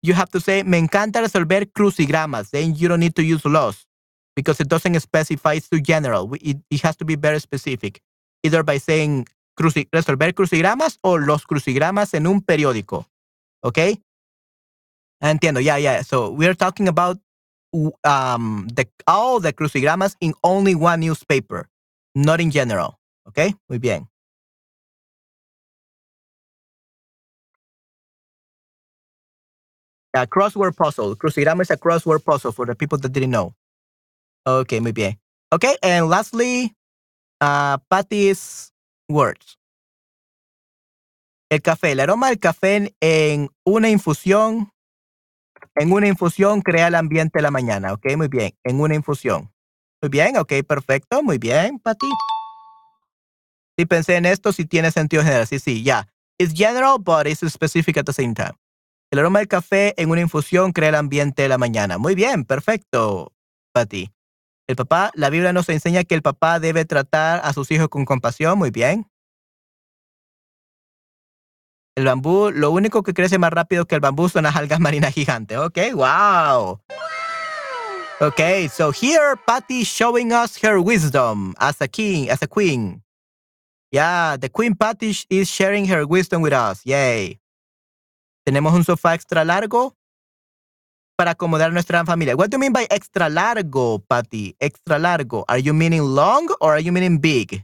[0.02, 2.50] you have to say me encanta resolver crucigramas.
[2.50, 3.86] Then you don't need to use los
[4.34, 6.32] because it doesn't specify it's too general.
[6.40, 8.00] It, it has to be very specific,
[8.42, 9.26] either by saying
[9.58, 13.06] cruci resolver crucigramas o los crucigramas en un periódico.
[13.62, 14.00] Okay?
[15.22, 16.00] Entiendo, yeah, yeah.
[16.02, 17.18] So we're talking about
[18.04, 21.68] um, the, all the crucigramas in only one newspaper,
[22.14, 22.98] not in general.
[23.28, 23.54] Okay?
[23.68, 24.08] Muy bien.
[30.14, 31.14] A crossword puzzle.
[31.14, 33.54] Crucigrama is a crossword puzzle for the people that didn't know.
[34.46, 35.18] Okay, muy bien.
[35.52, 36.74] Okay, and lastly,
[37.40, 38.72] uh, Patty's
[39.08, 39.56] words.
[41.50, 41.92] El café.
[41.92, 44.70] El aroma del café en una infusión.
[45.76, 47.92] En una infusión crea el ambiente de la mañana.
[47.92, 48.52] Ok, muy bien.
[48.64, 49.52] En una infusión.
[50.02, 51.22] Muy bien, ok, perfecto.
[51.22, 52.08] Muy bien, Patty.
[53.78, 55.46] Sí pensé en esto, si tiene sentido general.
[55.46, 56.08] Sí, sí, ya.
[56.38, 58.54] It's general, but it's specific at the same time.
[59.10, 61.98] El aroma del café en una infusión crea el ambiente de la mañana.
[61.98, 63.32] Muy bien, perfecto,
[63.72, 64.12] Patty.
[64.68, 68.04] El papá, la Biblia nos enseña que el papá debe tratar a sus hijos con
[68.04, 68.56] compasión.
[68.56, 69.10] Muy bien.
[71.96, 75.12] El bambú, lo único que crece más rápido que el bambú son las algas marinas
[75.12, 75.58] gigantes.
[75.58, 76.80] Ok, wow.
[78.20, 83.02] Okay, so here Patty showing us her wisdom as a king, as a queen.
[83.90, 86.82] Yeah, the Queen Patty is sharing her wisdom with us.
[86.84, 87.39] Yay.
[88.44, 89.96] Tenemos un sofá extra largo
[91.16, 92.34] para acomodar nuestra familia.
[92.34, 94.56] What do you mean by extra largo, Patty?
[94.58, 95.44] Extra largo.
[95.48, 97.62] Are you meaning long or are you meaning big?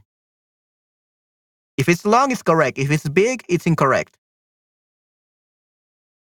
[1.77, 2.77] If it's long, it's correct.
[2.77, 4.17] If it's big, it's incorrect.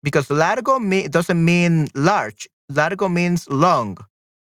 [0.03, 2.49] Because largo me doesn't mean large.
[2.69, 3.99] Largo means long.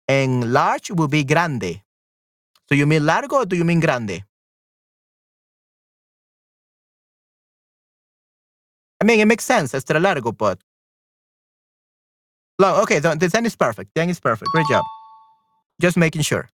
[0.07, 1.83] And large will be grande.
[2.69, 4.25] So you mean largo or do you mean grande?
[9.01, 9.75] I mean, it makes sense.
[9.75, 10.59] Extra largo, but
[12.59, 12.81] long.
[12.83, 13.91] Okay, the design is perfect.
[13.95, 14.51] Then is perfect.
[14.51, 14.85] Great job.
[15.81, 16.49] Just making sure.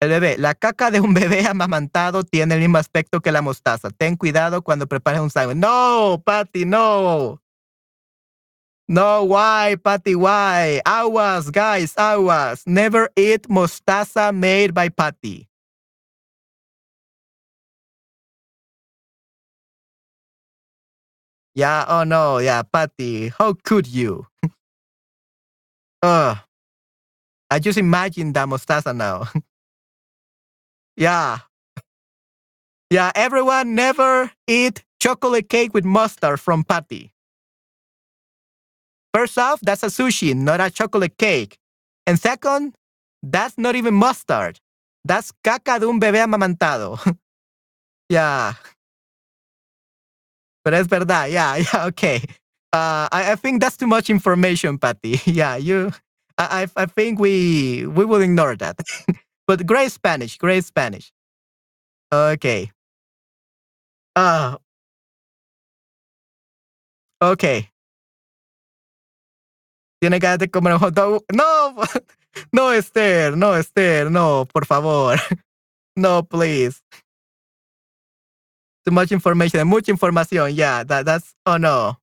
[0.00, 0.38] El bebé.
[0.38, 3.90] La caca de un bebé amamantado tiene el mismo aspecto que la mostaza.
[3.90, 5.56] Ten cuidado cuando prepares un sándwich.
[5.58, 7.40] No, Patty, no.
[8.88, 10.14] No, why, Patty?
[10.14, 10.80] Why?
[10.86, 12.62] Aguas, guys, aguas.
[12.66, 15.47] Never eat mostaza made by Patty.
[21.58, 23.30] Yeah, oh no, yeah, Patty.
[23.30, 24.28] How could you?
[26.04, 26.38] Ugh.
[27.50, 29.26] I just imagine that mostaza now.
[30.96, 31.38] yeah.
[32.90, 37.10] Yeah, everyone never eat chocolate cake with mustard from Patty.
[39.12, 41.58] First off, that's a sushi, not a chocolate cake.
[42.06, 42.76] And second,
[43.20, 44.60] that's not even mustard.
[45.04, 47.00] That's caca de un bebé amamantado.
[48.08, 48.54] yeah.
[50.64, 51.30] But es verdad.
[51.30, 52.22] Yeah, yeah, okay.
[52.72, 55.20] Uh, I, I think that's too much information, Patty.
[55.26, 55.92] yeah, you.
[56.36, 58.78] I, I, think we we will ignore that.
[59.48, 61.10] but great Spanish, great Spanish.
[62.12, 62.70] Okay.
[64.14, 64.56] Uh,
[67.20, 67.68] okay.
[70.00, 71.24] Tiene ganas de comer un hot dog.
[71.32, 71.74] No,
[72.52, 75.18] no, Esther, no, Esther, no, por favor.
[75.96, 76.80] No, please.
[78.88, 80.56] Too much information, mucha información.
[80.56, 81.98] Yeah, that, that's, oh no.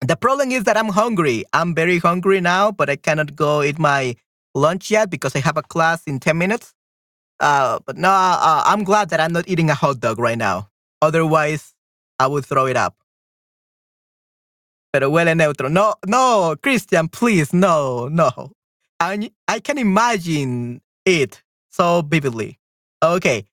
[0.00, 1.44] The problem is that I'm hungry.
[1.52, 4.16] I'm very hungry now, but I cannot go eat my
[4.54, 6.72] lunch yet because I have a class in 10 minutes.
[7.38, 10.70] Uh, but no, uh, I'm glad that I'm not eating a hot dog right now.
[11.02, 11.74] Otherwise,
[12.18, 12.96] I would throw it up.
[14.90, 15.68] Pero huele neutro.
[15.70, 18.52] No, no, Christian, please, no, no.
[19.00, 22.58] I, I can imagine it so vividly.
[23.02, 23.44] Okay,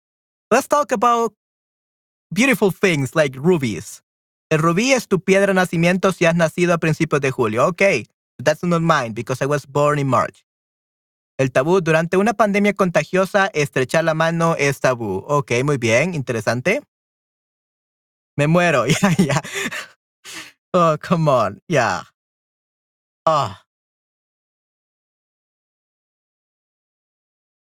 [0.50, 1.34] let's talk about
[2.32, 4.04] beautiful things like rubies.
[4.50, 7.68] El rubí es tu piedra de nacimiento si has nacido a principios de julio.
[7.68, 8.08] Okay,
[8.44, 10.44] that's not mine because I was born in March.
[11.38, 15.24] El tabú durante una pandemia contagiosa, estrechar la mano es tabú.
[15.28, 16.82] Ok, muy bien, interesante.
[18.36, 19.42] Me muero, ya, ya.
[20.74, 22.04] Oh, come on, yeah.
[23.26, 23.56] Oh.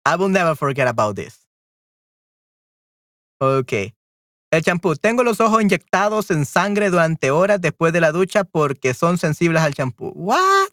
[0.05, 1.47] I will never forget about this.
[3.41, 3.93] Ok.
[4.51, 4.97] El champú.
[4.97, 9.63] Tengo los ojos inyectados en sangre durante horas después de la ducha porque son sensibles
[9.63, 10.13] al champú.
[10.17, 10.73] What?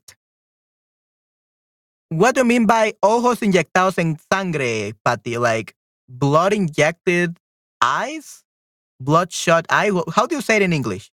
[2.09, 5.37] What do you mean by ojos inyectados en sangre, Patty?
[5.37, 5.75] Like
[6.07, 7.37] blood injected
[7.79, 8.43] eyes?
[8.99, 9.91] Bloodshot eye?
[10.15, 11.11] How do you say it in English?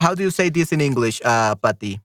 [0.00, 1.98] How do you say this in English, uh, Patty?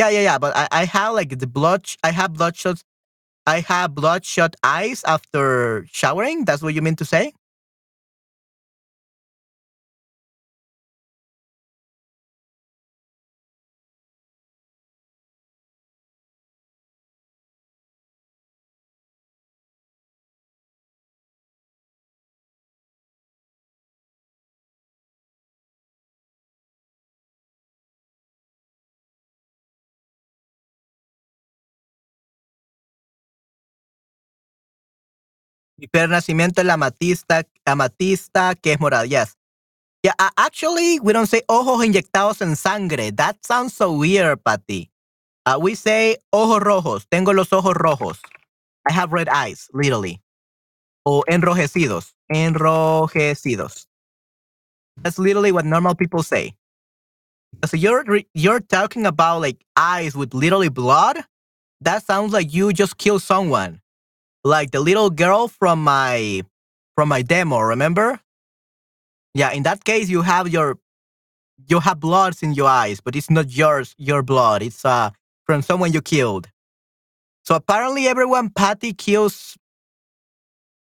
[0.00, 0.38] Yeah, yeah, yeah.
[0.38, 1.84] But I, I have like the blood.
[2.04, 2.82] I have bloodshot.
[3.46, 6.46] I have bloodshot eyes after showering.
[6.46, 7.32] That's what you mean to say?
[35.80, 39.06] Mi nacimiento es la amatista, amatista que es morada.
[39.06, 39.36] Yes.
[40.02, 43.10] Yeah, actually, we don't say ojos inyectados en sangre.
[43.12, 44.90] That sounds so weird, Patty.
[45.44, 47.06] Uh, we say ojos rojos.
[47.10, 48.20] Tengo los ojos rojos.
[48.88, 50.20] I have red eyes, literally.
[51.04, 52.14] O enrojecidos.
[52.32, 53.86] Enrojecidos.
[55.02, 56.54] That's literally what normal people say.
[57.66, 58.04] So you're
[58.34, 61.18] you're talking about like eyes with literally blood.
[61.82, 63.79] That sounds like you just killed someone
[64.44, 66.42] like the little girl from my
[66.94, 68.20] from my demo remember?
[69.34, 70.78] Yeah in that case you have your
[71.68, 74.62] you have bloods in your eyes but it's not yours your blood.
[74.62, 75.10] It's uh
[75.46, 76.48] from someone you killed.
[77.44, 79.56] So apparently everyone patty kills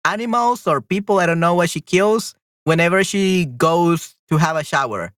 [0.06, 4.64] animals or people i don't know what she kills whenever she goes to have a
[4.64, 5.12] shower.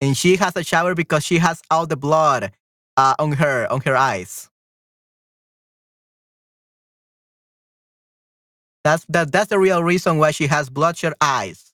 [0.00, 2.52] And she has a shower because she has all the blood
[2.96, 4.50] uh, on her on her eyes
[8.84, 9.32] That's that.
[9.32, 11.72] That's the real reason why she has bloodshot eyes.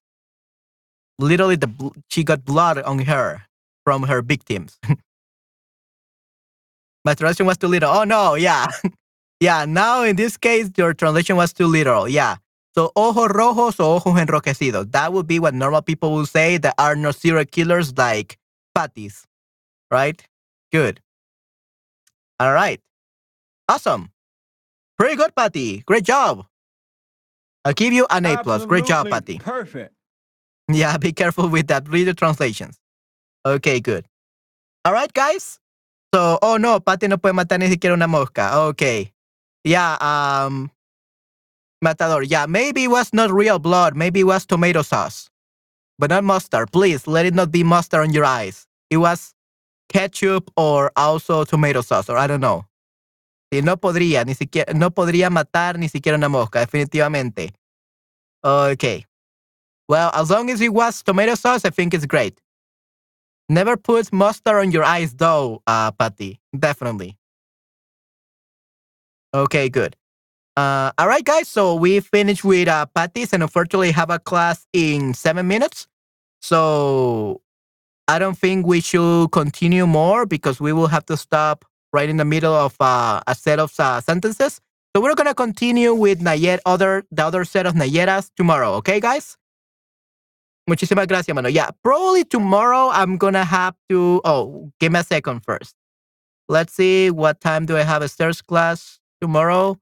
[1.19, 1.69] Literally, the
[2.09, 3.43] she got blood on her
[3.85, 4.79] from her victims.
[7.05, 7.91] My translation was too little.
[7.91, 8.69] Oh no, yeah,
[9.41, 9.65] yeah.
[9.67, 12.09] Now in this case, your translation was too literal.
[12.09, 12.37] Yeah.
[12.75, 14.93] So ojos rojos o ojos enrojecidos.
[14.93, 16.59] That would be what normal people would say.
[16.59, 18.39] That are no serial killers like
[18.75, 19.27] patties,
[19.91, 20.23] right?
[20.73, 21.01] Good.
[22.41, 22.81] All right.
[23.69, 24.11] Awesome.
[24.99, 25.81] Pretty good, Patty.
[25.87, 26.47] Great job.
[27.65, 28.65] I'll give you an A plus.
[28.67, 29.39] Great job, Patty.
[29.39, 29.95] Perfect.
[30.69, 31.89] Yeah, be careful with that.
[31.89, 32.79] Read the translations.
[33.45, 34.07] Okay, good.
[34.85, 35.59] All right, guys.
[36.15, 38.51] So, oh no, Patty no puede matar ni siquiera una mosca.
[38.71, 39.13] Okay.
[39.65, 40.71] Yeah, um,
[41.83, 42.23] Matador.
[42.23, 43.97] Yeah, maybe it was not real blood.
[43.97, 45.31] Maybe it was tomato sauce,
[45.99, 46.73] but not mustard.
[46.73, 48.67] Please let it not be mustard on your eyes.
[48.91, 49.35] It was
[49.89, 52.65] ketchup or also tomato sauce, or I don't know.
[53.53, 57.53] Sí, no podría, ni siquiera, no podría matar ni siquiera una mosca, definitivamente.
[58.43, 59.07] Okay.
[59.89, 62.41] Well, as long as it was tomato sauce, I think it's great.
[63.49, 66.39] Never put mustard on your eyes, though, uh, Patty.
[66.57, 67.19] Definitely.
[69.35, 69.97] Okay, good.
[70.57, 71.49] Uh, all right, guys.
[71.49, 75.89] So we finished with uh, Patty's, and unfortunately, have a class in seven minutes.
[76.41, 77.43] So
[78.07, 82.17] I don't think we should continue more because we will have to stop right in
[82.17, 84.61] the middle of uh, a set of uh, sentences.
[84.95, 88.75] So we're gonna continue with Nayet, other the other set of Nayeras tomorrow.
[88.75, 89.37] Okay, guys.
[90.69, 91.49] Muchísimas gracias, mano.
[91.49, 94.21] Yeah, probably tomorrow I'm gonna have to.
[94.25, 95.75] Oh, give me a second first.
[96.49, 99.79] Let's see what time do I have a stairs class tomorrow.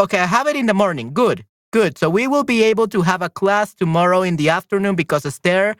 [0.00, 1.14] Okay, I have it in the morning.
[1.14, 1.96] Good, good.
[1.96, 5.76] So we will be able to have a class tomorrow in the afternoon because Esther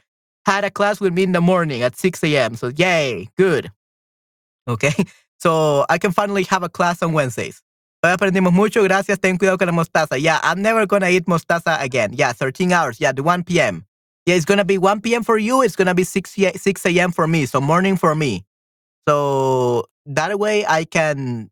[0.47, 2.57] had a class with me in the morning at 6 a.m.
[2.57, 3.71] So yay, good.
[4.69, 4.93] Okay,
[5.39, 7.63] so I can finally have a class on Wednesdays.
[8.05, 8.83] Hoy aprendimos mucho.
[8.83, 9.19] Gracias.
[9.21, 10.21] Ten cuidado con la mostaza.
[10.21, 12.13] Yeah, I'm never to eat mostaza again.
[12.13, 13.01] Yeah, 13 hours.
[13.01, 13.87] Yeah, the 1 p.m.
[14.27, 15.23] Yeah, it's going to be 1 p.m.
[15.23, 15.63] for you.
[15.63, 17.13] It's going to be 6, 6 a.m.
[17.13, 17.47] for me.
[17.47, 18.45] So morning for me.
[19.09, 21.51] So that way I can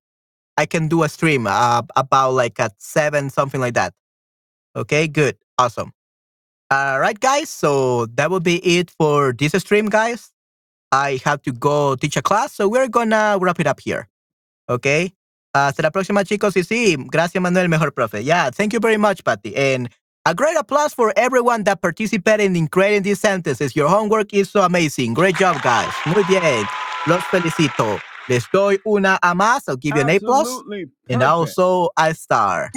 [0.57, 3.95] I can do a stream uh, about like at 7, something like that.
[4.75, 5.37] Okay, good.
[5.57, 5.93] Awesome.
[6.71, 7.51] All right, guys.
[7.51, 10.31] So that will be it for this stream, guys.
[10.93, 12.53] I have to go teach a class.
[12.55, 14.09] So we're going to wrap it up here.
[14.69, 15.13] Okay.
[15.53, 16.55] Hasta la próxima, chicos.
[16.55, 18.23] Y sí, gracias, Manuel, mejor profe.
[18.23, 19.57] Yeah, thank you very much, Patty.
[19.57, 19.89] And
[20.25, 23.75] a great applause for everyone that participated in creating these sentences.
[23.75, 25.15] Your homework is so amazing.
[25.15, 25.93] Great job, guys.
[26.07, 26.65] Muy bien.
[27.09, 28.01] Los felicito.
[28.29, 29.69] Les doy una A más.
[29.69, 30.63] I'll give you an A plus.
[31.09, 32.71] And also a star.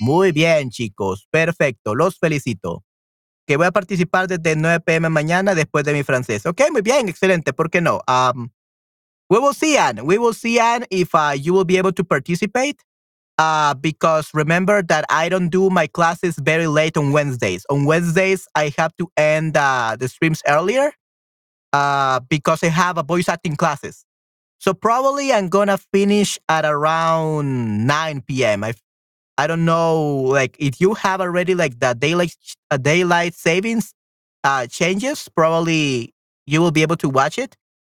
[0.00, 1.28] Muy bien, chicos.
[1.30, 1.94] Perfecto.
[1.94, 2.82] Los felicito.
[3.48, 6.44] Que voy a participar desde 9 pm mañana después de mi francés.
[6.44, 7.08] Ok, muy bien.
[7.08, 7.54] Excelente.
[7.54, 8.02] ¿Por qué no?
[8.06, 8.50] Um,
[9.30, 10.02] we will see, Anne.
[10.02, 12.76] We will see, Anne, if uh, you will be able to participate.
[13.38, 17.64] Uh, because remember that I don't do my classes very late on Wednesdays.
[17.70, 20.92] On Wednesdays, I have to end uh, the streams earlier
[21.72, 24.04] uh, because I have a voice acting classes.
[24.58, 28.64] So probably I'm gonna finish at around 9 p.m.
[28.64, 28.74] I,
[29.38, 32.34] I don't know, like if you have already like the daylight
[32.72, 33.94] uh, daylight savings
[34.42, 36.12] uh, changes, probably
[36.46, 37.56] you will be able to watch it.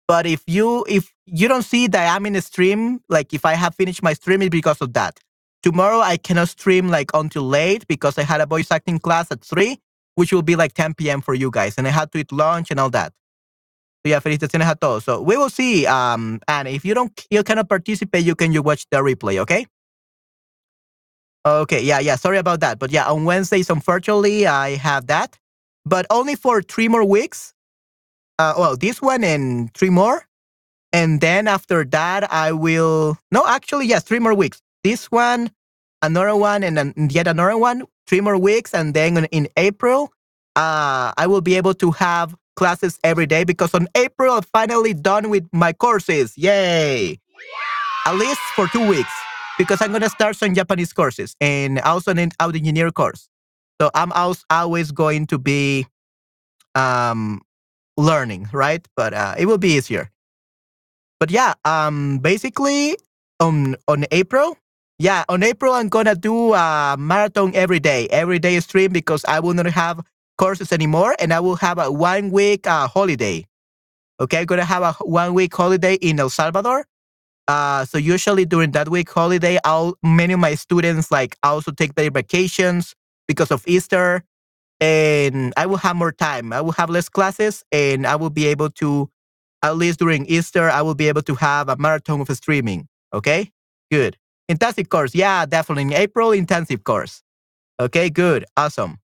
[0.09, 3.55] But if you if you don't see that I'm in a stream, like if I
[3.55, 5.21] have finished my stream, it's because of that.
[5.63, 9.45] Tomorrow I cannot stream like until late because I had a voice acting class at
[9.45, 9.79] three,
[10.17, 11.21] which will be like 10 p.m.
[11.21, 13.13] for you guys, and I had to eat lunch and all that.
[14.05, 15.05] So yeah, felicitaciones a todos.
[15.05, 15.87] So we will see.
[15.87, 19.67] Um, and if you don't, you cannot participate, you can you watch the replay, okay?
[21.49, 22.17] Okay, yeah, yeah.
[22.17, 25.39] Sorry about that, but yeah, on Wednesdays, unfortunately, I have that,
[25.87, 27.55] but only for three more weeks.
[28.39, 30.27] Uh, well, this one and three more,
[30.93, 33.17] and then after that, I will.
[33.33, 34.61] No, actually, yes, three more weeks.
[34.85, 35.51] This one,
[36.03, 37.85] another one, and then yet another one.
[38.07, 40.13] Three more weeks, and then in April,
[40.57, 44.93] uh, I will be able to have classes every day because on April I'm finally
[44.95, 46.37] done with my courses.
[46.37, 47.19] Yay!
[48.07, 49.13] At least for two weeks
[49.59, 53.29] because I'm gonna start some Japanese courses and also an audio engineer course.
[53.81, 54.13] So I'm
[54.51, 55.87] always going to be
[56.75, 57.43] um,
[57.97, 58.87] learning, right?
[58.97, 60.11] But uh, it will be easier.
[61.21, 62.97] But yeah, um, basically
[63.41, 64.57] on on April,
[64.99, 69.41] yeah, on April I'm gonna do a marathon every day, every day stream because I
[69.41, 70.01] will not have
[70.39, 73.45] courses anymore, and I will have a one week uh, holiday.
[74.21, 76.87] Okay, I'm gonna have a one week holiday in El Salvador.
[77.49, 81.97] Uh, so usually during that week holiday, I'll many of my students like also take
[81.97, 82.95] their vacations
[83.29, 84.25] because of Easter,
[84.81, 86.53] and I will have more time.
[86.53, 89.11] I will have less classes, and I will be able to,
[89.63, 92.89] at least during Easter, I will be able to have a marathon of streaming.
[93.15, 93.53] Okay,
[93.91, 94.17] good.
[94.49, 96.33] Intensive course, yeah, definitely in April.
[96.33, 97.23] Intensive course.
[97.81, 98.99] Okay, good, awesome.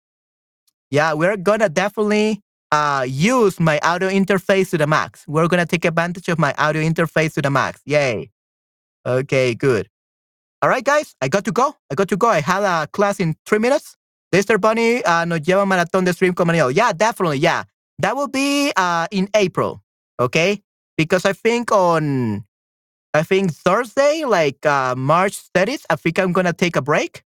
[0.90, 2.42] Yeah, we're gonna definitely
[2.72, 5.24] uh, use my audio interface to the max.
[5.28, 7.80] We're gonna take advantage of my audio interface to the max.
[7.86, 8.30] Yay.
[9.06, 9.88] Okay, good.
[10.62, 11.76] All right, guys, I got to go.
[11.90, 12.28] I got to go.
[12.28, 13.96] I have a class in three minutes.
[14.34, 14.60] Mr.
[14.60, 16.68] Bunny uh, nos lleva maratón de stream Manilo.
[16.68, 17.38] Yeah, definitely.
[17.38, 17.64] Yeah,
[18.00, 19.82] that will be uh, in April.
[20.20, 20.62] Okay,
[20.96, 22.44] because I think on
[23.14, 27.22] I think Thursday, like uh, March 30th, I think I'm gonna take a break.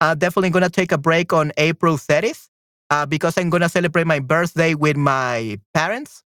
[0.00, 2.48] uh, definitely gonna take a break on April 30th
[2.90, 6.22] uh, because I'm gonna celebrate my birthday with my parents,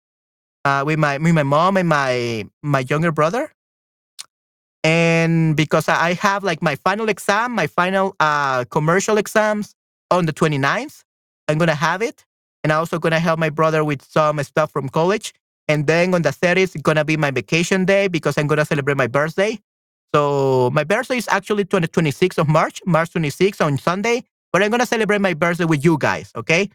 [0.65, 3.53] uh, with my with my mom and my my younger brother.
[4.87, 9.75] And because I have like my final exam, my final uh, commercial exams
[10.13, 11.05] on the 29th,
[11.49, 12.25] I'm gonna have it,
[12.63, 15.35] and I'm also gonna help my brother with some stuff from college.
[15.69, 18.97] And then on the 30th, it's gonna be my vacation day because I'm gonna celebrate
[18.97, 19.59] my birthday.
[20.15, 24.73] So my birthday is actually 20, 26th of March, March 26th on Sunday, but I'm
[24.73, 26.71] gonna celebrate my birthday with you guys, okay?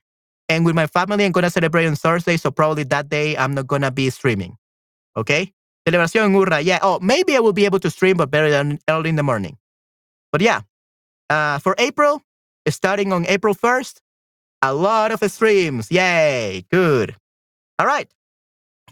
[0.49, 3.67] And with my family, I'm gonna celebrate on Thursday, so probably that day I'm not
[3.67, 4.57] gonna be streaming,
[5.17, 5.53] okay?
[5.87, 6.79] Celebración Urra, yeah.
[6.81, 8.53] Oh, maybe I will be able to stream, but very
[8.87, 9.57] early in the morning.
[10.31, 10.61] But yeah,
[11.29, 12.21] uh, for April,
[12.67, 13.99] starting on April 1st,
[14.61, 15.91] a lot of streams.
[15.91, 17.15] Yay, good.
[17.79, 18.07] All right,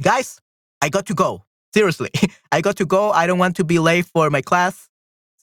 [0.02, 0.40] guys,
[0.82, 1.44] I got to go.
[1.74, 2.10] Seriously,
[2.52, 3.11] I got to go.
[3.11, 4.90] I don't want to be late for my class.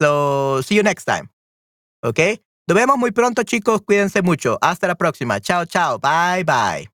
[0.00, 1.30] So, see you next time.
[2.04, 2.38] Okay?
[2.68, 3.80] Nos vemos muy pronto, chicos.
[3.82, 4.58] Cuídense mucho.
[4.60, 5.40] Hasta la próxima.
[5.40, 5.98] Chao, chao.
[5.98, 6.88] Bye, bye.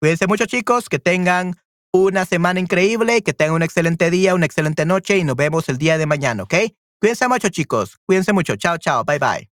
[0.00, 0.88] Cuídense mucho, chicos.
[0.88, 1.54] Que tengan
[1.94, 5.78] una semana increíble, que tengan un excelente día, una excelente noche y nos vemos el
[5.78, 6.54] día de mañana, ¿ok?
[7.00, 7.98] Cuídense mucho, chicos.
[8.04, 8.56] Cuídense mucho.
[8.56, 9.04] Chao, chao.
[9.04, 9.53] Bye, bye.